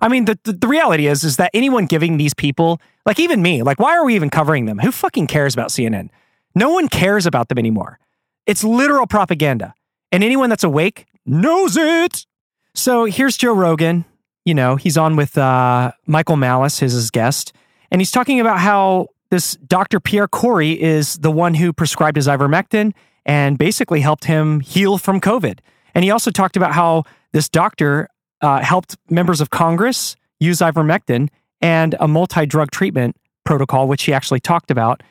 I 0.00 0.08
mean, 0.08 0.26
the, 0.26 0.38
the, 0.44 0.52
the, 0.52 0.68
reality 0.68 1.06
is, 1.06 1.24
is 1.24 1.36
that 1.38 1.50
anyone 1.54 1.86
giving 1.86 2.16
these 2.16 2.34
people, 2.34 2.80
like 3.06 3.18
even 3.18 3.42
me, 3.42 3.62
like 3.62 3.78
why 3.78 3.96
are 3.96 4.04
we 4.04 4.14
even 4.14 4.30
covering 4.30 4.66
them? 4.66 4.78
Who 4.78 4.92
fucking 4.92 5.26
cares 5.26 5.54
about 5.54 5.70
CNN? 5.70 6.10
No 6.54 6.70
one 6.70 6.88
cares 6.88 7.26
about 7.26 7.48
them 7.48 7.58
anymore. 7.58 7.98
It's 8.46 8.62
literal 8.62 9.06
propaganda. 9.06 9.74
And 10.12 10.22
anyone 10.22 10.50
that's 10.50 10.64
awake 10.64 11.06
knows 11.26 11.76
it. 11.76 12.26
So 12.74 13.04
here's 13.06 13.36
Joe 13.36 13.54
Rogan. 13.54 14.04
You 14.44 14.54
know, 14.54 14.76
he's 14.76 14.98
on 14.98 15.16
with 15.16 15.38
uh, 15.38 15.92
Michael 16.06 16.36
Malice, 16.36 16.78
his, 16.80 16.92
his 16.92 17.10
guest, 17.10 17.52
and 17.90 18.00
he's 18.00 18.10
talking 18.10 18.40
about 18.40 18.58
how 18.58 19.08
this 19.34 19.56
Dr. 19.66 19.98
Pierre 19.98 20.28
Kory 20.28 20.80
is 20.80 21.18
the 21.18 21.30
one 21.32 21.54
who 21.54 21.72
prescribed 21.72 22.14
his 22.14 22.28
ivermectin 22.28 22.92
and 23.26 23.58
basically 23.58 24.00
helped 24.00 24.26
him 24.26 24.60
heal 24.60 24.96
from 24.96 25.20
COVID. 25.20 25.58
And 25.92 26.04
he 26.04 26.12
also 26.12 26.30
talked 26.30 26.56
about 26.56 26.72
how 26.72 27.02
this 27.32 27.48
doctor 27.48 28.08
uh, 28.40 28.62
helped 28.62 28.96
members 29.10 29.40
of 29.40 29.50
Congress 29.50 30.14
use 30.38 30.58
ivermectin 30.58 31.30
and 31.60 31.96
a 31.98 32.06
multi-drug 32.06 32.70
treatment 32.70 33.16
protocol, 33.44 33.88
which 33.88 34.04
he 34.04 34.12
actually 34.12 34.38
talked 34.38 34.70
about 34.70 35.02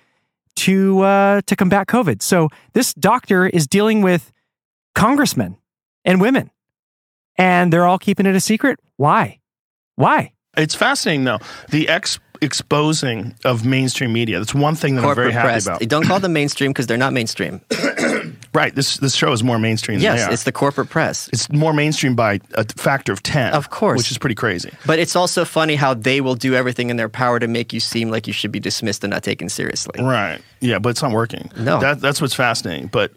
to 0.56 1.02
uh, 1.02 1.42
to 1.48 1.56
combat 1.58 1.88
COVID. 1.88 2.22
So 2.22 2.48
this 2.72 2.94
doctor 2.94 3.48
is 3.48 3.68
dealing 3.68 4.02
with 4.02 4.32
congressmen 4.96 5.58
and 6.06 6.22
women, 6.22 6.50
and 7.38 7.74
they're 7.74 7.86
all 7.86 8.00
keeping 8.00 8.26
it 8.26 8.36
a 8.36 8.40
secret. 8.40 8.80
Why? 8.96 9.40
Why? 9.96 10.32
It's 10.56 10.76
fascinating, 10.76 11.26
though. 11.26 11.40
The 11.70 11.90
ex 11.90 12.20
exposing 12.44 13.36
of 13.46 13.66
mainstream 13.66 14.14
media. 14.14 14.40
That's 14.40 14.54
one 14.54 14.76
thing 14.76 14.96
that 14.96 15.02
Corporate 15.02 15.28
I'm 15.28 15.34
very 15.34 15.54
happy 15.54 15.64
about. 15.64 15.90
Don't 15.90 16.06
call 16.06 16.20
them 16.20 16.34
mainstream 16.34 16.72
because 16.72 16.88
they're 16.88 16.98
not 16.98 17.14
mainstream. 17.14 17.62
right. 18.54 18.76
This 18.76 18.98
this 18.98 19.16
show 19.16 19.32
is 19.32 19.44
more 19.44 19.58
mainstream. 19.58 20.00
Yes, 20.00 20.32
it's 20.32 20.44
the 20.44 20.52
corporate 20.52 20.90
press. 20.90 21.30
It's 21.34 21.52
more 21.52 21.74
mainstream 21.74 22.16
by 22.16 22.40
a 22.54 22.66
factor 22.66 23.12
of 23.12 23.24
ten. 23.24 23.54
Of 23.54 23.70
course, 23.70 23.98
which 23.98 24.12
is 24.12 24.18
pretty 24.18 24.36
crazy. 24.36 24.72
But 24.86 25.00
it's 25.00 25.16
also 25.16 25.46
funny 25.46 25.76
how 25.76 25.94
they 25.94 26.22
will 26.22 26.36
do 26.36 26.54
everything 26.56 26.90
in 26.90 26.98
their 26.98 27.10
power 27.10 27.40
to 27.40 27.48
make 27.48 27.74
you 27.74 27.80
seem 27.80 28.12
like 28.12 28.28
you 28.28 28.34
should 28.34 28.52
be 28.52 28.60
dismissed 28.60 29.04
and 29.04 29.12
not 29.12 29.24
taken 29.24 29.50
seriously. 29.50 30.04
Right. 30.04 30.40
Yeah, 30.60 30.80
but 30.80 30.90
it's 30.90 31.02
not 31.02 31.12
working. 31.12 31.52
No. 31.58 31.80
That, 31.80 32.00
that's 32.00 32.22
what's 32.22 32.34
fascinating. 32.34 32.88
But 32.88 33.12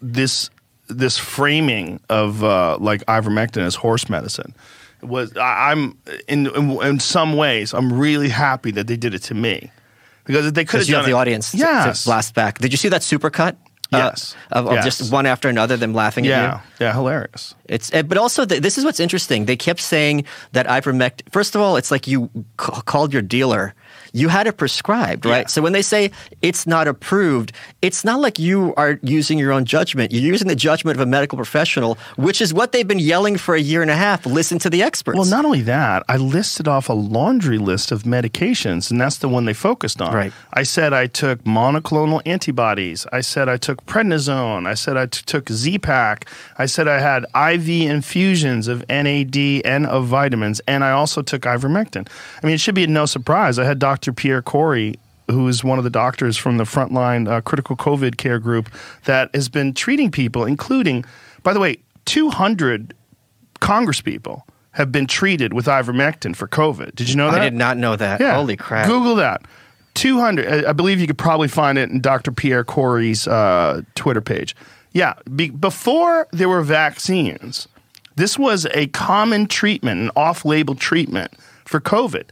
this 0.00 0.50
this 0.88 1.18
framing 1.18 2.00
of 2.08 2.42
uh, 2.42 2.76
like 2.80 3.04
ivermectin 3.06 3.62
as 3.62 3.74
horse 3.74 4.08
medicine 4.08 4.54
was 5.02 5.36
I, 5.36 5.72
am 5.72 5.98
in, 6.28 6.46
in, 6.48 6.70
in 6.82 7.00
some 7.00 7.36
ways 7.36 7.74
I'm 7.74 7.92
really 7.92 8.28
happy 8.28 8.70
that 8.72 8.86
they 8.86 8.96
did 8.96 9.14
it 9.14 9.22
to 9.24 9.34
me 9.34 9.70
because 10.24 10.52
they 10.52 10.64
could 10.64 10.80
have 10.80 10.88
you 10.88 10.94
done 10.94 11.02
have 11.02 11.10
the 11.10 11.16
it. 11.16 11.20
audience 11.20 11.54
yes. 11.54 12.02
to, 12.02 12.08
blast 12.08 12.34
back. 12.34 12.58
Did 12.58 12.72
you 12.72 12.76
see 12.76 12.88
that 12.88 13.02
supercut? 13.02 13.56
Yes, 13.92 14.36
uh, 14.52 14.60
of, 14.60 14.66
of 14.68 14.72
yes. 14.74 14.84
just 14.84 15.12
one 15.12 15.26
after 15.26 15.48
another, 15.48 15.76
them 15.76 15.94
laughing 15.94 16.24
yeah. 16.24 16.44
at 16.44 16.54
you. 16.54 16.86
Yeah, 16.86 16.92
hilarious. 16.92 17.56
It's 17.64 17.90
but 17.90 18.16
also 18.16 18.44
the, 18.44 18.60
this 18.60 18.78
is 18.78 18.84
what's 18.84 19.00
interesting. 19.00 19.46
They 19.46 19.56
kept 19.56 19.80
saying 19.80 20.26
that 20.52 20.66
ivermectin. 20.66 21.28
First 21.32 21.56
of 21.56 21.60
all, 21.60 21.76
it's 21.76 21.90
like 21.90 22.06
you 22.06 22.30
c- 22.60 22.82
called 22.84 23.12
your 23.12 23.22
dealer 23.22 23.74
you 24.12 24.28
had 24.28 24.46
it 24.46 24.56
prescribed, 24.56 25.24
right? 25.26 25.40
Yeah. 25.42 25.46
So 25.46 25.62
when 25.62 25.72
they 25.72 25.82
say 25.82 26.10
it's 26.42 26.66
not 26.66 26.88
approved, 26.88 27.52
it's 27.82 28.04
not 28.04 28.20
like 28.20 28.38
you 28.38 28.74
are 28.76 28.98
using 29.02 29.38
your 29.38 29.52
own 29.52 29.64
judgment. 29.64 30.12
You're 30.12 30.22
using 30.22 30.48
the 30.48 30.56
judgment 30.56 30.96
of 30.96 31.00
a 31.00 31.06
medical 31.06 31.36
professional, 31.36 31.98
which 32.16 32.40
is 32.40 32.52
what 32.52 32.72
they've 32.72 32.86
been 32.86 32.98
yelling 32.98 33.36
for 33.36 33.54
a 33.54 33.60
year 33.60 33.82
and 33.82 33.90
a 33.90 33.96
half. 33.96 34.26
Listen 34.26 34.58
to 34.60 34.70
the 34.70 34.82
experts. 34.82 35.16
Well, 35.16 35.26
not 35.26 35.44
only 35.44 35.62
that, 35.62 36.02
I 36.08 36.16
listed 36.16 36.68
off 36.68 36.88
a 36.88 36.92
laundry 36.92 37.58
list 37.58 37.92
of 37.92 38.04
medications, 38.04 38.90
and 38.90 39.00
that's 39.00 39.18
the 39.18 39.28
one 39.28 39.44
they 39.44 39.54
focused 39.54 40.00
on. 40.00 40.14
Right. 40.14 40.32
I 40.52 40.62
said 40.62 40.92
I 40.92 41.06
took 41.06 41.42
monoclonal 41.44 42.22
antibodies. 42.26 43.06
I 43.12 43.20
said 43.20 43.48
I 43.48 43.56
took 43.56 43.84
prednisone. 43.86 44.66
I 44.66 44.74
said 44.74 44.96
I 44.96 45.06
t- 45.06 45.22
took 45.26 45.48
Z-Pak. 45.50 46.26
I 46.58 46.66
said 46.66 46.88
I 46.88 46.98
had 46.98 47.24
IV 47.34 47.68
infusions 47.68 48.68
of 48.68 48.84
NAD 48.88 49.36
and 49.64 49.86
of 49.86 50.06
vitamins, 50.06 50.60
and 50.66 50.84
I 50.84 50.90
also 50.92 51.22
took 51.22 51.42
ivermectin. 51.42 52.08
I 52.42 52.46
mean, 52.46 52.54
it 52.54 52.60
should 52.60 52.74
be 52.74 52.86
no 52.86 53.06
surprise. 53.06 53.58
I 53.58 53.64
had 53.64 53.78
Dr. 53.78 53.99
Dr. 54.00 54.14
Pierre 54.14 54.40
Kory, 54.40 54.94
who 55.30 55.46
is 55.46 55.62
one 55.62 55.76
of 55.76 55.84
the 55.84 55.90
doctors 55.90 56.38
from 56.38 56.56
the 56.56 56.64
frontline 56.64 57.28
uh, 57.28 57.42
critical 57.42 57.76
COVID 57.76 58.16
care 58.16 58.38
group 58.38 58.70
that 59.04 59.28
has 59.34 59.50
been 59.50 59.74
treating 59.74 60.10
people, 60.10 60.46
including, 60.46 61.04
by 61.42 61.52
the 61.52 61.60
way, 61.60 61.76
200 62.06 62.94
congresspeople 63.60 64.40
have 64.70 64.90
been 64.90 65.06
treated 65.06 65.52
with 65.52 65.66
ivermectin 65.66 66.34
for 66.34 66.48
COVID. 66.48 66.94
Did 66.94 67.10
you 67.10 67.16
know 67.16 67.30
that? 67.30 67.42
I 67.42 67.44
did 67.44 67.52
not 67.52 67.76
know 67.76 67.94
that. 67.94 68.22
Yeah. 68.22 68.36
Holy 68.36 68.56
crap. 68.56 68.86
Google 68.86 69.16
that. 69.16 69.42
200. 69.94 70.64
I 70.64 70.72
believe 70.72 70.98
you 70.98 71.06
could 71.06 71.18
probably 71.18 71.48
find 71.48 71.76
it 71.76 71.90
in 71.90 72.00
Dr. 72.00 72.32
Pierre 72.32 72.64
Kory's 72.64 73.28
uh, 73.28 73.82
Twitter 73.96 74.22
page. 74.22 74.56
Yeah. 74.92 75.12
Be- 75.36 75.50
before 75.50 76.26
there 76.32 76.48
were 76.48 76.62
vaccines, 76.62 77.68
this 78.16 78.38
was 78.38 78.66
a 78.72 78.86
common 78.86 79.46
treatment, 79.46 80.00
an 80.00 80.10
off 80.16 80.46
label 80.46 80.74
treatment 80.74 81.32
for 81.66 81.80
COVID. 81.80 82.24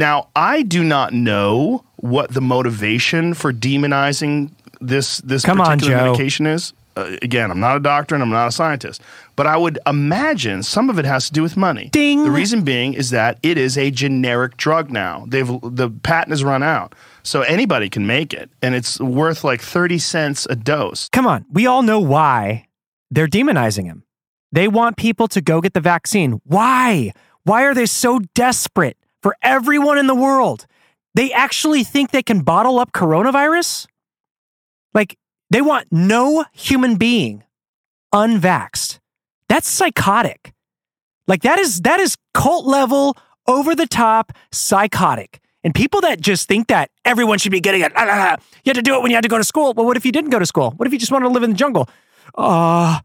Now, 0.00 0.28
I 0.34 0.62
do 0.62 0.82
not 0.82 1.12
know 1.12 1.84
what 1.96 2.32
the 2.32 2.40
motivation 2.40 3.34
for 3.34 3.52
demonizing 3.52 4.50
this 4.80 5.18
this 5.18 5.44
Come 5.44 5.58
particular 5.58 5.94
on, 5.98 6.04
medication 6.06 6.46
is. 6.46 6.72
Uh, 6.96 7.18
again, 7.20 7.50
I'm 7.50 7.60
not 7.60 7.76
a 7.76 7.80
doctor 7.80 8.14
and 8.14 8.24
I'm 8.24 8.30
not 8.30 8.48
a 8.48 8.50
scientist, 8.50 9.02
but 9.36 9.46
I 9.46 9.58
would 9.58 9.78
imagine 9.86 10.62
some 10.62 10.88
of 10.88 10.98
it 10.98 11.04
has 11.04 11.26
to 11.26 11.34
do 11.34 11.42
with 11.42 11.54
money. 11.54 11.90
Ding. 11.90 12.24
The 12.24 12.30
reason 12.30 12.62
being 12.62 12.94
is 12.94 13.10
that 13.10 13.38
it 13.42 13.58
is 13.58 13.76
a 13.76 13.90
generic 13.90 14.56
drug 14.56 14.90
now. 14.90 15.26
They've 15.28 15.46
the 15.62 15.90
patent 16.02 16.30
has 16.30 16.42
run 16.42 16.62
out. 16.62 16.94
So 17.22 17.42
anybody 17.42 17.90
can 17.90 18.06
make 18.06 18.32
it 18.32 18.48
and 18.62 18.74
it's 18.74 18.98
worth 19.00 19.44
like 19.44 19.60
30 19.60 19.98
cents 19.98 20.46
a 20.48 20.56
dose. 20.56 21.10
Come 21.10 21.26
on, 21.26 21.44
we 21.52 21.66
all 21.66 21.82
know 21.82 22.00
why 22.00 22.68
they're 23.10 23.28
demonizing 23.28 23.84
him. 23.84 24.04
They 24.50 24.66
want 24.66 24.96
people 24.96 25.28
to 25.28 25.42
go 25.42 25.60
get 25.60 25.74
the 25.74 25.80
vaccine. 25.82 26.40
Why? 26.44 27.12
Why 27.44 27.64
are 27.64 27.74
they 27.74 27.84
so 27.84 28.20
desperate? 28.34 28.96
For 29.22 29.36
everyone 29.42 29.98
in 29.98 30.06
the 30.06 30.14
world. 30.14 30.66
They 31.14 31.32
actually 31.32 31.84
think 31.84 32.10
they 32.10 32.22
can 32.22 32.42
bottle 32.42 32.78
up 32.78 32.92
coronavirus? 32.92 33.86
Like, 34.94 35.16
They 35.50 35.60
want 35.60 35.88
no 35.90 36.44
human 36.52 36.96
being 36.96 37.42
unvaxxed. 38.14 39.00
That's 39.48 39.68
psychotic. 39.68 40.52
Like 41.26 41.42
that 41.42 41.58
is 41.58 41.80
that 41.82 42.00
is 42.00 42.16
cult 42.34 42.66
level, 42.66 43.16
over 43.46 43.74
the 43.74 43.86
top, 43.86 44.32
psychotic. 44.52 45.40
And 45.62 45.74
people 45.74 46.00
that 46.02 46.20
just 46.20 46.48
think 46.48 46.68
that 46.68 46.90
everyone 47.04 47.38
should 47.38 47.52
be 47.52 47.60
getting 47.60 47.82
it, 47.82 47.92
ah, 47.94 48.06
ah, 48.08 48.36
ah, 48.38 48.42
you 48.64 48.70
had 48.70 48.76
to 48.76 48.82
do 48.82 48.94
it 48.94 49.02
when 49.02 49.10
you 49.10 49.16
had 49.16 49.22
to 49.22 49.28
go 49.28 49.36
to 49.36 49.44
school. 49.44 49.74
Well, 49.74 49.84
what 49.84 49.96
if 49.96 50.06
you 50.06 50.12
didn't 50.12 50.30
go 50.30 50.38
to 50.38 50.46
school? 50.46 50.70
What 50.76 50.86
if 50.86 50.92
you 50.92 50.98
just 50.98 51.12
wanted 51.12 51.26
to 51.28 51.32
live 51.34 51.42
in 51.42 51.50
the 51.50 51.56
jungle? 51.56 51.88
Uh, 52.34 53.00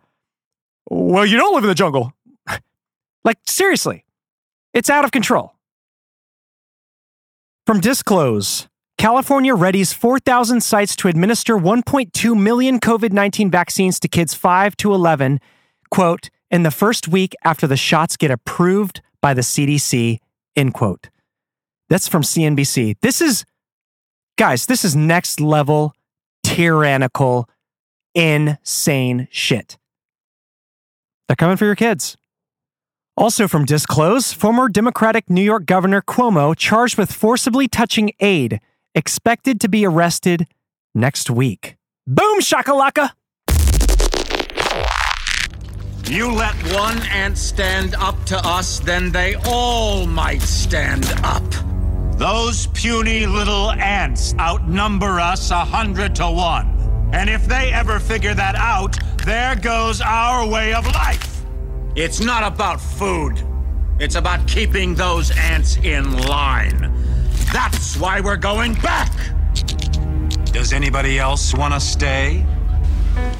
well, 0.89 1.25
you 1.25 1.35
don't 1.35 1.53
live 1.53 1.63
in 1.63 1.67
the 1.67 1.75
jungle. 1.75 2.13
like, 3.25 3.37
seriously, 3.45 4.05
it's 4.73 4.89
out 4.89 5.03
of 5.03 5.11
control. 5.11 5.54
From 7.65 7.79
Disclose, 7.79 8.67
California 8.99 9.55
readies 9.55 9.91
4,000 9.91 10.61
sites 10.61 10.95
to 10.97 11.07
administer 11.07 11.55
1.2 11.55 12.39
million 12.39 12.79
COVID 12.79 13.11
19 13.11 13.49
vaccines 13.49 13.99
to 14.01 14.07
kids 14.07 14.35
5 14.35 14.77
to 14.77 14.93
11, 14.93 15.39
quote, 15.89 16.29
in 16.51 16.61
the 16.61 16.69
first 16.69 17.07
week 17.07 17.33
after 17.43 17.65
the 17.65 17.75
shots 17.75 18.17
get 18.17 18.29
approved 18.29 19.01
by 19.19 19.33
the 19.33 19.41
CDC, 19.41 20.19
end 20.55 20.75
quote. 20.75 21.09
That's 21.89 22.07
from 22.07 22.21
CNBC. 22.21 22.97
This 23.01 23.19
is, 23.19 23.45
guys, 24.37 24.67
this 24.67 24.85
is 24.85 24.95
next 24.95 25.41
level, 25.41 25.95
tyrannical, 26.43 27.49
insane 28.13 29.27
shit. 29.31 29.79
They're 31.27 31.35
coming 31.35 31.57
for 31.57 31.65
your 31.65 31.75
kids. 31.75 32.15
Also 33.17 33.47
from 33.47 33.63
Disclose, 33.63 34.33
former 34.33 34.67
Democratic 34.67 35.29
New 35.29 35.41
York 35.41 35.65
Governor 35.65 36.01
Cuomo 36.01 36.53
charged 36.53 36.97
with 36.97 37.13
forcibly 37.13 37.65
touching 37.65 38.11
aide, 38.19 38.59
expected 38.93 39.61
to 39.61 39.69
be 39.69 39.85
arrested 39.85 40.47
next 40.93 41.29
week. 41.29 41.77
Boom 42.05 42.41
shakalaka! 42.41 43.11
You 46.09 46.29
let 46.31 46.55
one 46.73 47.01
ant 47.07 47.37
stand 47.37 47.95
up 47.95 48.21
to 48.25 48.37
us, 48.45 48.79
then 48.79 49.13
they 49.13 49.35
all 49.45 50.05
might 50.05 50.41
stand 50.41 51.05
up. 51.23 51.43
Those 52.17 52.67
puny 52.67 53.25
little 53.25 53.71
ants 53.71 54.35
outnumber 54.39 55.21
us 55.21 55.51
a 55.51 55.63
hundred 55.63 56.15
to 56.17 56.29
one. 56.29 57.09
And 57.13 57.29
if 57.29 57.47
they 57.47 57.71
ever 57.71 57.99
figure 57.99 58.33
that 58.33 58.55
out, 58.55 58.97
there 59.25 59.55
goes 59.55 60.01
our 60.01 60.45
way 60.45 60.73
of 60.73 60.85
life. 60.87 61.34
It's 61.95 62.19
not 62.19 62.43
about 62.43 62.81
food. 62.81 63.41
It's 63.99 64.15
about 64.15 64.45
keeping 64.49 64.95
those 64.95 65.31
ants 65.31 65.77
in 65.77 66.23
line. 66.23 66.91
That's 67.53 67.95
why 67.95 68.19
we're 68.19 68.35
going 68.35 68.73
back. 68.73 69.13
Does 70.51 70.73
anybody 70.73 71.19
else 71.19 71.53
want 71.53 71.73
to 71.73 71.79
stay? 71.79 72.45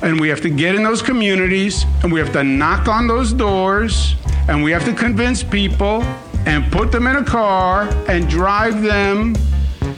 And 0.02 0.22
we 0.22 0.30
have 0.30 0.40
to 0.40 0.50
get 0.50 0.74
in 0.74 0.84
those 0.84 1.02
communities 1.02 1.86
and 2.02 2.14
we 2.14 2.20
have 2.22 2.32
to 2.32 2.46
knock 2.46 2.88
on 2.88 3.08
those 3.08 3.34
doors 3.34 4.16
and 4.48 4.64
we 4.64 4.72
have 4.72 4.86
to 4.86 4.94
convince 4.94 5.44
people 5.44 6.02
and 6.46 6.72
put 6.72 6.94
them 6.94 7.08
in 7.08 7.18
a 7.18 7.26
car 7.26 7.90
and 8.08 8.30
drive 8.30 8.82
them 8.82 9.36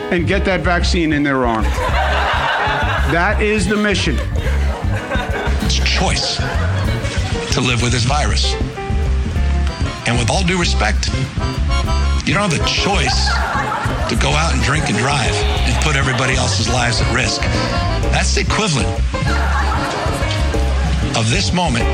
and 0.10 0.28
get 0.28 0.44
that 0.46 0.62
vaccine 0.62 1.14
in 1.14 1.22
their 1.22 1.46
arm. 1.46 1.62
that 3.14 3.40
is 3.40 3.68
the 3.68 3.78
mission. 3.78 4.18
It's 5.62 5.76
choice 5.76 6.40
to 7.58 7.64
live 7.64 7.82
with 7.82 7.92
this 7.92 8.06
virus. 8.06 8.54
And 10.06 10.14
with 10.20 10.30
all 10.30 10.44
due 10.44 10.60
respect, 10.60 11.10
you 12.28 12.38
don't 12.38 12.46
have 12.46 12.54
a 12.54 12.62
choice 12.70 13.34
to 14.10 14.16
go 14.22 14.30
out 14.30 14.54
and 14.54 14.62
drink 14.62 14.90
and 14.90 14.98
drive 14.98 15.34
and 15.66 15.74
put 15.84 15.96
everybody 15.96 16.36
else's 16.36 16.70
lives 16.70 17.02
at 17.02 17.10
risk. 17.16 17.42
That's 18.14 18.36
the 18.36 18.42
equivalent 18.42 18.86
of 21.18 21.32
this 21.34 21.52
moment 21.52 21.90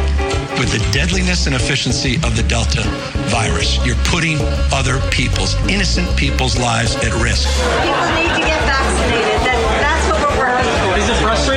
with 0.59 0.67
the 0.75 0.83
deadliness 0.91 1.47
and 1.47 1.55
efficiency 1.55 2.17
of 2.27 2.35
the 2.35 2.43
Delta 2.43 2.83
virus. 3.31 3.79
You're 3.85 4.03
putting 4.03 4.39
other 4.75 4.99
people's, 5.11 5.55
innocent 5.71 6.11
people's 6.17 6.59
lives 6.59 6.95
at 6.97 7.15
risk. 7.23 7.47
People 7.79 8.03
need 8.19 8.35
to 8.35 8.43
get 8.43 8.59
vaccinated. 8.67 9.39
That, 9.47 9.55
that's 9.79 10.05
what 10.11 10.19
we're 10.27 10.43
working 10.43 10.75
for. 10.83 10.99
Is 10.99 11.07
it 11.07 11.15
frustrating 11.23 11.52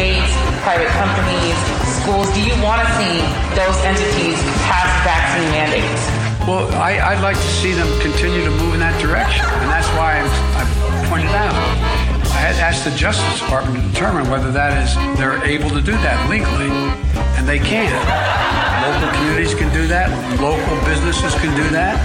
states, 0.00 0.32
private 0.64 0.88
companies, 0.96 1.56
schools? 2.00 2.24
Do 2.32 2.40
you 2.40 2.56
want 2.64 2.80
to 2.80 2.88
see 2.96 3.20
those 3.52 3.76
entities 3.84 4.40
pass 4.64 4.88
vaccine 5.04 5.44
mandates? 5.52 6.00
Well, 6.48 6.72
I, 6.72 7.12
would 7.12 7.22
like 7.22 7.36
to 7.36 7.52
see 7.60 7.72
them 7.76 7.84
continue 8.00 8.40
to 8.48 8.50
move 8.50 8.72
in 8.72 8.80
that 8.80 8.96
direction, 8.96 9.44
and 9.44 9.68
that's 9.68 9.92
why 10.00 10.24
I'm, 10.24 10.30
I 10.56 10.64
pointed 11.12 11.36
out. 11.36 11.52
I 12.32 12.40
had 12.48 12.56
asked 12.64 12.88
the 12.88 12.96
Justice 12.96 13.44
Department 13.44 13.76
to 13.76 13.84
determine 13.92 14.24
whether 14.32 14.50
that 14.50 14.72
is 14.80 14.88
they're 15.20 15.36
able 15.44 15.68
to 15.68 15.84
do 15.84 15.92
that 16.00 16.16
legally, 16.32 16.72
and 17.36 17.44
they 17.44 17.60
can. 17.60 17.92
Local 18.80 19.12
communities 19.20 19.52
can 19.52 19.68
do 19.68 19.84
that. 19.92 20.08
Local 20.40 20.76
businesses 20.88 21.36
can 21.44 21.52
do 21.60 21.68
that. 21.76 22.00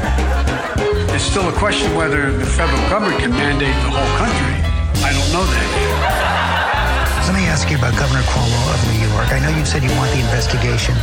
It's 1.15 1.23
still 1.23 1.47
a 1.47 1.55
question 1.55 1.95
whether 1.95 2.35
the 2.35 2.45
federal 2.59 2.83
government 2.91 3.23
can 3.23 3.31
mandate 3.31 3.77
the 3.87 3.91
whole 3.95 4.13
country. 4.19 4.55
I 4.99 5.15
don't 5.15 5.31
know 5.31 5.47
that. 5.47 5.84
Let 7.55 7.69
me 7.69 7.71
ask 7.71 7.81
you 7.81 7.87
about 7.87 7.97
Governor 7.97 8.21
Cuomo 8.23 8.73
of 8.73 8.93
New 8.93 9.07
York. 9.07 9.31
I 9.31 9.39
know 9.39 9.57
you 9.57 9.65
said 9.65 9.81
you 9.81 9.89
want 9.95 10.11
the 10.11 10.19
investigation 10.19 10.93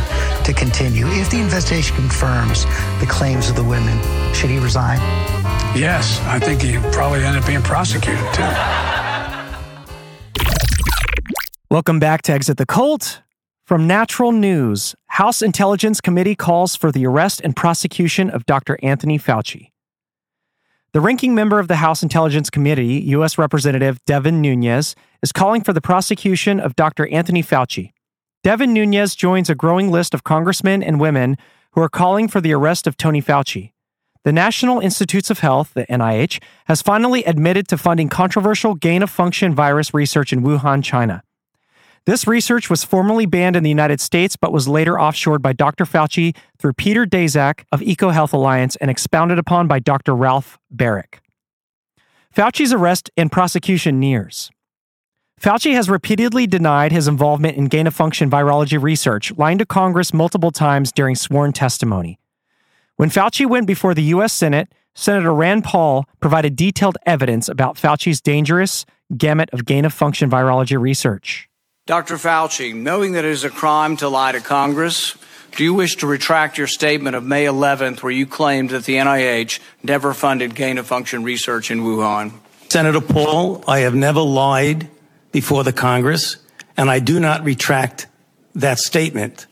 to 0.43 0.53
continue. 0.53 1.07
If 1.07 1.31
the 1.31 1.39
investigation 1.39 1.95
confirms 1.95 2.65
the 2.99 3.07
claims 3.09 3.49
of 3.49 3.55
the 3.55 3.63
women, 3.63 3.99
should 4.35 4.51
he 4.51 4.59
resign? 4.59 4.99
Yes, 5.75 6.19
I 6.25 6.37
think 6.37 6.61
he 6.61 6.77
probably 6.91 7.23
end 7.23 7.37
up 7.37 7.47
being 7.47 7.63
prosecuted 7.63 8.23
too. 8.35 8.43
Welcome 11.71 11.97
back 11.97 12.21
to 12.23 12.33
Exit 12.33 12.57
the 12.57 12.67
Cult. 12.67 13.23
From 13.65 13.87
Natural 13.87 14.31
News, 14.31 14.93
House 15.07 15.41
Intelligence 15.41 16.01
Committee 16.01 16.35
calls 16.35 16.75
for 16.75 16.91
the 16.91 17.07
arrest 17.07 17.41
and 17.43 17.55
prosecution 17.55 18.29
of 18.29 18.45
Dr. 18.45 18.77
Anthony 18.83 19.17
Fauci. 19.17 19.72
The 20.93 21.01
ranking 21.01 21.33
member 21.33 21.57
of 21.57 21.67
the 21.67 21.77
House 21.77 22.03
Intelligence 22.03 22.51
Committee, 22.51 23.01
U.S. 23.15 23.39
Representative 23.39 23.97
Devin 24.05 24.41
Nunes, 24.41 24.95
is 25.23 25.31
calling 25.31 25.63
for 25.63 25.73
the 25.73 25.81
prosecution 25.81 26.59
of 26.59 26.75
Dr. 26.75 27.07
Anthony 27.07 27.41
Fauci. 27.41 27.93
Devin 28.43 28.73
Nunes 28.73 29.15
joins 29.15 29.49
a 29.49 29.55
growing 29.55 29.89
list 29.89 30.13
of 30.13 30.23
congressmen 30.23 30.83
and 30.83 30.99
women 30.99 31.35
who 31.71 31.81
are 31.81 31.89
calling 31.89 32.27
for 32.27 32.39
the 32.39 32.53
arrest 32.53 32.85
of 32.85 32.95
Tony 32.95 33.23
Fauci. 33.23 33.71
The 34.23 34.31
National 34.31 34.79
Institutes 34.79 35.31
of 35.31 35.39
Health, 35.39 35.73
the 35.73 35.87
NIH, 35.87 36.39
has 36.65 36.83
finally 36.83 37.23
admitted 37.23 37.67
to 37.69 37.77
funding 37.79 38.07
controversial 38.07 38.75
gain 38.75 39.01
of 39.01 39.09
function 39.09 39.55
virus 39.55 39.95
research 39.95 40.31
in 40.31 40.43
Wuhan, 40.43 40.83
China. 40.83 41.23
This 42.05 42.27
research 42.27 42.69
was 42.69 42.83
formerly 42.83 43.25
banned 43.25 43.55
in 43.55 43.63
the 43.63 43.69
United 43.69 44.01
States, 44.01 44.35
but 44.35 44.51
was 44.51 44.67
later 44.67 44.95
offshored 44.95 45.41
by 45.41 45.53
Dr. 45.53 45.85
Fauci 45.85 46.35
through 46.59 46.73
Peter 46.73 47.05
Daszak 47.05 47.63
of 47.71 47.79
EcoHealth 47.79 48.33
Alliance 48.33 48.75
and 48.77 48.91
expounded 48.91 49.39
upon 49.39 49.69
by 49.69 49.79
Dr. 49.79 50.13
Ralph 50.13 50.59
Baric. 50.75 51.19
Fauci's 52.35 52.73
arrest 52.73 53.09
and 53.15 53.31
prosecution 53.31 54.01
nears. 54.01 54.51
Fauci 55.39 55.73
has 55.73 55.89
repeatedly 55.89 56.45
denied 56.45 56.91
his 56.91 57.07
involvement 57.07 57.57
in 57.57 57.65
gain 57.65 57.87
of 57.87 57.93
function 57.93 58.29
virology 58.29 58.81
research, 58.81 59.31
lying 59.37 59.57
to 59.57 59.65
Congress 59.65 60.13
multiple 60.13 60.51
times 60.51 60.91
during 60.91 61.15
sworn 61.15 61.53
testimony. 61.53 62.19
When 62.97 63.09
Fauci 63.09 63.45
went 63.45 63.65
before 63.65 63.93
the 63.93 64.03
U.S. 64.03 64.33
Senate, 64.33 64.73
Senator 64.93 65.33
Rand 65.33 65.63
Paul 65.63 66.05
provided 66.19 66.55
detailed 66.55 66.97
evidence 67.05 67.47
about 67.47 67.77
Fauci's 67.77 68.21
dangerous 68.21 68.85
gamut 69.15 69.49
of 69.53 69.65
gain 69.65 69.85
of 69.85 69.93
function 69.93 70.29
virology 70.29 70.79
research. 70.79 71.49
Dr. 71.85 72.15
Fauci, 72.15 72.73
knowing 72.73 73.11
that 73.11 73.25
it 73.25 73.31
is 73.31 73.43
a 73.43 73.49
crime 73.49 73.97
to 73.97 74.07
lie 74.07 74.31
to 74.31 74.39
Congress, 74.39 75.17
do 75.57 75.65
you 75.65 75.73
wish 75.73 75.97
to 75.97 76.07
retract 76.07 76.57
your 76.57 76.65
statement 76.65 77.13
of 77.13 77.25
May 77.25 77.43
11th 77.43 78.01
where 78.01 78.11
you 78.13 78.25
claimed 78.25 78.69
that 78.69 78.85
the 78.85 78.95
NIH 78.95 79.59
never 79.83 80.13
funded 80.13 80.55
gain 80.55 80.77
of 80.77 80.87
function 80.87 81.23
research 81.23 81.71
in 81.71 81.81
Wuhan? 81.81 82.31
Senator 82.69 83.01
Paul, 83.01 83.65
I 83.67 83.79
have 83.79 83.95
never 83.95 84.21
lied 84.21 84.87
before 85.33 85.65
the 85.65 85.73
Congress, 85.73 86.37
and 86.77 86.89
I 86.89 86.99
do 86.99 87.19
not 87.19 87.43
retract 87.43 88.07
that 88.55 88.79
statement. 88.79 89.45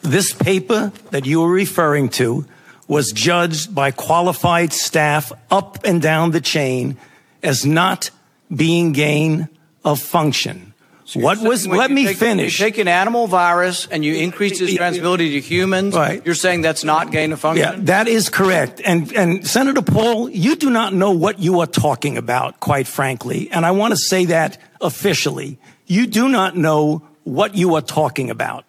This 0.00 0.32
paper 0.32 0.90
that 1.12 1.24
you 1.24 1.44
are 1.44 1.48
referring 1.48 2.08
to 2.18 2.46
was 2.88 3.12
judged 3.12 3.76
by 3.76 3.92
qualified 3.92 4.72
staff 4.72 5.30
up 5.52 5.84
and 5.84 6.02
down 6.02 6.32
the 6.32 6.40
chain 6.40 6.96
as 7.44 7.64
not 7.64 8.10
being 8.52 8.90
gain 8.90 9.48
of 9.84 10.00
function. 10.00 10.65
So 11.06 11.20
what 11.20 11.38
was? 11.38 11.68
Let 11.68 11.92
me 11.92 12.04
take, 12.04 12.16
finish. 12.16 12.58
You 12.58 12.66
take 12.66 12.78
an 12.78 12.88
animal 12.88 13.28
virus 13.28 13.86
and 13.86 14.04
you 14.04 14.16
increase 14.16 14.60
its 14.60 14.72
transmissibility 14.72 15.30
to 15.34 15.40
humans. 15.40 15.94
Right. 15.94 16.20
You're 16.26 16.34
saying 16.34 16.62
that's 16.62 16.82
not 16.82 17.12
gain 17.12 17.32
of 17.32 17.38
function. 17.38 17.64
Yeah, 17.64 17.84
that 17.84 18.08
is 18.08 18.28
correct. 18.28 18.82
And 18.84 19.12
and 19.12 19.46
Senator 19.46 19.82
Paul, 19.82 20.28
you 20.28 20.56
do 20.56 20.68
not 20.68 20.92
know 20.92 21.12
what 21.12 21.38
you 21.38 21.60
are 21.60 21.66
talking 21.68 22.18
about, 22.18 22.58
quite 22.58 22.88
frankly. 22.88 23.48
And 23.52 23.64
I 23.64 23.70
want 23.70 23.92
to 23.92 23.96
say 23.96 24.24
that 24.26 24.58
officially. 24.80 25.58
You 25.86 26.08
do 26.08 26.28
not 26.28 26.56
know 26.56 27.06
what 27.22 27.54
you 27.54 27.76
are 27.76 27.82
talking 27.82 28.28
about. 28.28 28.64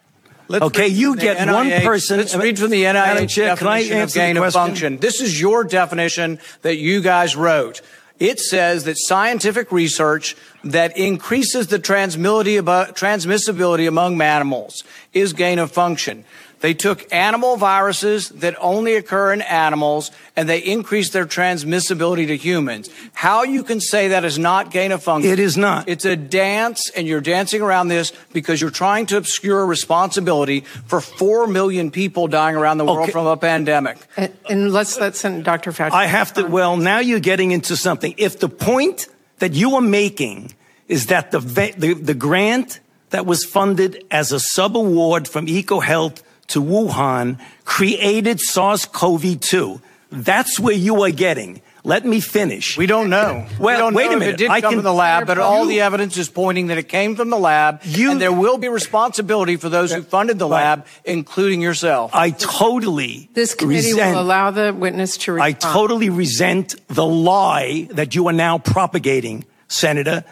Let's 0.48 0.66
okay, 0.66 0.88
you 0.88 1.16
get 1.16 1.46
one 1.52 1.70
person. 1.82 2.20
Let's 2.20 2.36
read 2.36 2.60
from 2.60 2.70
the 2.70 2.84
NIH 2.84 3.30
Chair, 3.30 3.56
can 3.58 3.68
I 3.68 3.82
definition 3.82 4.02
of 4.02 4.14
gain 4.14 4.38
of 4.38 4.54
function. 4.54 4.98
This 4.98 5.22
is 5.22 5.42
your 5.42 5.64
definition 5.64 6.40
that 6.62 6.78
you 6.78 7.02
guys 7.02 7.36
wrote. 7.36 7.82
It 8.20 8.40
says 8.40 8.86
that 8.86 8.98
scientific 8.98 9.72
research 9.72 10.36
that 10.64 10.98
increases 10.98 11.68
the 11.68 11.78
transmissibility 11.80 13.88
among 13.88 14.18
mammals 14.18 14.84
is 15.14 15.34
gain 15.34 15.60
of 15.60 15.72
function. 15.72 16.26
They 16.60 16.74
took 16.74 17.12
animal 17.14 17.56
viruses 17.58 18.30
that 18.30 18.56
only 18.60 18.96
occur 18.96 19.32
in 19.32 19.42
animals 19.44 20.10
and 20.36 20.50
they 20.50 20.58
increased 20.60 21.14
their 21.14 21.26
transmissibility 21.26 22.26
to 22.28 22.38
humans. 22.38 22.90
How 23.14 23.44
you 23.44 23.64
can 23.64 23.80
say 23.80 24.08
that 24.10 24.26
is 24.26 24.40
not 24.40 24.72
gain 24.72 24.92
of 24.92 25.04
function? 25.04 25.32
It 25.32 25.40
is 25.40 25.56
not. 25.56 25.88
It's 25.88 26.06
a 26.06 26.16
dance 26.16 26.90
and 26.96 27.08
you're 27.08 27.22
dancing 27.22 27.62
around 27.62 27.90
this 27.90 28.12
because 28.34 28.60
you're 28.60 28.72
trying 28.72 29.06
to 29.08 29.18
obscure 29.18 29.66
responsibility 29.66 30.62
for 30.62 31.00
4 31.00 31.48
million 31.48 31.92
people 31.92 32.28
dying 32.28 32.56
around 32.56 32.80
the 32.80 32.86
world 32.86 33.04
Okay. 33.04 33.12
from 33.12 33.28
a 33.28 33.38
pandemic. 33.38 33.98
And, 34.18 34.34
and 34.50 34.74
let's 34.74 35.00
let 35.00 35.16
Sen- 35.16 35.44
Dr. 35.44 35.72
Fauci. 35.72 35.92
I 35.92 36.08
have 36.08 36.34
to. 36.34 36.44
Well, 36.44 36.78
now 36.78 37.00
you're 37.00 37.20
getting 37.20 37.52
into 37.52 37.76
something. 37.76 38.16
If 38.18 38.40
the 38.40 38.50
point 38.50 39.08
that 39.40 39.54
you 39.54 39.76
are 39.76 39.82
making 39.82 40.54
is 40.88 41.06
that 41.08 41.32
the 41.32 41.40
the, 41.78 41.94
the 41.94 42.14
grant 42.14 42.80
that 43.12 43.26
was 43.26 43.44
funded 43.46 44.04
as 44.12 44.32
a 44.32 44.40
sub 44.40 44.76
award 44.76 45.28
from 45.28 45.46
EcoHealth 45.48 46.22
to 46.48 46.62
Wuhan 46.62 47.40
created 47.66 48.40
SARS-CoV-2, 48.40 49.82
that's 50.12 50.60
where 50.60 50.76
you 50.76 51.04
are 51.04 51.12
getting. 51.12 51.62
Let 51.84 52.06
me 52.06 52.20
finish. 52.20 52.78
We 52.78 52.86
don't 52.86 53.10
know. 53.10 53.46
Well, 53.60 53.76
we 53.76 53.80
don't 53.80 53.94
wait 53.94 54.06
know 54.08 54.12
a 54.12 54.14
if 54.16 54.20
minute. 54.20 54.34
It 54.34 54.38
did 54.38 54.52
I 54.52 54.60
come 54.60 54.72
can, 54.72 54.80
from 54.80 54.84
the 54.84 54.94
lab, 54.94 55.26
but 55.26 55.38
all 55.38 55.66
the 55.66 55.80
evidence 55.80 56.18
is 56.18 56.28
pointing 56.28 56.68
that 56.68 56.78
it 56.78 56.90
came 56.90 57.16
from 57.16 57.30
the 57.30 57.38
lab, 57.38 57.82
and 57.86 58.20
there 58.20 58.34
will 58.34 58.58
be 58.58 58.68
responsibility 58.68 59.56
for 59.56 59.70
those 59.70 59.94
who 59.94 60.02
funded 60.02 60.38
the 60.38 60.48
lab, 60.50 60.86
including 61.06 61.62
yourself. 61.62 62.14
I 62.14 62.32
totally 62.32 63.30
This 63.34 63.54
committee 63.56 63.92
resent- 63.94 64.16
will 64.16 64.22
allow 64.22 64.52
the 64.52 64.74
witness 64.74 65.16
to 65.20 65.40
I 65.40 65.54
totally 65.54 66.10
resent 66.10 66.76
the 66.90 67.06
lie 67.06 67.88
that 67.92 68.16
you 68.16 68.28
are 68.28 68.34
now 68.34 68.58
propagating, 68.58 69.46
Senator, 69.70 70.26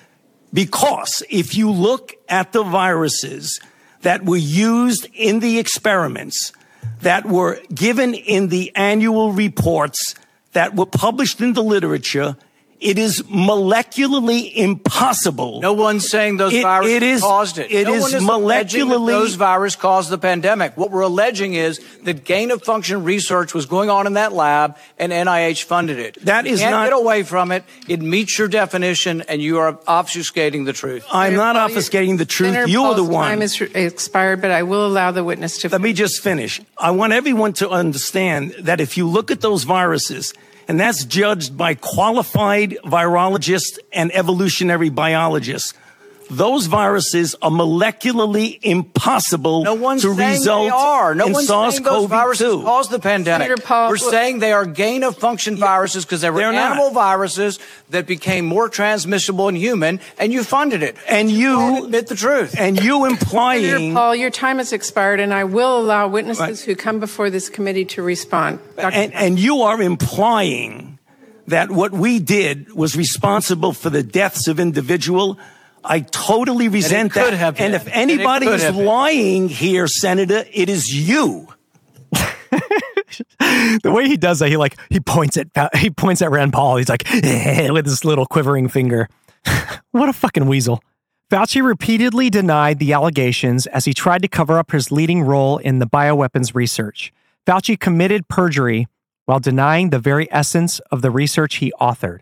because 0.54 1.24
if 1.30 1.56
you 1.56 1.72
look 1.72 2.16
at 2.28 2.52
the 2.52 2.64
viruses 2.64 3.62
that 4.06 4.24
were 4.24 4.38
used 4.38 5.08
in 5.16 5.40
the 5.40 5.58
experiments, 5.58 6.52
that 7.02 7.26
were 7.26 7.60
given 7.74 8.14
in 8.14 8.50
the 8.50 8.72
annual 8.76 9.32
reports, 9.32 10.14
that 10.54 10.76
were 10.76 10.86
published 10.86 11.42
in 11.42 11.54
the 11.54 11.64
literature, 11.64 12.38
it 12.86 13.00
is 13.00 13.24
molecularly 13.24 14.54
impossible. 14.54 15.60
No 15.60 15.74
one's 15.74 16.08
saying 16.08 16.38
those 16.38 16.54
It- 16.54 16.62
viruses 16.62 16.94
it 16.96 17.04
is- 17.04 17.22
caused 17.22 17.58
it. 17.58 17.72
it 17.72 17.88
no 17.88 17.94
is 17.96 18.02
one 18.04 18.14
is 18.14 18.24
alleging 18.24 18.90
that 18.90 18.96
molecularly- 19.00 19.08
those 19.08 19.34
viruses 19.36 19.76
caused 19.76 20.10
the 20.12 20.18
pandemic. 20.20 20.74
What 20.78 20.92
we're 20.92 21.02
alleging 21.02 21.56
is 21.56 21.80
that 22.04 22.24
gain 22.26 22.52
of 22.52 22.64
function 22.64 23.04
research 23.04 23.54
was 23.56 23.66
going 23.66 23.90
on 23.90 24.06
in 24.06 24.14
that 24.14 24.34
lab, 24.34 24.76
and 25.00 25.12
NIH 25.12 25.64
funded 25.64 25.98
it. 25.98 26.18
That 26.24 26.46
you 26.46 26.54
is 26.54 26.60
can't 26.60 26.72
not- 26.72 26.84
get 26.86 26.94
away 26.94 27.24
from 27.24 27.52
it. 27.52 27.64
It 27.88 28.02
meets 28.02 28.38
your 28.38 28.48
definition, 28.48 29.24
and 29.28 29.42
you 29.42 29.58
are 29.58 29.74
obfuscating 29.88 30.66
the 30.66 30.74
truth. 30.74 31.04
I'm 31.12 31.36
not 31.36 31.56
obfuscating 31.56 32.18
the 32.20 32.26
truth. 32.26 32.54
Senator 32.54 32.70
you 32.70 32.84
are 32.84 32.94
the 32.94 33.04
one. 33.04 33.30
Time 33.30 33.42
is 33.42 33.60
expired, 33.74 34.42
but 34.42 34.52
I 34.52 34.62
will 34.64 34.86
allow 34.86 35.10
the 35.12 35.24
witness 35.24 35.58
to. 35.60 35.70
Let 35.70 35.82
me 35.82 35.94
just 35.94 36.22
finish. 36.22 36.62
I 36.78 36.92
want 36.92 37.14
everyone 37.14 37.54
to 37.54 37.70
understand 37.70 38.54
that 38.60 38.80
if 38.80 38.96
you 38.96 39.08
look 39.08 39.32
at 39.32 39.42
those 39.42 39.64
viruses, 39.64 40.34
and 40.68 40.80
that's 40.80 41.06
judged 41.06 41.58
by 41.58 41.76
qualified 41.76 42.78
virologists 42.84 43.78
and 43.94 44.14
evolutionary 44.16 44.90
biologists, 44.90 45.74
those 46.30 46.66
viruses 46.66 47.36
are 47.42 47.52
molecularly 47.52 48.60
impossible 48.64 49.64
No 49.64 49.74
one's 49.76 50.02
to 50.02 50.16
saying 50.16 50.32
result 50.40 50.64
they 50.66 50.70
are. 50.70 51.14
No 51.16 51.28
in 51.28 51.34
one's 51.34 51.48
saying 51.48 51.84
those 51.84 52.06
viruses 52.10 52.48
SARS-CoV-2. 52.48 52.64
caused 52.64 52.92
the 52.92 53.00
pandemic. 53.00 53.64
Paul, 53.64 53.90
We're 53.90 53.96
look- 53.98 54.12
saying 54.12 54.40
they 54.40 54.52
are 54.52 54.66
gain 54.66 55.04
of 55.04 55.18
function 55.18 55.56
viruses 55.58 56.06
because 56.06 56.22
they 56.22 56.30
were 56.30 56.40
They're 56.40 56.52
not. 56.52 56.72
animal 56.72 56.92
viruses 56.92 57.60
that 57.90 58.08
became 58.08 58.46
more 58.46 58.70
transmissible 58.70 59.48
in 59.50 59.56
human, 59.56 60.00
and 60.18 60.34
you 60.34 60.44
funded 60.44 60.82
it. 60.84 60.96
And 61.08 61.30
you 61.30 61.86
admit 61.86 62.08
the 62.08 62.16
truth. 62.16 62.56
And 62.58 62.82
you 62.82 63.02
Senator 63.04 63.08
implying 63.22 63.94
Paul, 63.94 64.16
your 64.16 64.32
time 64.32 64.58
has 64.58 64.74
expired, 64.74 65.20
and 65.20 65.34
I 65.34 65.44
will 65.44 65.78
allow 65.80 66.08
witnesses 66.08 66.64
who 66.64 66.76
come 66.76 67.00
before 67.00 67.30
this 67.30 67.50
committee 67.50 67.86
to 67.86 68.02
respond. 68.02 68.60
And, 68.78 69.14
and 69.14 69.40
you 69.40 69.62
are 69.62 69.82
implying 69.82 70.98
that 71.48 71.70
what 71.70 71.92
we 71.92 72.20
did 72.20 72.74
was 72.74 72.98
responsible 72.98 73.72
for 73.74 73.92
the 73.92 74.02
deaths 74.02 74.48
of 74.48 74.60
individual. 74.60 75.38
I 75.86 76.00
totally 76.02 76.68
resent 76.68 77.14
could 77.14 77.24
that. 77.24 77.34
have 77.34 77.60
and 77.60 77.72
been. 77.74 77.82
if 77.82 77.88
And 77.88 78.10
it 78.12 78.16
anybody 78.16 78.46
could 78.48 78.56
is 78.56 78.64
have 78.64 78.76
been. 78.76 78.86
lying 78.86 79.50
here, 79.50 79.88
Senator, 79.88 80.44
it 80.52 80.70
is 80.70 80.94
you. 80.94 81.48
the 83.40 83.92
way 83.92 84.08
he 84.08 84.18
does 84.18 84.40
that, 84.40 84.50
he 84.50 84.58
like 84.58 84.78
he 84.90 85.00
points 85.00 85.38
at 85.38 85.48
he 85.78 85.90
points 85.90 86.22
at 86.22 86.32
Rand 86.32 86.54
Paul. 86.54 86.78
He's 86.78 86.90
like 86.90 87.04
with 87.14 87.86
his 87.86 88.04
little 88.06 88.26
quivering 88.26 88.68
finger. 88.68 89.08
what 89.92 90.10
a 90.10 90.14
fucking 90.14 90.48
weasel. 90.48 90.82
Fauci 91.32 91.64
repeatedly 91.64 92.30
denied 92.30 92.78
the 92.80 92.94
allegations 92.94 93.66
as 93.68 93.86
he 93.86 93.94
tried 93.94 94.22
to 94.22 94.28
cover 94.28 94.60
up 94.60 94.72
his 94.72 94.92
leading 94.92 95.22
role 95.24 95.58
in 95.58 95.80
the 95.80 95.88
bioweapons 95.88 96.54
research. 96.54 97.12
Fauci 97.48 97.80
committed 97.80 98.28
perjury 98.28 98.88
while 99.26 99.40
denying 99.40 99.90
the 99.90 99.98
very 100.00 100.32
essence 100.32 100.80
of 100.92 101.02
the 101.02 101.10
research 101.10 101.56
he 101.56 101.74
authored. 101.82 102.20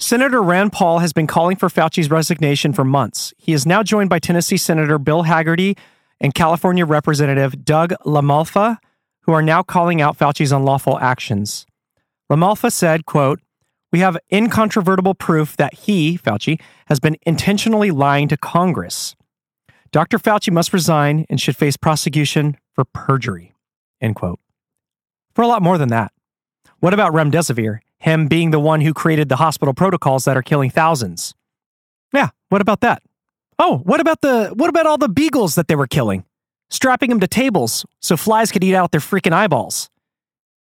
Senator 0.00 0.40
Rand 0.40 0.72
Paul 0.72 1.00
has 1.00 1.12
been 1.12 1.26
calling 1.26 1.56
for 1.56 1.68
Fauci's 1.68 2.08
resignation 2.08 2.72
for 2.72 2.84
months. 2.84 3.34
He 3.36 3.52
is 3.52 3.66
now 3.66 3.82
joined 3.82 4.08
by 4.08 4.20
Tennessee 4.20 4.56
Senator 4.56 4.96
Bill 4.96 5.24
Hagerty 5.24 5.76
and 6.20 6.32
California 6.32 6.86
Representative 6.86 7.64
Doug 7.64 7.92
LaMalfa, 8.06 8.78
who 9.22 9.32
are 9.32 9.42
now 9.42 9.64
calling 9.64 10.00
out 10.00 10.16
Fauci's 10.16 10.52
unlawful 10.52 11.00
actions. 11.00 11.66
LaMalfa 12.30 12.70
said, 12.72 13.06
quote, 13.06 13.40
We 13.90 13.98
have 13.98 14.16
incontrovertible 14.32 15.16
proof 15.16 15.56
that 15.56 15.74
he, 15.74 16.16
Fauci, 16.16 16.60
has 16.86 17.00
been 17.00 17.16
intentionally 17.22 17.90
lying 17.90 18.28
to 18.28 18.36
Congress. 18.36 19.16
Dr. 19.90 20.18
Fauci 20.18 20.52
must 20.52 20.72
resign 20.72 21.26
and 21.28 21.40
should 21.40 21.56
face 21.56 21.76
prosecution 21.76 22.56
for 22.72 22.84
perjury. 22.84 23.52
End 24.00 24.14
quote. 24.14 24.38
For 25.34 25.42
a 25.42 25.48
lot 25.48 25.60
more 25.60 25.76
than 25.76 25.88
that. 25.88 26.12
What 26.78 26.94
about 26.94 27.12
remdesivir? 27.12 27.80
Him 28.00 28.28
being 28.28 28.50
the 28.50 28.60
one 28.60 28.80
who 28.80 28.94
created 28.94 29.28
the 29.28 29.36
hospital 29.36 29.74
protocols 29.74 30.24
that 30.24 30.36
are 30.36 30.42
killing 30.42 30.70
thousands. 30.70 31.34
Yeah, 32.12 32.30
what 32.48 32.60
about 32.60 32.80
that? 32.80 33.02
Oh, 33.58 33.78
what 33.78 34.00
about 34.00 34.20
the 34.20 34.52
what 34.54 34.70
about 34.70 34.86
all 34.86 34.98
the 34.98 35.08
beagles 35.08 35.56
that 35.56 35.68
they 35.68 35.74
were 35.74 35.88
killing? 35.88 36.24
Strapping 36.70 37.10
them 37.10 37.20
to 37.20 37.26
tables 37.26 37.84
so 38.00 38.16
flies 38.16 38.52
could 38.52 38.62
eat 38.62 38.74
out 38.74 38.92
their 38.92 39.00
freaking 39.00 39.32
eyeballs 39.32 39.90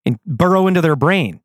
and 0.06 0.18
burrow 0.24 0.66
into 0.66 0.80
their 0.80 0.96
brain. 0.96 1.40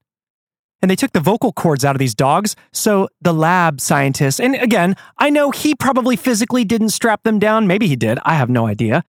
And 0.81 0.89
they 0.89 0.95
took 0.95 1.11
the 1.11 1.19
vocal 1.19 1.51
cords 1.51 1.85
out 1.85 1.95
of 1.95 1.99
these 1.99 2.15
dogs, 2.15 2.55
so 2.71 3.07
the 3.21 3.33
lab 3.33 3.79
scientists, 3.79 4.39
and 4.39 4.55
again, 4.55 4.95
I 5.17 5.29
know 5.29 5.51
he 5.51 5.75
probably 5.75 6.15
physically 6.15 6.63
didn't 6.63 6.89
strap 6.89 7.21
them 7.23 7.37
down. 7.37 7.67
Maybe 7.67 7.87
he 7.87 7.95
did. 7.95 8.17
I 8.23 8.33
have 8.35 8.49
no 8.49 8.65
idea. 8.65 9.03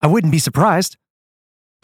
I 0.00 0.06
wouldn't 0.06 0.30
be 0.30 0.38
surprised. 0.38 0.96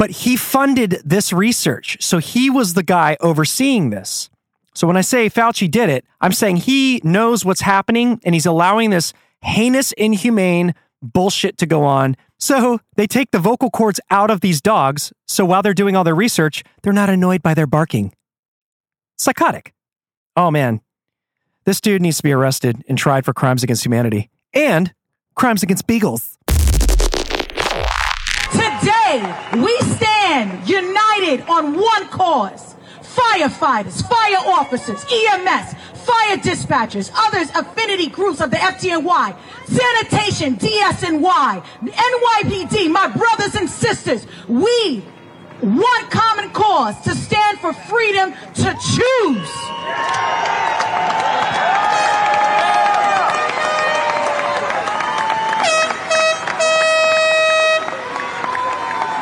But 0.00 0.10
he 0.10 0.34
funded 0.34 1.02
this 1.04 1.30
research. 1.30 1.98
So 2.00 2.16
he 2.16 2.48
was 2.48 2.72
the 2.72 2.82
guy 2.82 3.18
overseeing 3.20 3.90
this. 3.90 4.30
So 4.74 4.86
when 4.86 4.96
I 4.96 5.02
say 5.02 5.28
Fauci 5.28 5.70
did 5.70 5.90
it, 5.90 6.06
I'm 6.22 6.32
saying 6.32 6.56
he 6.56 7.02
knows 7.04 7.44
what's 7.44 7.60
happening 7.60 8.18
and 8.24 8.34
he's 8.34 8.46
allowing 8.46 8.88
this 8.88 9.12
heinous, 9.42 9.92
inhumane 9.92 10.74
bullshit 11.02 11.58
to 11.58 11.66
go 11.66 11.84
on. 11.84 12.16
So 12.38 12.80
they 12.96 13.06
take 13.06 13.30
the 13.30 13.38
vocal 13.38 13.68
cords 13.68 14.00
out 14.08 14.30
of 14.30 14.40
these 14.40 14.62
dogs. 14.62 15.12
So 15.26 15.44
while 15.44 15.60
they're 15.60 15.74
doing 15.74 15.96
all 15.96 16.04
their 16.04 16.14
research, 16.14 16.64
they're 16.82 16.94
not 16.94 17.10
annoyed 17.10 17.42
by 17.42 17.52
their 17.52 17.66
barking. 17.66 18.14
Psychotic. 19.18 19.74
Oh 20.34 20.50
man. 20.50 20.80
This 21.66 21.78
dude 21.78 22.00
needs 22.00 22.16
to 22.16 22.22
be 22.22 22.32
arrested 22.32 22.82
and 22.88 22.96
tried 22.96 23.26
for 23.26 23.34
crimes 23.34 23.62
against 23.62 23.84
humanity 23.84 24.30
and 24.54 24.94
crimes 25.34 25.62
against 25.62 25.86
beagles. 25.86 26.38
Today, 28.80 29.20
we 29.56 29.76
stand 29.94 30.66
united 30.66 31.42
on 31.48 31.74
one 31.74 32.08
cause. 32.08 32.74
Firefighters, 33.02 34.02
fire 34.08 34.38
officers, 34.46 35.04
EMS, 35.04 35.74
fire 36.06 36.36
dispatchers, 36.38 37.10
others 37.14 37.50
affinity 37.50 38.06
groups 38.06 38.40
of 38.40 38.50
the 38.50 38.56
FDNY, 38.56 39.36
sanitation, 39.66 40.56
DSNY, 40.56 41.64
NYPD, 41.82 42.90
my 42.90 43.08
brothers 43.08 43.54
and 43.54 43.68
sisters, 43.68 44.26
we 44.48 45.04
one 45.60 46.08
common 46.08 46.48
cause 46.50 46.98
to 47.02 47.14
stand 47.14 47.58
for 47.58 47.74
freedom 47.74 48.32
to 48.54 48.74
choose. 48.96 49.50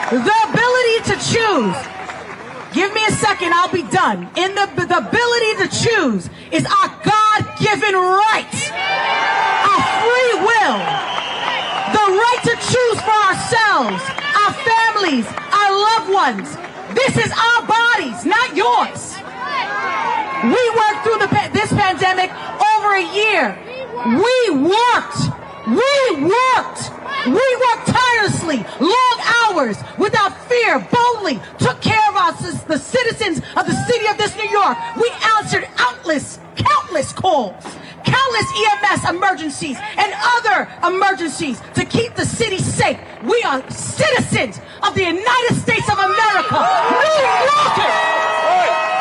The 0.09 0.16
ability 0.16 0.98
to 1.12 1.16
choose. 1.20 1.76
Give 2.72 2.92
me 2.94 3.04
a 3.04 3.12
second, 3.12 3.52
I'll 3.52 3.70
be 3.70 3.82
done. 3.82 4.24
In 4.36 4.54
the, 4.54 4.64
the 4.88 5.04
ability 5.04 5.52
to 5.61 5.68
choose 5.68 6.30
is 6.50 6.64
our 6.64 6.88
God 7.04 7.40
given 7.61 7.92
right, 7.92 8.54
our 9.68 9.82
free 10.00 10.32
will. 10.40 10.80
The 11.92 12.06
right 12.09 12.40
to 12.40 12.54
choose 12.56 12.98
for 13.04 13.18
ourselves, 13.28 14.00
our 14.32 14.52
families, 14.64 15.26
our 15.52 15.72
loved 15.76 16.09
ones. 16.09 16.56
This 16.96 17.18
is 17.18 17.30
our 17.30 17.66
bodies, 17.68 18.24
not 18.24 18.56
yours. 18.56 19.12
We 20.40 20.62
worked 20.72 21.04
through 21.04 21.20
the, 21.20 21.50
this 21.52 21.68
pandemic 21.68 22.32
over 22.64 22.94
a 22.96 23.04
year. 23.12 23.59
We 24.06 24.56
worked. 24.56 25.20
We 25.68 26.24
worked. 26.24 26.97
We 27.26 27.32
worked 27.32 27.88
tirelessly, 27.88 28.64
long 28.80 29.18
hours, 29.42 29.76
without 29.98 30.38
fear, 30.48 30.78
boldly, 30.78 31.40
took 31.58 31.80
care 31.80 32.00
of 32.10 32.16
us, 32.16 32.62
the 32.64 32.78
citizens 32.78 33.38
of 33.56 33.66
the 33.66 33.74
city 33.86 34.06
of 34.08 34.16
this 34.18 34.36
New 34.36 34.48
York. 34.48 34.76
We 34.96 35.10
answered 35.36 35.68
countless, 35.76 36.38
countless 36.56 37.12
calls, 37.12 37.64
countless 38.04 38.46
EMS 38.66 39.10
emergencies 39.10 39.78
and 39.96 40.12
other 40.16 40.68
emergencies 40.86 41.60
to 41.74 41.84
keep 41.84 42.14
the 42.14 42.24
city 42.24 42.58
safe. 42.58 42.98
We 43.22 43.42
are 43.42 43.68
citizens 43.70 44.60
of 44.82 44.94
the 44.94 45.04
United 45.04 45.54
States 45.56 45.88
of 45.90 45.98
America. 45.98 46.54
New 46.90 47.24
Yorkers! 47.46 48.97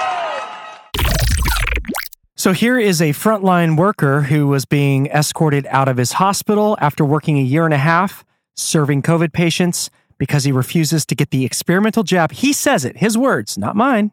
So 2.40 2.54
here 2.54 2.78
is 2.78 3.02
a 3.02 3.14
frontline 3.14 3.78
worker 3.78 4.22
who 4.22 4.46
was 4.46 4.66
being 4.66 5.08
escorted 5.08 5.66
out 5.72 5.88
of 5.88 5.98
his 5.98 6.12
hospital 6.12 6.78
after 6.80 7.04
working 7.04 7.40
a 7.40 7.42
year 7.42 7.66
and 7.66 7.74
a 7.74 7.80
half 7.80 8.24
serving 8.54 9.02
COVID 9.02 9.34
patients 9.34 9.90
because 10.20 10.44
he 10.44 10.52
refuses 10.52 11.04
to 11.08 11.16
get 11.16 11.32
the 11.32 11.46
experimental 11.46 12.04
jab. 12.04 12.32
He 12.32 12.54
says 12.54 12.86
it, 12.86 12.98
his 12.98 13.18
words, 13.18 13.58
not 13.58 13.76
mine. 13.76 14.12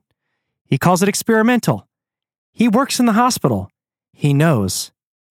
He 0.65 0.79
calls 0.79 1.03
it 1.03 1.09
experimental. 1.09 1.87
He 2.51 2.67
works 2.67 2.99
in 2.99 3.05
the 3.05 3.13
hospital. 3.13 3.69
He 4.15 4.33
knows 4.33 4.91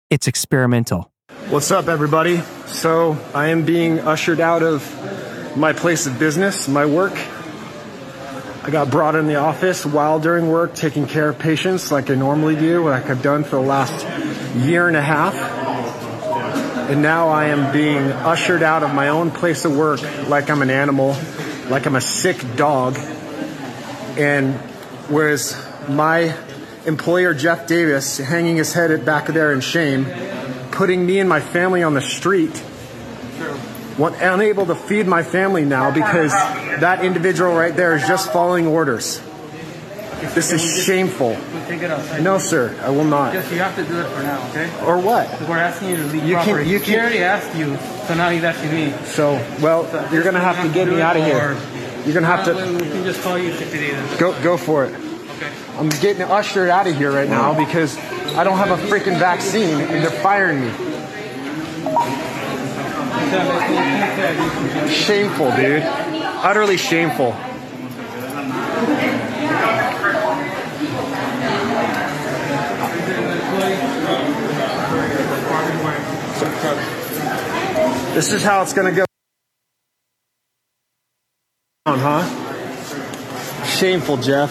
it's 0.09 0.27
experimental. 0.27 1.13
What's 1.51 1.71
up, 1.71 1.89
everybody? 1.89 2.41
So, 2.65 3.19
I 3.35 3.49
am 3.49 3.67
being 3.67 4.01
ushered 4.01 4.41
out 4.41 4.63
of 4.63 5.57
my 5.59 5.75
place 5.75 6.07
of 6.07 6.19
business, 6.19 6.67
my 6.69 6.87
work. 6.87 7.13
I 8.69 8.71
got 8.71 8.91
brought 8.91 9.15
in 9.15 9.27
the 9.27 9.37
office 9.37 9.87
while 9.87 10.21
during 10.21 10.51
work, 10.51 10.75
taking 10.75 11.07
care 11.07 11.31
of 11.31 11.39
patients 11.39 11.91
like 11.91 12.11
I 12.11 12.17
normally 12.17 12.55
do, 12.55 12.87
like 12.87 13.09
I've 13.09 13.23
done 13.23 13.43
for 13.43 13.57
the 13.57 13.63
last 13.63 14.07
year 14.59 14.87
and 14.89 14.95
a 14.95 15.01
half. 15.01 15.35
And 16.91 17.01
now 17.01 17.31
I 17.31 17.47
am 17.47 17.73
being 17.73 17.97
ushered 17.97 18.63
out 18.63 18.83
of 18.83 18.93
my 18.93 19.09
own 19.09 19.31
place 19.31 19.65
of 19.65 19.75
work 19.75 20.03
like 20.29 20.51
I'm 20.51 20.61
an 20.61 20.69
animal, 20.69 21.17
like 21.71 21.87
I'm 21.87 21.97
a 21.97 22.03
sick 22.03 22.37
dog. 22.57 22.99
And 24.19 24.53
whereas 25.09 25.57
my 25.89 26.37
employer, 26.85 27.33
Jeff 27.33 27.67
Davis, 27.67 28.19
hanging 28.19 28.59
his 28.59 28.75
head 28.75 29.03
back 29.03 29.29
there 29.29 29.51
in 29.55 29.63
shame, 29.63 30.05
putting 30.73 31.07
me 31.07 31.21
and 31.21 31.29
my 31.29 31.41
family 31.41 31.83
on 31.83 31.95
the 31.95 32.03
street, 32.03 32.63
unable 33.99 34.67
to 34.67 34.75
feed 34.75 35.07
my 35.07 35.23
family 35.23 35.65
now 35.65 35.91
because 35.91 36.31
that 36.81 37.05
individual 37.05 37.53
right 37.55 37.75
there 37.75 37.97
is 37.97 38.07
just 38.07 38.33
following 38.33 38.67
orders. 38.67 39.21
This 40.35 40.51
is 40.53 40.85
shameful. 40.85 41.37
Take 41.69 41.83
it 41.83 41.91
outside. 41.93 42.23
No, 42.25 42.39
sir, 42.39 42.77
I 42.83 42.91
will 42.91 43.05
not. 43.05 43.33
Just 43.33 43.53
you 43.53 43.59
have 43.59 43.77
to 43.77 43.85
do 43.85 44.01
it 44.01 44.07
for 44.09 44.23
now, 44.23 44.49
okay? 44.51 44.69
Or 44.85 44.99
what? 44.99 45.29
We're 45.49 45.59
asking 45.59 45.91
you 45.91 45.97
to 45.97 46.03
leave 46.07 46.25
You 46.25 46.35
can- 46.37 46.45
property. 46.45 46.71
you 46.71 46.79
He 46.81 46.85
can- 46.93 47.01
already 47.01 47.23
asked 47.23 47.55
you, 47.57 47.79
so 48.09 48.15
now 48.15 48.29
he's 48.31 48.43
asking 48.43 48.73
me. 48.73 48.93
So, 49.05 49.41
well, 49.61 49.87
you're 50.13 50.25
gonna 50.25 50.41
have 50.41 50.61
to 50.63 50.69
get 50.71 50.89
me 50.89 51.01
out 51.01 51.17
of 51.17 51.25
here. 51.25 51.57
You're 52.05 52.15
gonna 52.15 52.27
have 52.27 52.45
to 52.47 52.55
We 52.55 52.79
can 52.91 53.05
just 53.05 53.23
call 53.23 53.39
you 53.39 53.53
go 54.19 54.35
go 54.43 54.57
for 54.57 54.85
it. 54.87 54.95
Okay. 54.95 55.53
I'm 55.79 55.89
getting 55.89 56.23
ushered 56.23 56.69
out 56.69 56.89
of 56.89 56.97
here 56.97 57.13
right 57.13 57.29
now 57.29 57.55
because 57.55 57.97
I 58.37 58.43
don't 58.43 58.59
have 58.59 58.71
a 58.73 58.77
freaking 58.89 59.19
vaccine 59.21 59.81
and 59.81 60.03
they're 60.03 60.11
firing 60.23 60.63
me. 60.63 60.71
Shameful, 64.91 65.55
dude. 65.57 65.83
Utterly 65.83 66.79
shameful. 66.79 67.33
This 78.15 78.33
is 78.33 78.43
how 78.43 78.63
it's 78.63 78.73
gonna 78.73 78.93
go 78.93 79.05
on, 81.85 81.99
huh? 81.99 83.65
Shameful, 83.67 84.17
Jeff. 84.17 84.51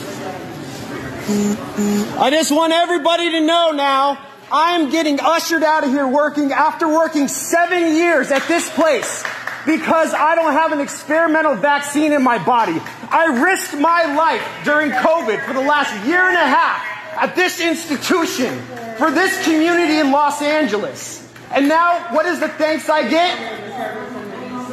I 2.20 2.30
just 2.30 2.52
want 2.52 2.74
everybody 2.74 3.32
to 3.32 3.42
know 3.42 3.72
now 3.72 4.27
I'm 4.52 4.90
getting 4.90 5.20
ushered 5.20 5.64
out 5.64 5.84
of 5.84 5.90
here 5.90 6.08
working 6.08 6.52
after 6.52 6.88
working 6.88 7.28
seven 7.28 7.96
years 7.96 8.32
at 8.32 8.48
this 8.48 8.70
place 8.70 9.24
because 9.66 10.14
I 10.14 10.36
don't 10.36 10.54
have 10.54 10.72
an 10.72 10.80
experimental 10.80 11.56
vaccine 11.56 12.14
in 12.14 12.24
my 12.24 12.44
body. 12.44 12.80
I 13.10 13.44
risked 13.44 13.78
my 13.78 14.16
life 14.16 14.46
during 14.64 14.92
COVID 14.92 15.46
for 15.46 15.54
the 15.54 15.62
last 15.62 16.08
year 16.08 16.22
and 16.22 16.38
a 16.38 16.48
half 16.48 16.82
at 17.18 17.36
this 17.36 17.60
institution 17.60 18.58
for 18.98 19.12
this 19.12 19.44
community 19.44 19.98
in 19.98 20.12
Los 20.12 20.42
Angeles. 20.42 21.16
And 21.52 21.68
now, 21.68 22.14
what 22.14 22.26
is 22.26 22.40
the 22.40 22.48
thanks 22.48 22.90
I 22.90 23.10
get? 23.10 23.68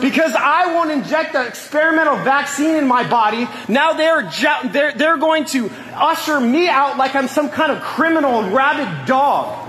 because 0.00 0.34
I 0.36 0.74
won't 0.74 0.90
inject 0.90 1.34
an 1.34 1.46
experimental 1.46 2.16
vaccine 2.16 2.74
in 2.74 2.86
my 2.86 3.08
body. 3.08 3.48
Now 3.68 3.94
they're, 3.94 4.30
they're, 4.70 4.92
they're 4.92 5.16
going 5.16 5.46
to 5.46 5.70
usher 5.94 6.38
me 6.38 6.68
out 6.68 6.98
like 6.98 7.14
I'm 7.14 7.28
some 7.28 7.48
kind 7.48 7.72
of 7.72 7.80
criminal 7.80 8.50
rabid 8.50 9.06
dog. 9.06 9.63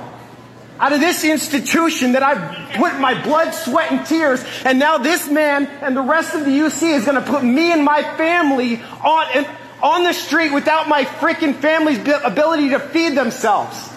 Out 0.79 0.91
of 0.91 0.99
this 0.99 1.23
institution 1.23 2.13
that 2.13 2.23
I've 2.23 2.75
put 2.75 2.99
my 2.99 3.21
blood, 3.23 3.51
sweat, 3.51 3.91
and 3.93 4.05
tears, 4.05 4.43
and 4.65 4.77
now 4.77 4.97
this 4.97 5.29
man 5.29 5.67
and 5.67 5.95
the 5.95 6.01
rest 6.01 6.35
of 6.35 6.43
the 6.43 6.51
UC 6.51 6.97
is 6.97 7.05
going 7.05 7.21
to 7.21 7.29
put 7.29 7.43
me 7.43 7.71
and 7.71 7.83
my 7.83 8.01
family 8.17 8.81
on, 9.03 9.45
on 9.81 10.03
the 10.03 10.11
street 10.11 10.51
without 10.51 10.89
my 10.89 11.05
freaking 11.05 11.55
family's 11.55 11.99
ability 12.25 12.69
to 12.69 12.79
feed 12.79 13.15
themselves. 13.15 13.89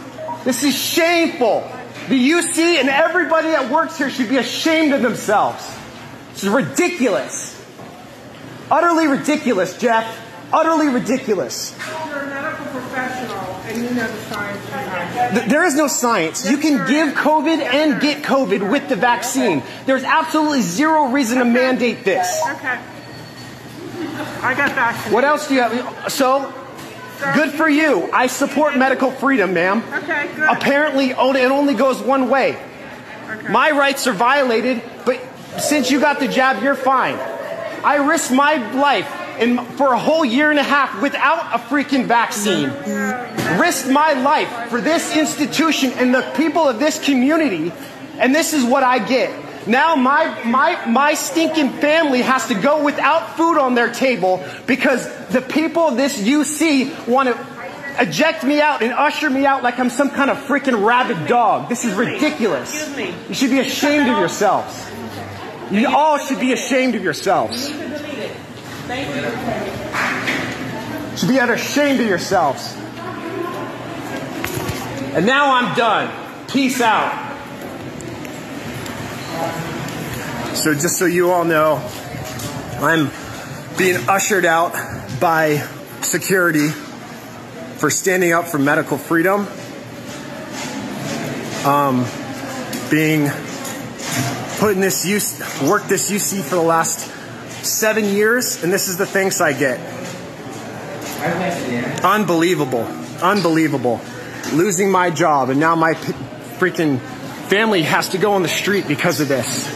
This 0.45 0.63
is 0.63 0.79
shameful. 0.79 1.69
The 2.09 2.31
UC 2.31 2.59
and 2.79 2.89
everybody 2.89 3.49
that 3.49 3.73
works 3.73 3.99
here 3.99 4.09
should 4.09 4.29
be 4.29 4.37
ashamed 4.37 4.93
of 4.93 5.03
themselves. 5.03 5.69
This 6.33 6.45
is 6.45 6.49
ridiculous. 6.49 7.61
Utterly 8.71 9.09
ridiculous, 9.09 9.77
Jeff. 9.79 10.25
Utterly 10.53 10.89
ridiculous. 10.89 11.77
You're 12.07 12.21
a 12.21 12.27
medical 12.29 12.67
professional 12.67 13.48
and 13.69 13.85
you 13.85 13.91
know 13.91 14.11
the 14.11 14.21
science 14.23 14.65
behind 14.67 15.51
There 15.51 15.65
is 15.65 15.75
no 15.75 15.87
science. 15.89 16.51
You 16.51 16.57
can 16.57 16.89
give 16.89 17.15
COVID 17.15 17.61
and 17.61 18.01
get 18.01 18.23
COVID 18.23 18.71
with 18.71 18.89
the 18.89 18.97
vaccine. 18.97 19.63
There's 19.85 20.05
absolutely 20.05 20.63
zero 20.63 21.09
reason 21.09 21.39
to 21.39 21.45
mandate 21.45 22.05
this. 22.05 22.27
Okay. 22.51 22.79
I 24.41 24.55
got 24.55 24.73
vaccinated. 24.73 25.13
What 25.13 25.25
else 25.25 25.49
do 25.49 25.55
you 25.55 25.63
have? 25.63 26.11
So, 26.13 26.53
good 27.35 27.51
for 27.53 27.69
you. 27.69 28.11
I 28.13 28.27
support 28.27 28.77
medical 28.77 29.11
freedom, 29.11 29.53
ma'am. 29.53 29.83
Okay, 29.93 30.31
good. 30.35 30.49
Apparently, 30.49 31.11
it 31.11 31.19
only 31.19 31.75
goes 31.75 32.01
one 32.01 32.31
way. 32.31 32.57
Okay. 33.29 33.49
My 33.49 33.71
rights 33.73 34.07
are 34.07 34.15
violated, 34.15 34.83
but 35.05 35.21
since 35.59 35.91
you 35.91 36.01
got 36.01 36.21
the 36.21 36.29
jab, 36.29 36.63
you're 36.63 36.75
fine. 36.75 37.19
I 37.85 37.97
risked 37.97 38.33
my 38.33 38.57
life 38.73 39.13
in, 39.39 39.65
for 39.77 39.93
a 39.93 39.99
whole 39.99 40.25
year 40.25 40.51
and 40.51 40.59
a 40.59 40.65
half 40.65 41.01
without 41.01 41.55
a 41.55 41.59
freaking 41.59 42.07
vaccine. 42.07 42.71
Risked 43.59 43.91
my 43.91 44.13
life 44.15 44.71
for 44.71 44.81
this 44.81 45.17
institution 45.17 45.93
and 45.93 46.15
the 46.15 46.23
people 46.37 46.69
of 46.69 46.79
this 46.79 47.03
community, 47.03 47.73
and 48.19 48.35
this 48.35 48.53
is 48.53 48.65
what 48.65 48.83
I 48.83 48.99
get. 48.99 49.31
Now 49.67 49.97
my, 49.97 50.45
my, 50.45 50.87
my 50.87 51.15
stinking 51.15 51.71
family 51.71 52.23
has 52.23 52.49
to 52.49 52.55
go 52.55 52.85
without 52.85 53.37
food 53.37 53.59
on 53.59 53.75
their 53.75 53.93
table 53.93 54.43
because 54.67 55.07
the 55.29 55.43
people 55.43 55.83
of 55.83 55.97
this 55.97 56.19
UC 56.19 57.07
want 57.07 57.29
to 57.29 57.59
eject 58.01 58.45
me 58.45 58.61
out 58.61 58.83
and 58.83 58.93
usher 58.93 59.29
me 59.29 59.45
out 59.45 59.63
like 59.63 59.79
I'm 59.79 59.91
some 59.91 60.11
kind 60.11 60.31
of 60.31 60.39
freaking 60.39 60.87
rabid 60.87 61.27
dog. 61.27 61.69
This 61.69 61.85
is 61.85 61.95
ridiculous. 61.95 62.97
You 62.97 63.35
should 63.35 63.51
be 63.51 63.59
ashamed 63.59 64.09
of 64.09 64.19
yourselves. 64.19 64.91
You 65.71 65.89
all 65.89 66.17
should 66.19 66.41
be 66.41 66.53
ashamed 66.53 66.95
of 66.95 67.03
yourselves. 67.03 67.71
Thank 68.89 69.15
you. 69.15 69.21
You 71.11 71.17
should 71.19 71.29
be 71.29 71.37
ashamed 71.37 72.01
of 72.01 72.07
yourselves. 72.07 72.75
And 75.15 75.27
now 75.27 75.53
I'm 75.53 75.77
done. 75.77 76.11
Peace 76.49 76.81
out. 76.81 77.27
So, 80.57 80.73
just 80.73 80.97
so 80.97 81.05
you 81.05 81.31
all 81.31 81.45
know, 81.45 81.87
I'm 82.81 83.11
being 83.77 84.09
ushered 84.09 84.47
out 84.47 84.73
by 85.21 85.59
security 86.01 86.69
for 86.69 87.91
standing 87.91 88.33
up 88.33 88.47
for 88.47 88.59
medical 88.59 88.97
freedom. 88.97 89.47
Um, 91.67 92.07
being 92.91 93.29
put 94.61 94.73
in 94.73 94.81
this 94.81 95.05
use, 95.05 95.39
worked 95.63 95.91
this 95.91 96.11
UC 96.11 96.43
for 96.43 96.55
the 96.55 96.63
last 96.63 97.18
seven 97.73 98.05
years, 98.07 98.63
and 98.63 98.73
this 98.73 98.89
is 98.89 98.97
the 98.97 99.07
thanks 99.07 99.41
I 99.41 99.53
get. 99.53 99.79
Unbelievable. 102.05 102.85
Unbelievable. 103.23 104.01
Losing 104.53 104.91
my 104.91 105.11
job, 105.11 105.51
and 105.51 105.61
now 105.61 105.75
my 105.75 105.95
p- 105.95 106.13
freaking 106.59 107.01
family 107.49 107.83
has 107.83 108.11
to 108.11 108.19
go 108.19 108.33
on 108.33 108.43
the 108.43 108.49
street 108.49 108.87
because 108.87 109.21
of 109.21 109.29
this. 109.29 109.67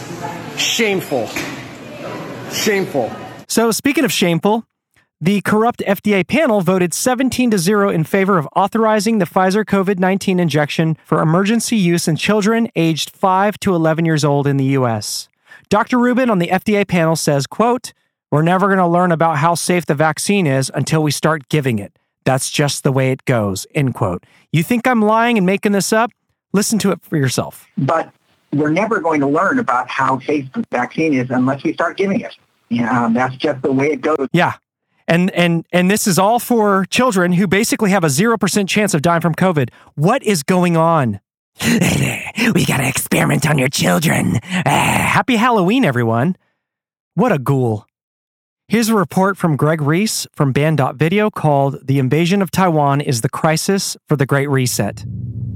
shameful. 0.57 1.27
Shameful. 2.51 3.11
So, 3.47 3.71
speaking 3.71 4.05
of 4.05 4.11
shameful, 4.11 4.65
the 5.19 5.41
corrupt 5.41 5.81
FDA 5.87 6.27
panel 6.27 6.61
voted 6.61 6.93
17 6.93 7.51
to 7.51 7.57
0 7.57 7.89
in 7.89 8.03
favor 8.03 8.37
of 8.37 8.47
authorizing 8.55 9.19
the 9.19 9.25
Pfizer 9.25 9.63
COVID 9.65 9.99
19 9.99 10.39
injection 10.39 10.97
for 11.05 11.21
emergency 11.21 11.77
use 11.77 12.07
in 12.07 12.15
children 12.15 12.69
aged 12.75 13.11
5 13.11 13.59
to 13.61 13.73
11 13.75 14.05
years 14.05 14.23
old 14.23 14.47
in 14.47 14.57
the 14.57 14.65
U.S. 14.79 15.29
Dr. 15.73 15.97
Rubin 15.97 16.29
on 16.29 16.37
the 16.37 16.49
FDA 16.49 16.87
panel 16.87 17.15
says, 17.15 17.47
quote, 17.47 17.93
We're 18.29 18.43
never 18.43 18.67
going 18.67 18.77
to 18.77 18.85
learn 18.85 19.11
about 19.11 19.37
how 19.37 19.55
safe 19.55 19.87
the 19.87 19.95
vaccine 19.95 20.45
is 20.45 20.71
until 20.75 21.01
we 21.01 21.09
start 21.09 21.49
giving 21.49 21.79
it. 21.79 21.97
That's 22.25 22.51
just 22.51 22.83
the 22.83 22.91
way 22.91 23.09
it 23.11 23.25
goes, 23.25 23.65
end 23.73 23.95
quote. 23.95 24.23
You 24.51 24.61
think 24.61 24.85
I'm 24.85 25.01
lying 25.01 25.35
and 25.35 25.47
making 25.47 25.71
this 25.71 25.91
up? 25.91 26.11
Listen 26.51 26.77
to 26.77 26.91
it 26.91 27.01
for 27.01 27.17
yourself. 27.17 27.65
But 27.75 28.13
we're 28.51 28.69
never 28.69 28.99
going 28.99 29.19
to 29.21 29.25
learn 29.25 29.57
about 29.57 29.89
how 29.89 30.19
safe 30.19 30.45
the 30.53 30.63
vaccine 30.69 31.15
is 31.15 31.31
unless 31.31 31.63
we 31.63 31.73
start 31.73 31.97
giving 31.97 32.19
it. 32.19 32.37
Yeah, 32.69 33.05
um, 33.05 33.15
that's 33.15 33.35
just 33.37 33.63
the 33.63 33.71
way 33.71 33.87
it 33.87 34.01
goes. 34.01 34.27
Yeah. 34.31 34.53
And 35.07 35.31
and 35.31 35.65
and 35.71 35.89
this 35.89 36.05
is 36.05 36.19
all 36.19 36.37
for 36.37 36.85
children 36.85 37.33
who 37.33 37.47
basically 37.47 37.89
have 37.89 38.03
a 38.03 38.09
0% 38.09 38.69
chance 38.69 38.93
of 38.93 39.01
dying 39.01 39.21
from 39.21 39.33
COVID. 39.33 39.71
What 39.95 40.21
is 40.21 40.43
going 40.43 40.77
on? 40.77 41.19
we 41.61 42.65
got 42.65 42.77
to 42.77 42.87
experiment 42.87 43.47
on 43.47 43.57
your 43.57 43.69
children. 43.69 44.37
Uh, 44.37 44.61
happy 44.65 45.35
Halloween 45.35 45.85
everyone. 45.85 46.35
What 47.15 47.31
a 47.31 47.39
ghoul. 47.39 47.85
Here's 48.67 48.89
a 48.89 48.95
report 48.95 49.37
from 49.37 49.55
Greg 49.55 49.81
Reese 49.81 50.25
from 50.33 50.51
Banned.video 50.51 51.29
called 51.29 51.85
The 51.85 51.99
Invasion 51.99 52.41
of 52.41 52.49
Taiwan 52.49 53.01
is 53.01 53.21
the 53.21 53.29
Crisis 53.29 53.95
for 54.07 54.15
the 54.15 54.25
Great 54.25 54.49
Reset. 54.49 55.05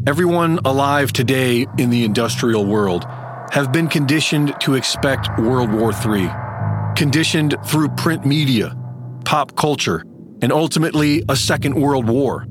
Everyone 0.05 0.59
alive 0.65 1.13
today 1.13 1.65
in 1.77 1.89
the 1.89 2.03
industrial 2.03 2.65
world 2.65 3.05
have 3.51 3.71
been 3.71 3.87
conditioned 3.87 4.55
to 4.61 4.75
expect 4.75 5.29
World 5.39 5.71
War 5.71 5.91
III, 5.93 6.29
conditioned 6.95 7.55
through 7.65 7.89
print 7.89 8.25
media, 8.25 8.77
pop 9.25 9.55
culture, 9.55 10.03
and 10.41 10.51
ultimately 10.51 11.23
a 11.27 11.35
Second 11.35 11.75
World 11.75 12.07
War. 12.07 12.45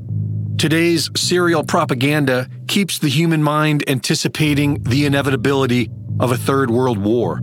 Today's 0.58 1.10
serial 1.14 1.62
propaganda 1.64 2.48
keeps 2.66 2.98
the 2.98 3.10
human 3.10 3.42
mind 3.42 3.84
anticipating 3.90 4.82
the 4.84 5.04
inevitability 5.04 5.90
of 6.18 6.32
a 6.32 6.36
Third 6.38 6.70
World 6.70 6.96
War. 6.96 7.40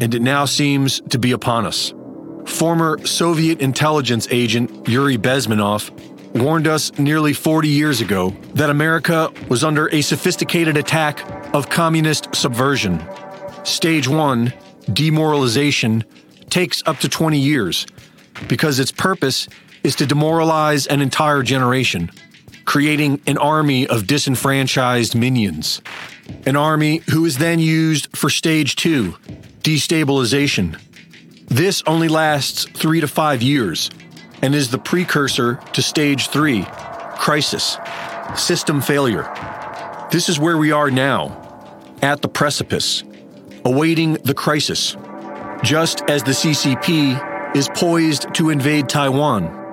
And 0.00 0.12
it 0.12 0.20
now 0.20 0.44
seems 0.44 1.00
to 1.02 1.20
be 1.20 1.30
upon 1.30 1.66
us. 1.66 1.94
Former 2.44 2.98
Soviet 3.06 3.60
intelligence 3.60 4.26
agent 4.32 4.88
Yuri 4.88 5.16
Bezmenov 5.16 5.92
warned 6.34 6.66
us 6.66 6.90
nearly 6.98 7.32
40 7.32 7.68
years 7.68 8.00
ago 8.00 8.30
that 8.54 8.70
America 8.70 9.32
was 9.48 9.62
under 9.62 9.86
a 9.94 10.02
sophisticated 10.02 10.76
attack 10.76 11.24
of 11.54 11.70
communist 11.70 12.34
subversion. 12.34 13.00
Stage 13.62 14.08
one, 14.08 14.52
demoralization, 14.92 16.02
takes 16.50 16.82
up 16.86 16.98
to 16.98 17.08
20 17.08 17.38
years 17.38 17.86
because 18.48 18.80
its 18.80 18.90
purpose 18.90 19.46
is 19.82 19.96
to 19.96 20.06
demoralize 20.06 20.86
an 20.86 21.00
entire 21.00 21.42
generation, 21.42 22.10
creating 22.64 23.20
an 23.26 23.38
army 23.38 23.86
of 23.86 24.06
disenfranchised 24.06 25.14
minions. 25.14 25.80
An 26.44 26.56
army 26.56 27.02
who 27.10 27.24
is 27.24 27.38
then 27.38 27.58
used 27.58 28.16
for 28.16 28.28
stage 28.28 28.76
two, 28.76 29.12
destabilization. 29.62 30.80
This 31.48 31.82
only 31.86 32.08
lasts 32.08 32.64
three 32.64 33.00
to 33.00 33.08
five 33.08 33.42
years 33.42 33.90
and 34.42 34.54
is 34.54 34.70
the 34.70 34.78
precursor 34.78 35.60
to 35.72 35.82
stage 35.82 36.28
three, 36.28 36.66
crisis, 37.16 37.78
system 38.36 38.80
failure. 38.80 39.30
This 40.10 40.28
is 40.28 40.38
where 40.38 40.58
we 40.58 40.72
are 40.72 40.90
now, 40.90 41.42
at 42.02 42.22
the 42.22 42.28
precipice, 42.28 43.02
awaiting 43.64 44.14
the 44.24 44.34
crisis, 44.34 44.96
just 45.62 46.02
as 46.08 46.22
the 46.22 46.32
CCP 46.32 47.56
is 47.56 47.68
poised 47.74 48.34
to 48.34 48.50
invade 48.50 48.88
Taiwan. 48.88 49.65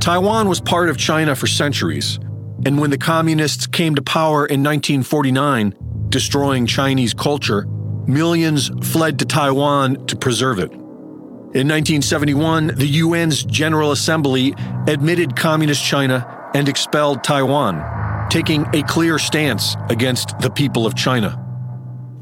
Taiwan 0.00 0.48
was 0.48 0.60
part 0.60 0.88
of 0.88 0.96
China 0.96 1.36
for 1.36 1.46
centuries, 1.46 2.18
and 2.66 2.80
when 2.80 2.90
the 2.90 2.98
communists 2.98 3.66
came 3.66 3.94
to 3.94 4.02
power 4.02 4.46
in 4.46 4.62
1949, 4.62 5.74
destroying 6.08 6.66
Chinese 6.66 7.14
culture, 7.14 7.66
millions 8.06 8.70
fled 8.82 9.18
to 9.20 9.24
Taiwan 9.24 10.06
to 10.06 10.16
preserve 10.16 10.58
it. 10.58 10.70
In 10.72 11.68
1971, 11.68 12.68
the 12.76 13.00
UN's 13.00 13.44
General 13.44 13.92
Assembly 13.92 14.54
admitted 14.86 15.36
Communist 15.36 15.84
China 15.84 16.50
and 16.54 16.68
expelled 16.68 17.22
Taiwan, 17.22 18.28
taking 18.30 18.66
a 18.74 18.82
clear 18.84 19.18
stance 19.18 19.76
against 19.88 20.38
the 20.38 20.50
people 20.50 20.86
of 20.86 20.94
China. 20.94 21.38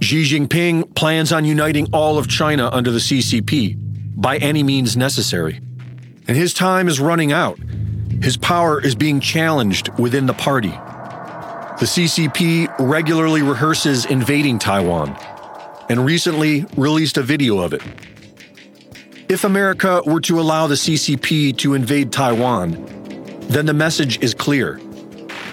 Xi 0.03 0.25
Jinping 0.25 0.95
plans 0.95 1.33
on 1.33 1.45
uniting 1.45 1.87
all 1.93 2.19
of 2.19 2.27
China 2.29 2.71
under 2.73 2.91
the 2.91 2.99
CCP 2.99 3.77
by 4.17 4.39
any 4.39 4.63
means 4.63 4.97
necessary. 4.97 5.61
And 6.31 6.37
his 6.37 6.55
time 6.55 6.87
is 6.87 7.01
running 7.01 7.33
out. 7.33 7.59
His 8.23 8.37
power 8.37 8.81
is 8.81 8.95
being 8.95 9.19
challenged 9.19 9.89
within 9.99 10.27
the 10.27 10.33
party. 10.33 10.69
The 10.69 11.87
CCP 11.87 12.73
regularly 12.79 13.43
rehearses 13.43 14.07
invading 14.07 14.61
Taiwan 14.61 15.17
and 15.89 16.07
recently 16.07 16.67
released 16.77 17.17
a 17.17 17.23
video 17.25 17.59
of 17.59 17.73
it. 17.73 17.83
If 19.29 19.43
America 19.43 20.03
were 20.07 20.21
to 20.21 20.39
allow 20.39 20.69
the 20.69 20.77
CCP 20.77 21.59
to 21.59 21.75
invade 21.75 22.13
Taiwan, 22.13 22.75
then 23.49 23.67
the 23.67 23.75
message 23.75 24.23
is 24.23 24.33
clear. 24.33 24.81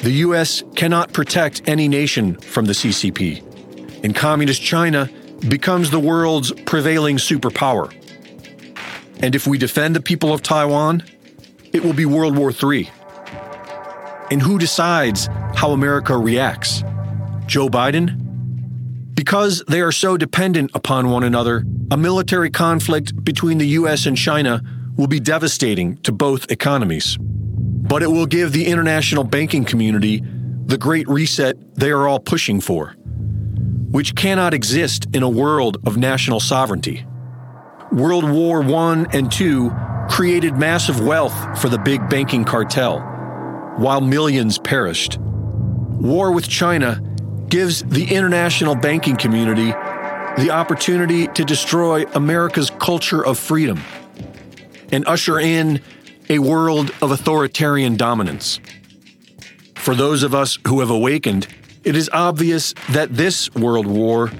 The 0.03 0.11
U.S. 0.27 0.61
cannot 0.75 1.11
protect 1.11 1.67
any 1.67 1.87
nation 1.87 2.35
from 2.35 2.65
the 2.65 2.73
CCP, 2.73 4.03
and 4.03 4.15
Communist 4.15 4.61
China 4.61 5.09
becomes 5.49 5.89
the 5.89 5.99
world's 5.99 6.51
prevailing 6.67 7.17
superpower. 7.17 7.91
And 9.21 9.35
if 9.35 9.47
we 9.47 9.57
defend 9.57 9.95
the 9.95 10.01
people 10.01 10.33
of 10.33 10.41
Taiwan, 10.43 11.03
it 11.73 11.83
will 11.83 11.93
be 11.93 12.05
World 12.05 12.37
War 12.37 12.51
III. 12.51 12.89
And 14.29 14.41
who 14.41 14.59
decides 14.59 15.27
how 15.55 15.71
America 15.71 16.17
reacts? 16.17 16.83
Joe 17.45 17.69
Biden? 17.69 18.23
Because 19.15 19.63
they 19.67 19.81
are 19.81 19.91
so 19.91 20.17
dependent 20.17 20.71
upon 20.73 21.09
one 21.09 21.23
another, 21.23 21.63
a 21.89 21.97
military 21.97 22.49
conflict 22.49 23.23
between 23.23 23.57
the 23.57 23.67
US 23.67 24.05
and 24.05 24.17
China 24.17 24.61
will 24.95 25.07
be 25.07 25.19
devastating 25.19 25.97
to 25.97 26.11
both 26.11 26.51
economies. 26.51 27.17
But 27.19 28.03
it 28.03 28.07
will 28.07 28.25
give 28.25 28.51
the 28.51 28.65
international 28.67 29.23
banking 29.23 29.63
community 29.63 30.21
the 30.65 30.77
great 30.77 31.07
reset 31.07 31.55
they 31.75 31.91
are 31.91 32.07
all 32.07 32.19
pushing 32.19 32.59
for, 32.59 32.89
which 33.91 34.15
cannot 34.15 34.53
exist 34.53 35.07
in 35.13 35.23
a 35.23 35.29
world 35.29 35.77
of 35.85 35.95
national 35.95 36.41
sovereignty. 36.41 37.05
World 37.91 38.29
War 38.29 38.63
I 38.63 39.05
and 39.11 39.41
II 39.41 39.69
created 40.09 40.57
massive 40.57 40.99
wealth 40.99 41.59
for 41.61 41.69
the 41.69 41.77
big 41.77 42.09
banking 42.09 42.43
cartel, 42.43 42.99
while 43.77 44.01
millions 44.01 44.57
perished. 44.57 45.17
War 45.19 46.31
with 46.31 46.47
China 46.47 47.01
gives 47.49 47.83
the 47.83 48.13
international 48.13 48.75
banking 48.75 49.15
community 49.15 49.71
the 50.37 50.49
opportunity 50.51 51.27
to 51.27 51.43
destroy 51.43 52.03
America's 52.13 52.69
culture 52.69 53.25
of 53.25 53.39
freedom 53.39 53.81
and 54.91 55.07
usher 55.07 55.39
in 55.39 55.81
a 56.29 56.39
world 56.39 56.91
of 57.01 57.11
authoritarian 57.11 57.95
dominance. 57.95 58.59
For 59.75 59.95
those 59.95 60.23
of 60.23 60.35
us 60.35 60.59
who 60.67 60.81
have 60.81 60.89
awakened, 60.89 61.47
it 61.83 61.95
is 61.95 62.09
obvious 62.11 62.73
that 62.89 63.13
this 63.15 63.53
world 63.55 63.87
war 63.87 64.31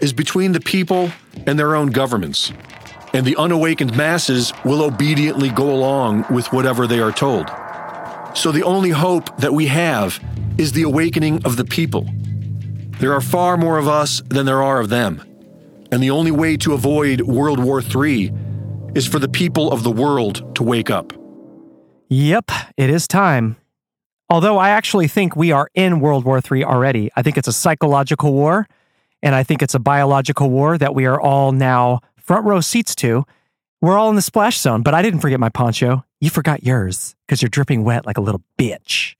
is 0.00 0.12
between 0.12 0.52
the 0.52 0.60
people 0.60 1.10
and 1.46 1.58
their 1.58 1.76
own 1.76 1.88
governments, 1.88 2.52
and 3.14 3.24
the 3.24 3.36
unawakened 3.36 3.96
masses 3.96 4.52
will 4.64 4.82
obediently 4.82 5.48
go 5.48 5.72
along 5.72 6.26
with 6.30 6.52
whatever 6.52 6.86
they 6.86 6.98
are 6.98 7.12
told. 7.12 7.48
So 8.34 8.50
the 8.50 8.64
only 8.64 8.90
hope 8.90 9.36
that 9.38 9.54
we 9.54 9.66
have 9.66 10.22
is 10.58 10.72
the 10.72 10.82
awakening 10.82 11.44
of 11.44 11.56
the 11.56 11.64
people. 11.64 12.06
There 12.98 13.12
are 13.12 13.20
far 13.20 13.56
more 13.56 13.78
of 13.78 13.86
us 13.86 14.20
than 14.26 14.46
there 14.46 14.62
are 14.62 14.80
of 14.80 14.88
them. 14.88 15.22
And 15.92 16.02
the 16.02 16.10
only 16.10 16.32
way 16.32 16.56
to 16.58 16.74
avoid 16.74 17.20
World 17.20 17.62
War 17.62 17.80
III 17.80 18.32
is 18.96 19.06
for 19.06 19.20
the 19.20 19.28
people 19.28 19.70
of 19.70 19.84
the 19.84 19.92
world 19.92 20.56
to 20.56 20.64
wake 20.64 20.90
up. 20.90 21.12
Yep, 22.08 22.50
it 22.76 22.90
is 22.90 23.06
time. 23.06 23.56
Although 24.28 24.58
I 24.58 24.70
actually 24.70 25.06
think 25.06 25.36
we 25.36 25.52
are 25.52 25.68
in 25.74 26.00
World 26.00 26.24
War 26.24 26.40
III 26.40 26.64
already. 26.64 27.10
I 27.14 27.22
think 27.22 27.38
it's 27.38 27.46
a 27.46 27.52
psychological 27.52 28.32
war, 28.32 28.66
and 29.22 29.34
I 29.34 29.44
think 29.44 29.62
it's 29.62 29.74
a 29.74 29.78
biological 29.78 30.50
war 30.50 30.78
that 30.78 30.94
we 30.94 31.06
are 31.06 31.20
all 31.20 31.52
now 31.52 32.00
front 32.24 32.44
row 32.46 32.60
seats 32.60 32.94
to. 32.96 33.24
We're 33.80 33.98
all 33.98 34.08
in 34.08 34.16
the 34.16 34.22
splash 34.22 34.58
zone, 34.58 34.82
but 34.82 34.94
I 34.94 35.02
didn't 35.02 35.20
forget 35.20 35.38
my 35.38 35.50
poncho. 35.50 36.04
You 36.20 36.30
forgot 36.30 36.64
yours 36.64 37.14
because 37.26 37.42
you're 37.42 37.50
dripping 37.50 37.84
wet 37.84 38.06
like 38.06 38.16
a 38.16 38.22
little 38.22 38.42
bitch. 38.58 39.14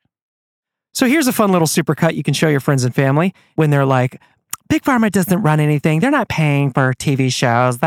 So 0.95 1.07
here's 1.07 1.27
a 1.27 1.33
fun 1.33 1.53
little 1.53 1.69
supercut 1.69 2.15
you 2.15 2.23
can 2.23 2.35
show 2.35 2.49
your 2.49 2.61
friends 2.61 2.83
and 2.85 2.95
family 2.95 3.35
when 3.57 3.71
they're 3.71 3.85
like, 3.85 4.21
Big 4.69 4.83
Pharma 4.83 5.11
doesn't 5.11 5.43
run 5.43 5.61
anything. 5.61 6.01
They're 6.01 6.11
not 6.11 6.29
paying 6.29 6.73
for 6.73 6.95
TV 6.95 7.31
shows. 7.31 7.79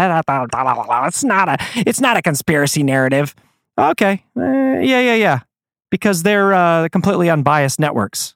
It's 1.08 1.24
not 1.24 1.50
a 1.50 1.58
it's 1.76 2.00
not 2.00 2.18
a 2.18 2.22
conspiracy 2.22 2.84
narrative. 2.84 3.34
Okay, 3.80 4.24
uh, 4.36 4.42
yeah, 4.42 5.00
yeah, 5.00 5.16
yeah, 5.16 5.40
because 5.90 6.24
they're 6.24 6.54
uh, 6.54 6.90
completely 6.90 7.30
unbiased 7.30 7.80
networks. 7.80 8.36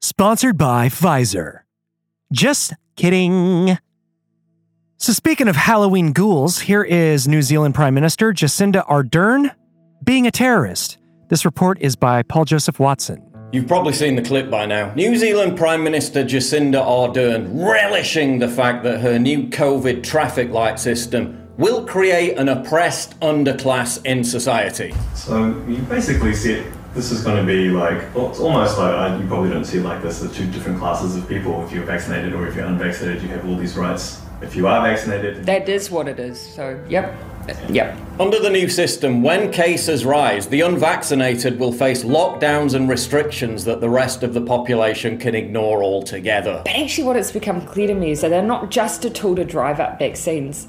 sponsored 0.00 0.56
by 0.58 0.88
Pfizer. 0.88 1.60
Just 2.32 2.74
kidding. 2.96 3.78
So, 4.98 5.12
speaking 5.12 5.48
of 5.48 5.56
Halloween 5.56 6.12
ghouls, 6.12 6.60
here 6.60 6.82
is 6.82 7.28
New 7.28 7.42
Zealand 7.42 7.74
Prime 7.74 7.94
Minister 7.94 8.32
Jacinda 8.32 8.86
Ardern 8.86 9.54
being 10.04 10.26
a 10.26 10.30
terrorist. 10.30 10.98
This 11.28 11.44
report 11.44 11.78
is 11.80 11.96
by 11.96 12.22
Paul 12.22 12.44
Joseph 12.44 12.80
Watson. 12.80 13.24
You've 13.52 13.66
probably 13.66 13.94
seen 13.94 14.14
the 14.16 14.22
clip 14.22 14.50
by 14.50 14.66
now. 14.66 14.92
New 14.94 15.16
Zealand 15.16 15.56
Prime 15.56 15.82
Minister 15.82 16.22
Jacinda 16.22 16.84
Ardern 16.84 17.48
relishing 17.54 18.40
the 18.40 18.48
fact 18.48 18.84
that 18.84 19.00
her 19.00 19.18
new 19.18 19.44
COVID 19.48 20.02
traffic 20.02 20.50
light 20.50 20.78
system 20.78 21.48
will 21.56 21.84
create 21.86 22.36
an 22.36 22.48
oppressed 22.48 23.18
underclass 23.20 24.04
in 24.04 24.22
society. 24.22 24.94
So 25.14 25.46
you 25.66 25.78
basically 25.82 26.34
said 26.34 26.72
this 26.98 27.12
is 27.12 27.22
going 27.22 27.36
to 27.36 27.46
be 27.46 27.70
like, 27.70 28.12
well, 28.12 28.28
it's 28.28 28.40
almost 28.40 28.76
like 28.76 28.92
uh, 28.92 29.16
you 29.22 29.28
probably 29.28 29.50
don't 29.50 29.64
see 29.64 29.78
it 29.78 29.84
like 29.84 30.02
this. 30.02 30.18
The 30.18 30.28
two 30.28 30.50
different 30.50 30.80
classes 30.80 31.14
of 31.14 31.28
people. 31.28 31.64
If 31.64 31.70
you're 31.70 31.84
vaccinated 31.84 32.34
or 32.34 32.48
if 32.48 32.56
you're 32.56 32.66
unvaccinated, 32.66 33.22
you 33.22 33.28
have 33.28 33.48
all 33.48 33.54
these 33.54 33.76
rights. 33.76 34.20
If 34.42 34.56
you 34.56 34.66
are 34.66 34.82
vaccinated, 34.82 35.46
That 35.46 35.68
is 35.68 35.92
what 35.92 36.08
it 36.08 36.18
is. 36.18 36.40
So, 36.40 36.84
yep. 36.88 37.16
Yep. 37.68 37.96
Under 38.18 38.40
the 38.40 38.50
new 38.50 38.68
system, 38.68 39.22
when 39.22 39.52
cases 39.52 40.04
rise, 40.04 40.48
the 40.48 40.62
unvaccinated 40.62 41.56
will 41.60 41.72
face 41.72 42.02
lockdowns 42.02 42.74
and 42.74 42.88
restrictions 42.88 43.64
that 43.64 43.80
the 43.80 43.88
rest 43.88 44.24
of 44.24 44.34
the 44.34 44.40
population 44.40 45.18
can 45.18 45.36
ignore 45.36 45.84
altogether. 45.84 46.62
But 46.64 46.74
actually, 46.74 47.04
what 47.04 47.14
has 47.14 47.30
become 47.30 47.64
clear 47.64 47.86
to 47.86 47.94
me 47.94 48.10
is 48.10 48.22
that 48.22 48.30
they're 48.30 48.42
not 48.42 48.72
just 48.72 49.04
a 49.04 49.10
tool 49.10 49.36
to 49.36 49.44
drive 49.44 49.78
up 49.78 50.00
vaccines, 50.00 50.66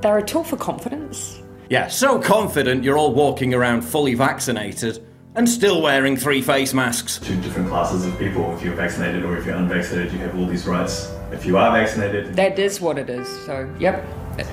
they're 0.00 0.16
a 0.16 0.24
tool 0.24 0.44
for 0.44 0.56
confidence. 0.56 1.42
Yeah, 1.68 1.88
so 1.88 2.18
confident 2.18 2.84
you're 2.84 2.98
all 2.98 3.14
walking 3.14 3.52
around 3.52 3.82
fully 3.82 4.14
vaccinated 4.14 5.06
and 5.34 5.48
still 5.48 5.80
wearing 5.82 6.16
three 6.16 6.42
face 6.42 6.74
masks. 6.74 7.18
two 7.18 7.40
different 7.40 7.68
classes 7.68 8.04
of 8.04 8.18
people. 8.18 8.54
If 8.54 8.62
you're 8.62 8.74
vaccinated 8.74 9.24
or 9.24 9.36
if 9.36 9.46
you're 9.46 9.56
unvaccinated, 9.56 10.12
you 10.12 10.18
have 10.20 10.38
all 10.38 10.46
these 10.46 10.66
rights. 10.66 11.10
If 11.30 11.46
you 11.46 11.56
are 11.56 11.72
vaccinated, 11.72 12.34
That 12.34 12.58
is 12.58 12.80
what 12.80 12.98
it 12.98 13.08
is. 13.08 13.26
So, 13.46 13.72
yep. 13.78 14.04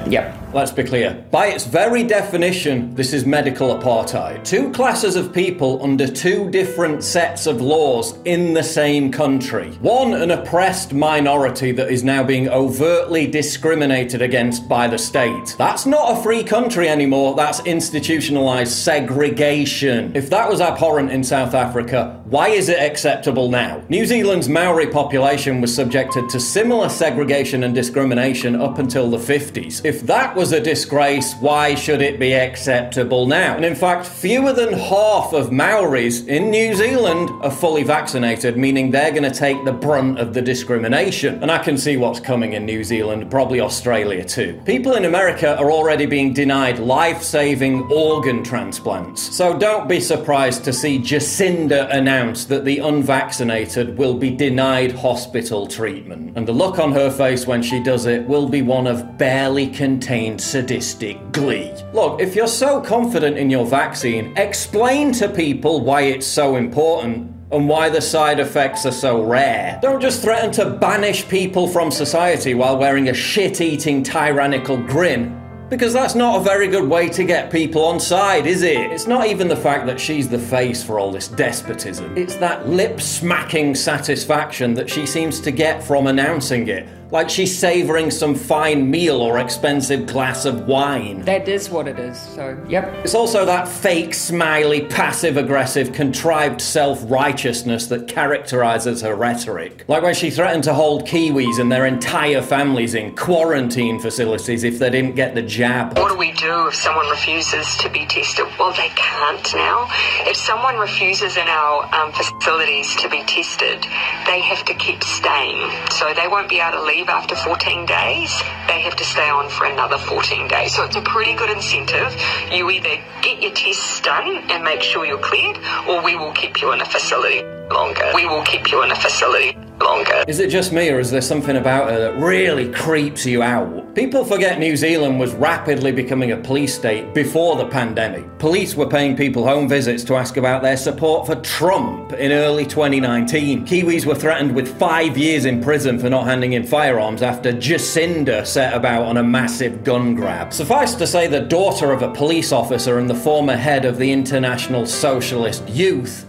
Yep. 0.07 0.39
Let's 0.51 0.71
be 0.71 0.84
clear. 0.84 1.23
By 1.30 1.47
its 1.47 1.65
very 1.65 2.03
definition, 2.03 2.95
this 2.95 3.13
is 3.13 3.23
medical 3.23 3.77
apartheid. 3.77 4.43
Two 4.43 4.71
classes 4.71 5.15
of 5.15 5.32
people 5.32 5.82
under 5.84 6.07
two 6.07 6.49
different 6.49 7.03
sets 7.03 7.45
of 7.45 7.61
laws 7.61 8.17
in 8.25 8.55
the 8.55 8.63
same 8.63 9.11
country. 9.11 9.69
One, 9.73 10.13
an 10.13 10.32
oppressed 10.32 10.91
minority 10.91 11.71
that 11.73 11.91
is 11.91 12.03
now 12.03 12.23
being 12.23 12.49
overtly 12.49 13.27
discriminated 13.27 14.23
against 14.23 14.67
by 14.67 14.88
the 14.88 14.97
state. 14.97 15.53
That's 15.59 15.86
not 15.86 16.17
a 16.17 16.23
free 16.23 16.43
country 16.43 16.89
anymore, 16.89 17.36
that's 17.36 17.59
institutionalized 17.59 18.73
segregation. 18.73 20.11
If 20.15 20.32
that 20.32 20.49
was 20.49 20.61
abhorrent 20.61 21.11
in 21.11 21.23
South 21.23 21.53
Africa, 21.53 22.19
why 22.25 22.49
is 22.49 22.69
it 22.69 22.80
acceptable 22.80 23.49
now? 23.49 23.84
New 23.88 24.05
Zealand's 24.07 24.49
Maori 24.49 24.88
population 24.88 25.61
was 25.61 25.73
subjected 25.73 26.27
to 26.30 26.39
similar 26.39 26.89
segregation 26.89 27.63
and 27.63 27.75
discrimination 27.75 28.55
up 28.55 28.80
until 28.80 29.11
the 29.11 29.17
50s. 29.17 29.68
If 29.84 30.01
that 30.07 30.36
was 30.36 30.51
a 30.51 30.59
disgrace, 30.59 31.34
why 31.36 31.76
should 31.76 32.01
it 32.01 32.20
be 32.20 32.34
acceptable 32.34 33.28
now? 33.28 33.55
And 33.55 33.63
in 33.63 33.76
fact, 33.76 34.07
fewer 34.07 34.51
than 34.51 34.74
half 34.74 35.34
of 35.34 35.51
Maoris 35.51 36.26
in 36.26 36.49
New 36.49 36.74
Zealand 36.74 37.30
are 37.43 37.51
fully 37.51 37.84
vaccinated, 37.84 38.57
meaning 38.57 38.89
they're 38.89 39.11
going 39.11 39.32
to 39.32 39.32
take 39.32 39.63
the 39.65 39.72
brunt 39.72 40.17
of 40.17 40.34
the 40.34 40.41
discrimination. 40.41 41.41
And 41.43 41.51
I 41.51 41.59
can 41.59 41.78
see 41.78 41.97
what's 41.97 42.20
coming 42.20 42.53
in 42.53 42.65
New 42.65 42.84
Zealand, 42.84 43.30
probably 43.30 43.61
Australia 43.61 44.26
too. 44.26 44.59
People 44.65 44.95
in 44.95 45.05
America 45.05 45.55
are 45.57 45.72
already 45.72 46.07
being 46.07 46.34
denied 46.34 46.80
life 46.80 47.22
saving 47.22 47.84
organ 47.91 48.43
transplants. 48.43 49.36
So 49.36 49.57
don't 49.57 49.88
be 49.88 49.99
surprised 49.99 50.63
to 50.63 50.74
see 50.74 50.97
Jacinda 50.97 51.93
announce 51.93 52.45
that 52.45 52.65
the 52.65 52.80
unvaccinated 52.80 53.97
will 53.97 54.15
be 54.15 54.32
denied 54.36 54.93
hospital 54.93 55.67
treatment. 55.67 56.36
And 56.36 56.47
the 56.47 56.53
look 56.53 56.80
on 56.80 56.91
her 56.93 57.11
face 57.11 57.45
when 57.45 57.61
she 57.61 57.82
does 57.84 58.05
it 58.05 58.28
will 58.28 58.49
be 58.49 58.61
one 58.61 58.88
of 58.88 59.17
barely 59.17 59.59
contained 59.68 60.39
sadistic 60.41 61.32
glee. 61.32 61.74
Look, 61.93 62.22
if 62.22 62.36
you're 62.36 62.47
so 62.47 62.82
confident 62.82 63.38
in 63.38 63.49
your 63.49 63.66
vaccine, 63.66 64.36
explain 64.38 65.12
to 65.14 65.28
people 65.30 65.82
why 65.82 66.01
it's 66.01 66.28
so 66.28 66.55
important 66.55 67.34
and 67.51 67.68
why 67.68 67.89
the 67.89 68.01
side 68.01 68.39
effects 68.39 68.86
are 68.86 68.91
so 68.91 69.24
rare. 69.24 69.80
Don't 69.82 70.01
just 70.01 70.22
threaten 70.22 70.51
to 70.51 70.70
banish 70.70 71.28
people 71.28 71.68
from 71.68 71.91
society 71.91 72.53
while 72.53 72.78
wearing 72.78 73.10
a 73.10 73.14
shit 73.14 73.60
eating 73.60 74.03
tyrannical 74.03 74.78
grin. 74.78 75.36
Because 75.70 75.93
that's 75.93 76.16
not 76.16 76.41
a 76.41 76.43
very 76.43 76.68
good 76.68 76.89
way 76.89 77.10
to 77.10 77.24
get 77.24 77.51
people 77.51 77.86
on 77.86 77.99
side, 77.99 78.47
is 78.47 78.64
it? 78.64 78.91
It's 78.91 79.05
not 79.05 79.28
even 79.28 79.47
the 79.47 79.55
fact 79.55 79.86
that 79.86 79.99
she's 79.99 80.28
the 80.28 80.39
face 80.39 80.84
for 80.84 80.99
all 80.99 81.12
this 81.12 81.28
despotism. 81.28 82.18
It's 82.18 82.36
that 82.38 82.68
lip 82.68 82.99
smacking 82.99 83.76
satisfaction 83.76 84.74
that 84.74 84.89
she 84.89 85.05
seems 85.05 85.39
to 85.41 85.51
get 85.51 85.84
from 85.84 86.07
announcing 86.07 86.68
it. 86.70 86.88
Like 87.12 87.28
she's 87.28 87.57
savouring 87.57 88.12
some 88.12 88.36
fine 88.36 88.89
meal 88.91 89.20
or 89.20 89.39
expensive 89.39 90.05
glass 90.05 90.45
of 90.45 90.68
wine. 90.68 91.24
That 91.24 91.47
is 91.47 91.68
what 91.68 91.88
it 91.88 91.97
is. 91.97 92.20
So, 92.20 92.55
yep. 92.70 92.93
It's 93.03 93.16
also 93.16 93.45
that 93.45 93.68
fake, 93.68 94.14
smiley, 94.14 94.82
passive 94.82 95.36
aggressive, 95.36 95.91
contrived 95.91 96.62
self 96.62 96.99
righteousness 97.10 97.88
that 97.88 98.07
characterises 98.07 99.01
her 99.01 99.16
rhetoric. 99.16 99.86
Like 99.88 100.03
when 100.03 100.14
she 100.14 100.30
threatened 100.30 100.66
to 100.66 100.74
hold 100.76 101.07
Kiwis 101.07 101.60
and 101.60 101.72
their 101.72 101.88
entire 101.88 102.43
families 102.43 102.93
in 102.93 103.16
quarantine 103.16 103.99
facilities 103.99 104.64
if 104.64 104.78
they 104.78 104.91
didn't 104.91 105.16
get 105.16 105.34
the 105.34 105.41
jab. 105.41 105.97
What 105.97 106.10
do 106.10 106.18
we 106.18 106.32
do 106.34 106.68
if 106.68 106.76
someone 106.76 107.10
refuses 107.10 107.76
to 107.78 107.89
be 107.89 108.05
tested? 108.05 108.45
Well, 108.60 108.72
they 108.74 108.89
can't 108.89 109.53
now. 109.55 109.88
If 110.28 110.38
someone 110.38 110.78
refuses 110.78 111.38
in 111.38 111.47
our 111.47 111.84
um, 111.95 112.12
facilities 112.12 112.95
to 112.97 113.10
be 113.10 113.24
tested, 113.24 113.82
they 114.28 114.41
have 114.41 114.64
to 114.66 114.76
keep 114.76 115.03
staying. 115.03 115.72
So 115.89 116.14
they 116.14 116.28
won't 116.28 116.49
be 116.49 116.60
able 116.60 116.78
to 116.78 116.84
leave 116.84 116.98
after 117.07 117.35
14 117.35 117.85
days. 117.85 118.31
They 118.67 118.81
have 118.81 118.95
to 118.97 119.05
stay 119.05 119.29
on 119.29 119.49
for 119.49 119.65
another 119.65 119.97
14 119.97 120.47
days. 120.47 120.75
So 120.75 120.83
it's 120.83 120.95
a 120.95 121.01
pretty 121.01 121.35
good 121.35 121.49
incentive. 121.49 122.15
You 122.51 122.69
either 122.69 122.97
get 123.21 123.41
your 123.41 123.51
tests 123.51 124.01
done 124.01 124.43
and 124.49 124.63
make 124.63 124.81
sure 124.81 125.05
you're 125.05 125.19
cleared, 125.19 125.57
or 125.87 126.03
we 126.03 126.15
will 126.15 126.33
keep 126.33 126.61
you 126.61 126.71
in 126.73 126.81
a 126.81 126.85
facility 126.85 127.43
longer. 127.71 128.11
We 128.13 128.25
will 128.25 128.43
keep 128.43 128.71
you 128.71 128.83
in 128.83 128.91
a 128.91 128.95
facility 128.95 129.55
longer. 129.82 130.23
Is 130.27 130.39
it 130.39 130.49
just 130.49 130.71
me, 130.71 130.89
or 130.89 130.99
is 130.99 131.11
there 131.11 131.21
something 131.21 131.57
about 131.57 131.89
her 131.89 131.99
that 131.99 132.19
really 132.19 132.71
creeps 132.71 133.25
you 133.25 133.41
out? 133.41 133.95
People 133.95 134.23
forget 134.23 134.59
New 134.59 134.77
Zealand 134.77 135.19
was 135.19 135.34
rapidly 135.34 135.91
becoming 135.91 136.32
a 136.32 136.38
police 136.38 136.73
state 136.73 137.13
before 137.13 137.55
the 137.55 137.65
pandemic. 137.67 138.25
Police 138.39 138.75
were 138.75 138.88
paying 138.88 139.15
people 139.15 139.43
home 139.43 139.67
visits 139.67 140.03
to 140.05 140.15
ask 140.15 140.38
about 140.38 140.61
their 140.61 140.77
support 140.77 141.25
for 141.25 141.36
Trump 141.36 142.13
in 142.13 142.32
early 142.32 142.65
2019. 142.65 143.65
Kiwis 143.65 144.05
were 144.05 144.15
threatened 144.15 144.55
with 144.55 144.77
five 144.80 145.17
years 145.17 145.45
in 145.45 145.61
prison 145.61 145.99
for 145.99 146.09
not 146.09 146.25
handing 146.25 146.53
in 146.53 146.65
firearms 146.65 147.21
after 147.21 147.51
Jacinda 147.51 148.45
set 148.45 148.73
about 148.73 149.03
on 149.03 149.17
a 149.17 149.23
massive 149.23 149.84
gun 149.84 150.15
grab. 150.15 150.53
Suffice 150.53 150.93
to 150.95 151.07
say, 151.07 151.27
the 151.27 151.41
daughter 151.41 151.91
of 151.91 152.01
a 152.01 152.13
police 152.13 152.51
officer 152.51 152.99
and 152.99 153.09
the 153.09 153.15
former 153.15 153.55
head 153.55 153.86
of 153.86 153.97
the 153.97 154.11
International 154.11 154.86
Socialist 154.86 155.67
Youth 155.67 156.25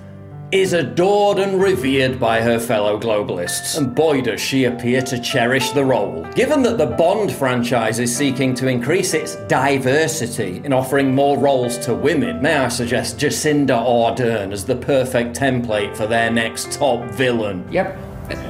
is 0.52 0.72
adored 0.72 1.38
and 1.38 1.62
revered 1.62 2.18
by 2.18 2.40
her 2.40 2.58
fellow 2.58 2.98
globalists, 2.98 3.78
and 3.78 3.94
boy 3.94 4.20
does 4.20 4.40
she 4.40 4.64
appear 4.64 5.00
to 5.00 5.20
cherish 5.20 5.70
the 5.70 5.84
role. 5.84 6.24
Given 6.34 6.64
that 6.64 6.76
the 6.76 6.86
Bond 6.86 7.30
franchise 7.30 8.00
is 8.00 8.14
seeking 8.14 8.54
to 8.54 8.66
increase 8.66 9.14
its 9.14 9.36
diversity 9.46 10.60
in 10.64 10.72
offering 10.72 11.14
more 11.14 11.38
roles 11.38 11.78
to 11.78 11.94
women, 11.94 12.42
may 12.42 12.56
I 12.56 12.68
suggest 12.68 13.18
Jacinda 13.18 13.78
Ardern 13.78 14.52
as 14.52 14.64
the 14.64 14.74
perfect 14.74 15.38
template 15.38 15.96
for 15.96 16.08
their 16.08 16.32
next 16.32 16.72
top 16.72 17.08
villain? 17.12 17.64
Yep. 17.70 17.96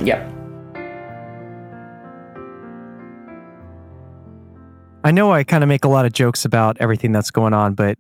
Yep. 0.03 0.26
I 5.05 5.11
know 5.11 5.32
I 5.32 5.44
kind 5.44 5.62
of 5.62 5.68
make 5.68 5.84
a 5.84 5.88
lot 5.88 6.07
of 6.07 6.14
jokes 6.14 6.46
about 6.46 6.78
everything 6.80 7.12
that's 7.12 7.30
going 7.30 7.53
on, 7.53 7.74
but 7.74 7.98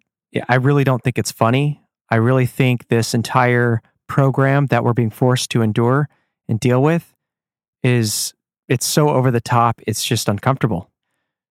I 0.48 0.54
really 0.54 0.84
don't 0.84 1.02
think 1.02 1.18
it's 1.18 1.32
funny. 1.32 1.82
I 2.10 2.16
really 2.16 2.46
think 2.46 2.88
this 2.88 3.14
entire 3.14 3.82
program 4.10 4.66
that 4.66 4.84
we're 4.84 4.92
being 4.92 5.08
forced 5.08 5.50
to 5.50 5.62
endure 5.62 6.08
and 6.48 6.60
deal 6.60 6.82
with 6.82 7.14
is 7.82 8.34
it's 8.68 8.84
so 8.84 9.08
over 9.08 9.30
the 9.30 9.40
top, 9.40 9.80
it's 9.86 10.04
just 10.04 10.28
uncomfortable. 10.28 10.90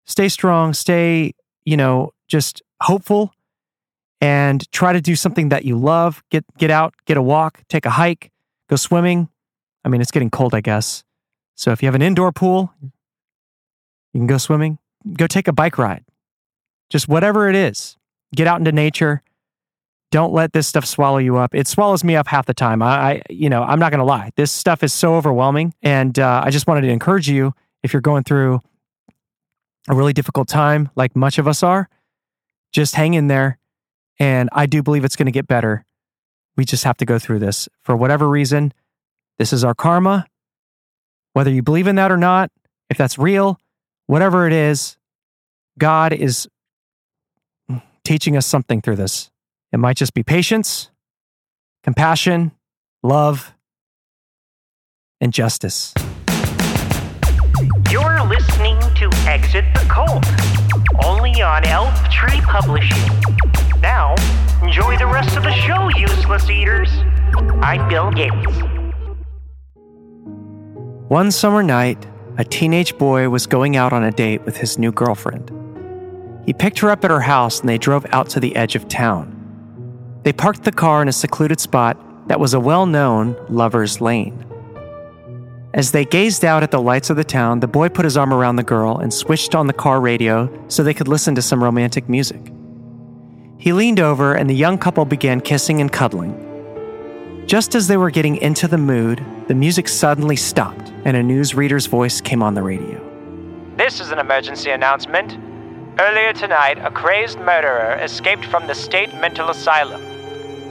Stay 0.05 0.29
strong, 0.29 0.75
stay, 0.75 1.33
you 1.65 1.77
know, 1.77 2.13
just 2.27 2.63
hopeful 2.83 3.33
and 4.21 4.71
try 4.73 4.93
to 4.93 5.01
do 5.01 5.15
something 5.15 5.51
that 5.51 5.65
you 5.65 5.79
love. 5.79 6.23
Get 6.31 6.45
get 6.59 6.71
out, 6.71 6.95
get 7.07 7.17
a 7.17 7.23
walk, 7.23 7.63
take 7.69 7.87
a 7.87 7.91
hike, 7.91 8.31
go 8.69 8.77
swimming. 8.77 9.29
I 9.85 9.89
mean, 9.89 10.01
it's 10.01 10.11
getting 10.11 10.31
cold, 10.31 10.55
I 10.55 10.61
guess. 10.61 11.05
So 11.55 11.71
if 11.71 11.83
you 11.83 11.87
have 11.87 11.95
an 11.95 12.03
indoor 12.03 12.33
pool, 12.33 12.73
you 12.83 14.21
can 14.21 14.27
go 14.27 14.39
swimming, 14.39 14.79
go 15.17 15.27
take 15.27 15.49
a 15.49 15.53
bike 15.53 15.79
ride. 15.79 16.05
Just 16.91 17.09
whatever 17.09 17.49
it 17.49 17.55
is. 17.55 17.97
Get 18.35 18.47
out 18.47 18.59
into 18.59 18.73
nature. 18.73 19.23
Don't 20.11 20.33
let 20.33 20.53
this 20.53 20.67
stuff 20.67 20.87
swallow 20.87 21.19
you 21.19 21.37
up. 21.37 21.55
It 21.55 21.67
swallows 21.67 22.03
me 22.03 22.17
up 22.17 22.29
half 22.29 22.47
the 22.47 22.55
time. 22.55 22.83
I, 22.83 22.87
I 22.89 23.23
you 23.29 23.51
know, 23.51 23.63
I'm 23.63 23.79
not 23.79 23.91
going 23.91 23.99
to 23.99 24.05
lie. 24.07 24.31
This 24.37 24.51
stuff 24.51 24.83
is 24.83 24.93
so 24.93 25.17
overwhelming. 25.17 25.75
And 25.83 26.19
uh, 26.19 26.43
I 26.45 26.51
just 26.51 26.67
wanted 26.67 26.83
to 26.83 26.89
encourage 26.89 27.29
you 27.29 27.53
if 27.83 27.93
you're 27.93 28.01
going 28.01 28.25
through 28.25 28.61
a 29.89 29.95
really 29.95 30.13
difficult 30.13 30.49
time, 30.49 30.91
like 30.97 31.15
much 31.15 31.39
of 31.39 31.47
us 31.47 31.63
are, 31.63 31.89
just 32.73 32.95
hang 32.95 33.15
in 33.15 33.27
there. 33.27 33.59
And 34.19 34.49
I 34.53 34.67
do 34.67 34.83
believe 34.83 35.05
it's 35.05 35.17
going 35.17 35.27
to 35.27 35.33
get 35.33 35.47
better. 35.47 35.85
We 36.57 36.65
just 36.65 36.85
have 36.85 36.97
to 36.99 37.05
go 37.05 37.19
through 37.19 37.39
this. 37.39 37.69
For 37.81 37.97
whatever 37.97 38.29
reason, 38.29 38.73
this 39.39 39.53
is 39.53 39.63
our 39.63 39.75
karma. 39.75 40.27
Whether 41.35 41.51
you 41.51 41.63
believe 41.63 41.87
in 41.87 41.97
that 41.97 42.11
or 42.11 42.17
not, 42.17 42.51
if 42.91 42.97
that's 42.97 43.19
real, 43.19 43.61
whatever 44.07 44.47
it 44.47 44.53
is, 44.53 44.97
God 45.79 46.13
is 46.13 46.49
teaching 48.05 48.37
us 48.37 48.47
something 48.47 48.81
through 48.81 48.97
this. 48.97 49.31
It 49.71 49.79
might 49.79 49.97
just 49.97 50.15
be 50.15 50.23
patience, 50.23 50.91
compassion, 51.83 52.53
love, 53.03 53.55
and 55.21 55.33
justice. 55.33 55.93
You're 57.91 58.25
listening 58.25 58.79
to 58.95 59.11
Exit 59.27 59.67
the 59.75 59.85
Cult, 59.91 60.25
only 61.05 61.43
on 61.43 61.67
Elf 61.67 61.93
Tree 62.11 62.41
Publishing. 62.43 63.13
Now, 63.81 64.15
enjoy 64.63 64.97
the 64.97 65.07
rest 65.07 65.37
of 65.37 65.43
the 65.43 65.53
show, 65.53 65.89
useless 65.99 66.49
eaters. 66.49 66.89
I'm 67.61 67.89
Bill 67.89 68.11
Gates. 68.11 68.35
One 71.09 71.31
summer 71.31 71.63
night, 71.63 72.07
a 72.39 72.45
teenage 72.45 72.97
boy 72.97 73.29
was 73.29 73.47
going 73.47 73.77
out 73.77 73.93
on 73.93 74.03
a 74.03 74.11
date 74.11 74.45
with 74.45 74.57
his 74.57 74.79
new 74.79 74.93
girlfriend. 74.93 75.51
He 76.47 76.55
picked 76.55 76.79
her 76.79 76.91
up 76.91 77.05
at 77.05 77.11
her 77.11 77.21
house 77.21 77.61
and 77.61 77.69
they 77.69 77.79
drove 77.79 78.07
out 78.13 78.31
to 78.31 78.41
the 78.41 78.57
edge 78.57 78.75
of 78.75 78.89
town. 78.89 79.38
They 80.29 80.35
parked 80.35 80.65
the 80.65 80.73
car 80.73 81.01
in 81.01 81.09
a 81.09 81.13
secluded 81.13 81.59
spot 81.59 81.97
that 82.29 82.39
was 82.39 82.53
a 82.53 82.61
well 82.61 82.85
known 82.85 83.35
lover's 83.49 84.03
lane. 84.03 84.45
As 85.73 85.93
they 85.93 86.05
gazed 86.05 86.45
out 86.45 86.63
at 86.63 86.71
the 86.71 86.83
lights 86.83 87.09
of 87.09 87.17
the 87.17 87.25
town, 87.25 87.61
the 87.61 87.67
boy 87.67 87.89
put 87.89 88.05
his 88.05 88.19
arm 88.19 88.35
around 88.35 88.57
the 88.57 88.63
girl 88.63 88.99
and 88.99 89.11
switched 89.11 89.55
on 89.55 89.69
the 89.69 89.73
car 89.73 90.03
radio 90.03 90.53
so 90.69 90.83
they 90.83 90.93
could 90.93 91.09
listen 91.09 91.35
to 91.35 91.41
some 91.41 91.65
romantic 91.65 92.11
music. 92.11 92.53
He 93.57 93.73
leaned 93.73 94.01
over 94.01 94.35
and 94.35 94.51
the 94.51 94.55
young 94.55 94.77
couple 94.77 95.07
began 95.07 95.41
kissing 95.41 95.81
and 95.81 95.91
cuddling. 95.91 96.35
Just 97.47 97.75
as 97.75 97.89
they 97.89 97.97
were 97.97 98.11
getting 98.11 98.37
into 98.37 98.69
the 98.69 98.77
mood, 98.77 99.25
the 99.47 99.55
music 99.55 99.89
suddenly 99.89 100.37
stopped 100.37 100.93
and 101.07 101.17
a 101.17 101.23
newsreader's 101.23 101.87
voice 101.87 102.21
came 102.21 102.43
on 102.43 102.53
the 102.53 102.63
radio. 102.63 103.01
This 103.79 103.99
is 103.99 104.11
an 104.11 104.19
emergency 104.19 104.73
announcement. 104.73 105.39
Earlier 105.99 106.35
tonight, 106.35 106.77
a 106.85 106.91
crazed 106.91 107.39
murderer 107.39 107.99
escaped 108.03 108.45
from 108.45 108.67
the 108.67 108.75
state 108.75 109.15
mental 109.15 109.49
asylum. 109.49 110.18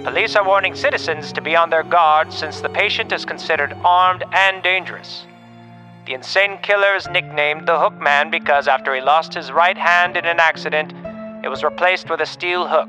Police 0.08 0.38
are 0.38 0.47
warning 0.47 0.74
citizens 0.74 1.34
to 1.34 1.41
be 1.41 1.53
on 1.53 1.70
their 1.70 1.84
guard 1.84 2.32
since 2.32 2.62
the 2.62 2.70
patient 2.70 3.12
is 3.12 3.26
considered 3.26 3.74
armed 3.84 4.24
and 4.32 4.64
dangerous. 4.64 5.26
The 6.05 6.14
insane 6.14 6.60
killer 6.64 6.95
is 6.95 7.10
nicknamed 7.10 7.68
the 7.68 7.78
Hook 7.78 7.99
Man 7.99 8.32
because 8.32 8.70
after 8.70 8.95
he 8.95 9.01
lost 9.01 9.34
his 9.34 9.51
right 9.51 9.78
hand 9.78 10.16
in 10.16 10.24
an 10.24 10.39
accident, 10.39 10.93
it 11.43 11.49
was 11.49 11.62
replaced 11.62 12.10
with 12.10 12.22
a 12.22 12.26
steel 12.26 12.66
hook. 12.66 12.88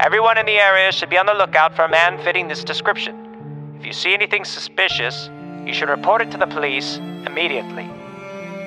Everyone 0.00 0.38
in 0.38 0.46
the 0.46 0.58
area 0.58 0.90
should 0.92 1.10
be 1.10 1.18
on 1.18 1.26
the 1.26 1.34
lookout 1.34 1.76
for 1.76 1.82
a 1.82 1.90
man 1.90 2.16
fitting 2.24 2.48
this 2.48 2.64
description. 2.64 3.76
If 3.78 3.84
you 3.84 3.92
see 3.92 4.14
anything 4.14 4.46
suspicious, 4.46 5.28
you 5.66 5.74
should 5.74 5.90
report 5.90 6.22
it 6.22 6.30
to 6.30 6.38
the 6.38 6.46
police 6.46 6.96
immediately. 7.26 7.86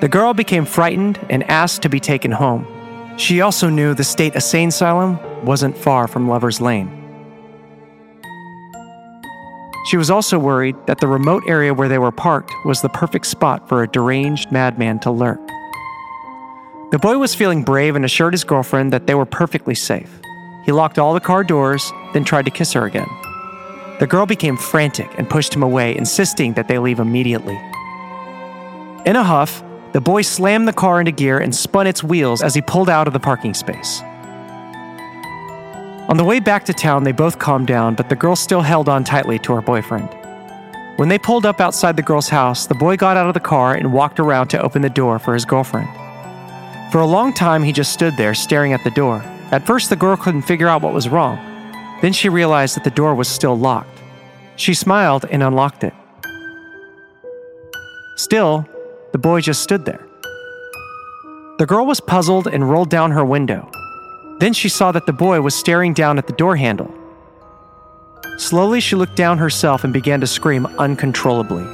The 0.00 0.08
girl 0.08 0.32
became 0.32 0.64
frightened 0.64 1.18
and 1.28 1.42
asked 1.50 1.82
to 1.82 1.88
be 1.88 1.98
taken 1.98 2.30
home. 2.30 2.68
She 3.16 3.40
also 3.40 3.68
knew 3.68 3.94
the 3.94 4.04
state 4.04 4.36
insane 4.36 4.68
asylum 4.68 5.18
wasn't 5.44 5.76
far 5.76 6.06
from 6.06 6.28
Lover's 6.28 6.60
Lane. 6.60 6.95
She 9.86 9.96
was 9.96 10.10
also 10.10 10.38
worried 10.38 10.74
that 10.86 10.98
the 10.98 11.06
remote 11.06 11.44
area 11.46 11.72
where 11.72 11.88
they 11.88 11.98
were 11.98 12.10
parked 12.10 12.52
was 12.64 12.82
the 12.82 12.88
perfect 12.88 13.26
spot 13.26 13.68
for 13.68 13.82
a 13.82 13.88
deranged 13.88 14.50
madman 14.50 14.98
to 15.00 15.12
lurk. 15.12 15.40
The 16.90 16.98
boy 16.98 17.18
was 17.18 17.36
feeling 17.36 17.62
brave 17.62 17.94
and 17.94 18.04
assured 18.04 18.34
his 18.34 18.42
girlfriend 18.42 18.92
that 18.92 19.06
they 19.06 19.14
were 19.14 19.24
perfectly 19.24 19.76
safe. 19.76 20.20
He 20.64 20.72
locked 20.72 20.98
all 20.98 21.14
the 21.14 21.20
car 21.20 21.44
doors, 21.44 21.92
then 22.12 22.24
tried 22.24 22.46
to 22.46 22.50
kiss 22.50 22.72
her 22.72 22.84
again. 22.84 23.08
The 24.00 24.08
girl 24.08 24.26
became 24.26 24.56
frantic 24.56 25.08
and 25.18 25.30
pushed 25.30 25.54
him 25.54 25.62
away, 25.62 25.96
insisting 25.96 26.54
that 26.54 26.66
they 26.66 26.78
leave 26.78 26.98
immediately. 26.98 27.56
In 29.06 29.14
a 29.14 29.22
huff, 29.22 29.62
the 29.92 30.00
boy 30.00 30.22
slammed 30.22 30.66
the 30.66 30.72
car 30.72 30.98
into 30.98 31.12
gear 31.12 31.38
and 31.38 31.54
spun 31.54 31.86
its 31.86 32.02
wheels 32.02 32.42
as 32.42 32.54
he 32.54 32.60
pulled 32.60 32.90
out 32.90 33.06
of 33.06 33.12
the 33.12 33.20
parking 33.20 33.54
space. 33.54 34.02
On 36.08 36.16
the 36.16 36.24
way 36.24 36.38
back 36.38 36.64
to 36.66 36.72
town, 36.72 37.02
they 37.02 37.10
both 37.10 37.40
calmed 37.40 37.66
down, 37.66 37.96
but 37.96 38.08
the 38.08 38.14
girl 38.14 38.36
still 38.36 38.60
held 38.60 38.88
on 38.88 39.02
tightly 39.02 39.40
to 39.40 39.52
her 39.54 39.60
boyfriend. 39.60 40.08
When 40.98 41.08
they 41.08 41.18
pulled 41.18 41.44
up 41.44 41.60
outside 41.60 41.96
the 41.96 42.02
girl's 42.02 42.28
house, 42.28 42.66
the 42.66 42.76
boy 42.76 42.96
got 42.96 43.16
out 43.16 43.26
of 43.26 43.34
the 43.34 43.40
car 43.40 43.74
and 43.74 43.92
walked 43.92 44.20
around 44.20 44.48
to 44.48 44.62
open 44.62 44.82
the 44.82 44.88
door 44.88 45.18
for 45.18 45.34
his 45.34 45.44
girlfriend. 45.44 45.88
For 46.92 47.00
a 47.00 47.06
long 47.06 47.34
time, 47.34 47.64
he 47.64 47.72
just 47.72 47.92
stood 47.92 48.16
there 48.16 48.34
staring 48.34 48.72
at 48.72 48.84
the 48.84 48.90
door. 48.92 49.20
At 49.50 49.66
first, 49.66 49.90
the 49.90 49.96
girl 49.96 50.16
couldn't 50.16 50.42
figure 50.42 50.68
out 50.68 50.80
what 50.80 50.94
was 50.94 51.08
wrong. 51.08 51.38
Then 52.02 52.12
she 52.12 52.28
realized 52.28 52.76
that 52.76 52.84
the 52.84 52.90
door 52.90 53.16
was 53.16 53.26
still 53.26 53.58
locked. 53.58 54.00
She 54.54 54.74
smiled 54.74 55.24
and 55.28 55.42
unlocked 55.42 55.82
it. 55.82 55.92
Still, 58.16 58.64
the 59.10 59.18
boy 59.18 59.40
just 59.40 59.62
stood 59.62 59.84
there. 59.84 60.06
The 61.58 61.66
girl 61.66 61.84
was 61.84 62.00
puzzled 62.00 62.46
and 62.46 62.70
rolled 62.70 62.90
down 62.90 63.10
her 63.10 63.24
window. 63.24 63.70
Then 64.38 64.52
she 64.52 64.68
saw 64.68 64.92
that 64.92 65.06
the 65.06 65.12
boy 65.12 65.40
was 65.40 65.54
staring 65.54 65.94
down 65.94 66.18
at 66.18 66.26
the 66.26 66.32
door 66.32 66.56
handle. 66.56 66.92
Slowly, 68.38 68.80
she 68.80 68.96
looked 68.96 69.16
down 69.16 69.38
herself 69.38 69.84
and 69.84 69.92
began 69.92 70.20
to 70.20 70.26
scream 70.26 70.66
uncontrollably. 70.78 71.64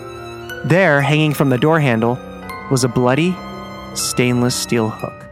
There, 0.65 1.01
hanging 1.01 1.35
from 1.35 1.51
the 1.51 1.59
door 1.59 1.81
handle, 1.81 2.19
was 2.71 2.85
a 2.85 2.89
bloody, 2.89 3.35
stainless 3.95 4.55
steel 4.55 4.89
hook 4.89 5.23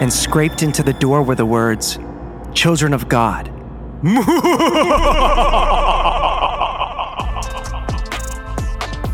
and 0.00 0.12
scraped 0.12 0.62
into 0.62 0.82
the 0.82 0.92
door 0.92 1.22
were 1.22 1.34
the 1.34 1.46
words, 1.46 1.98
Children 2.54 2.94
of 2.94 3.08
God. 3.08 3.48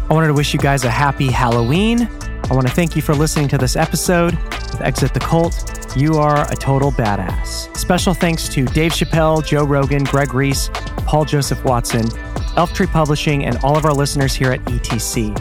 I 0.07 0.09
wanted 0.11 0.27
to 0.29 0.35
wish 0.35 0.53
you 0.53 0.61
guys 0.61 0.85
a 0.85 0.91
happy 0.91 1.31
Halloween. 1.31 2.03
I 2.51 2.55
want 2.55 2.67
to 2.69 2.73
thank 2.73 2.95
you 2.95 3.03
for 3.03 3.15
listening 3.15 3.49
to 3.49 3.59
this 3.59 3.77
episode 3.77 4.39
with 4.75 4.83
Exit 4.85 5.15
the 5.15 5.21
Cult. 5.21 5.55
You 5.97 6.15
are 6.15 6.51
a 6.51 6.57
total 6.57 6.91
badass. 6.91 7.77
Special 7.77 8.13
thanks 8.13 8.49
to 8.49 8.65
Dave 8.65 8.91
Chappelle, 8.93 9.45
Joe 9.45 9.65
Rogan, 9.65 10.03
Greg 10.03 10.35
Reese, 10.35 10.69
Paul 11.07 11.25
Joseph 11.25 11.65
Watson, 11.65 12.09
Elf 12.57 12.73
Tree 12.73 12.87
Publishing, 12.87 13.45
and 13.45 13.57
all 13.59 13.77
of 13.77 13.85
our 13.85 13.93
listeners 13.93 14.35
here 14.35 14.51
at 14.51 14.61
ETC. 14.65 15.33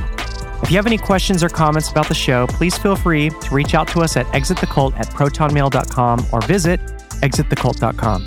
If 0.62 0.70
you 0.70 0.78
have 0.78 0.86
any 0.86 0.98
questions 0.98 1.44
or 1.44 1.50
comments 1.50 1.90
about 1.90 2.08
the 2.08 2.14
show, 2.14 2.46
please 2.48 2.78
feel 2.78 2.96
free 2.96 3.30
to 3.30 3.54
reach 3.54 3.74
out 3.74 3.88
to 3.90 4.02
us 4.02 4.16
at 4.16 4.26
exitthecult 4.28 4.98
at 5.00 5.08
protonmail.com 5.08 6.28
or 6.32 6.42
visit 6.42 6.80
exitthecult.com. 7.22 8.26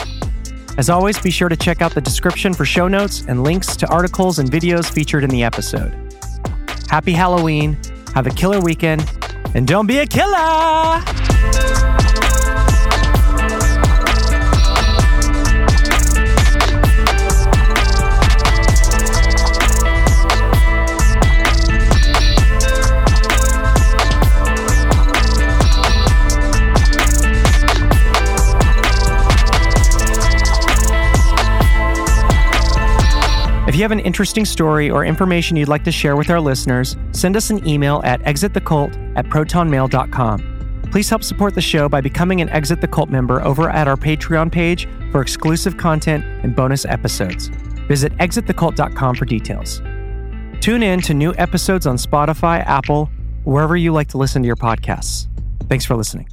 As 0.78 0.90
always, 0.90 1.18
be 1.18 1.30
sure 1.30 1.48
to 1.48 1.56
check 1.56 1.80
out 1.80 1.94
the 1.94 2.00
description 2.00 2.52
for 2.52 2.64
show 2.64 2.88
notes 2.88 3.24
and 3.28 3.44
links 3.44 3.76
to 3.76 3.88
articles 3.88 4.40
and 4.40 4.50
videos 4.50 4.90
featured 4.90 5.22
in 5.24 5.30
the 5.30 5.44
episode. 5.44 5.94
Happy 6.90 7.12
Halloween, 7.12 7.78
have 8.14 8.26
a 8.26 8.30
killer 8.30 8.60
weekend, 8.60 9.02
and 9.56 9.66
don't 9.66 9.86
be 9.86 9.98
a 9.98 10.06
killer! 10.06 11.85
If 33.76 33.80
you 33.80 33.84
have 33.84 33.92
an 33.92 34.00
interesting 34.00 34.46
story 34.46 34.90
or 34.90 35.04
information 35.04 35.54
you'd 35.54 35.68
like 35.68 35.84
to 35.84 35.92
share 35.92 36.16
with 36.16 36.30
our 36.30 36.40
listeners, 36.40 36.96
send 37.12 37.36
us 37.36 37.50
an 37.50 37.68
email 37.68 38.00
at 38.04 38.22
exitthecult 38.22 38.96
at 39.18 39.26
protonmail.com. 39.26 40.88
Please 40.90 41.10
help 41.10 41.22
support 41.22 41.54
the 41.54 41.60
show 41.60 41.86
by 41.86 42.00
becoming 42.00 42.40
an 42.40 42.48
Exit 42.48 42.80
the 42.80 42.88
Cult 42.88 43.10
member 43.10 43.44
over 43.44 43.68
at 43.68 43.86
our 43.86 43.96
Patreon 43.96 44.50
page 44.50 44.88
for 45.12 45.20
exclusive 45.20 45.76
content 45.76 46.24
and 46.42 46.56
bonus 46.56 46.86
episodes. 46.86 47.48
Visit 47.86 48.14
exitthecult.com 48.14 49.14
for 49.14 49.26
details. 49.26 49.82
Tune 50.62 50.82
in 50.82 51.02
to 51.02 51.12
new 51.12 51.34
episodes 51.34 51.86
on 51.86 51.96
Spotify, 51.98 52.64
Apple, 52.64 53.10
wherever 53.44 53.76
you 53.76 53.92
like 53.92 54.08
to 54.08 54.16
listen 54.16 54.40
to 54.40 54.46
your 54.46 54.56
podcasts. 54.56 55.28
Thanks 55.68 55.84
for 55.84 55.96
listening. 55.96 56.26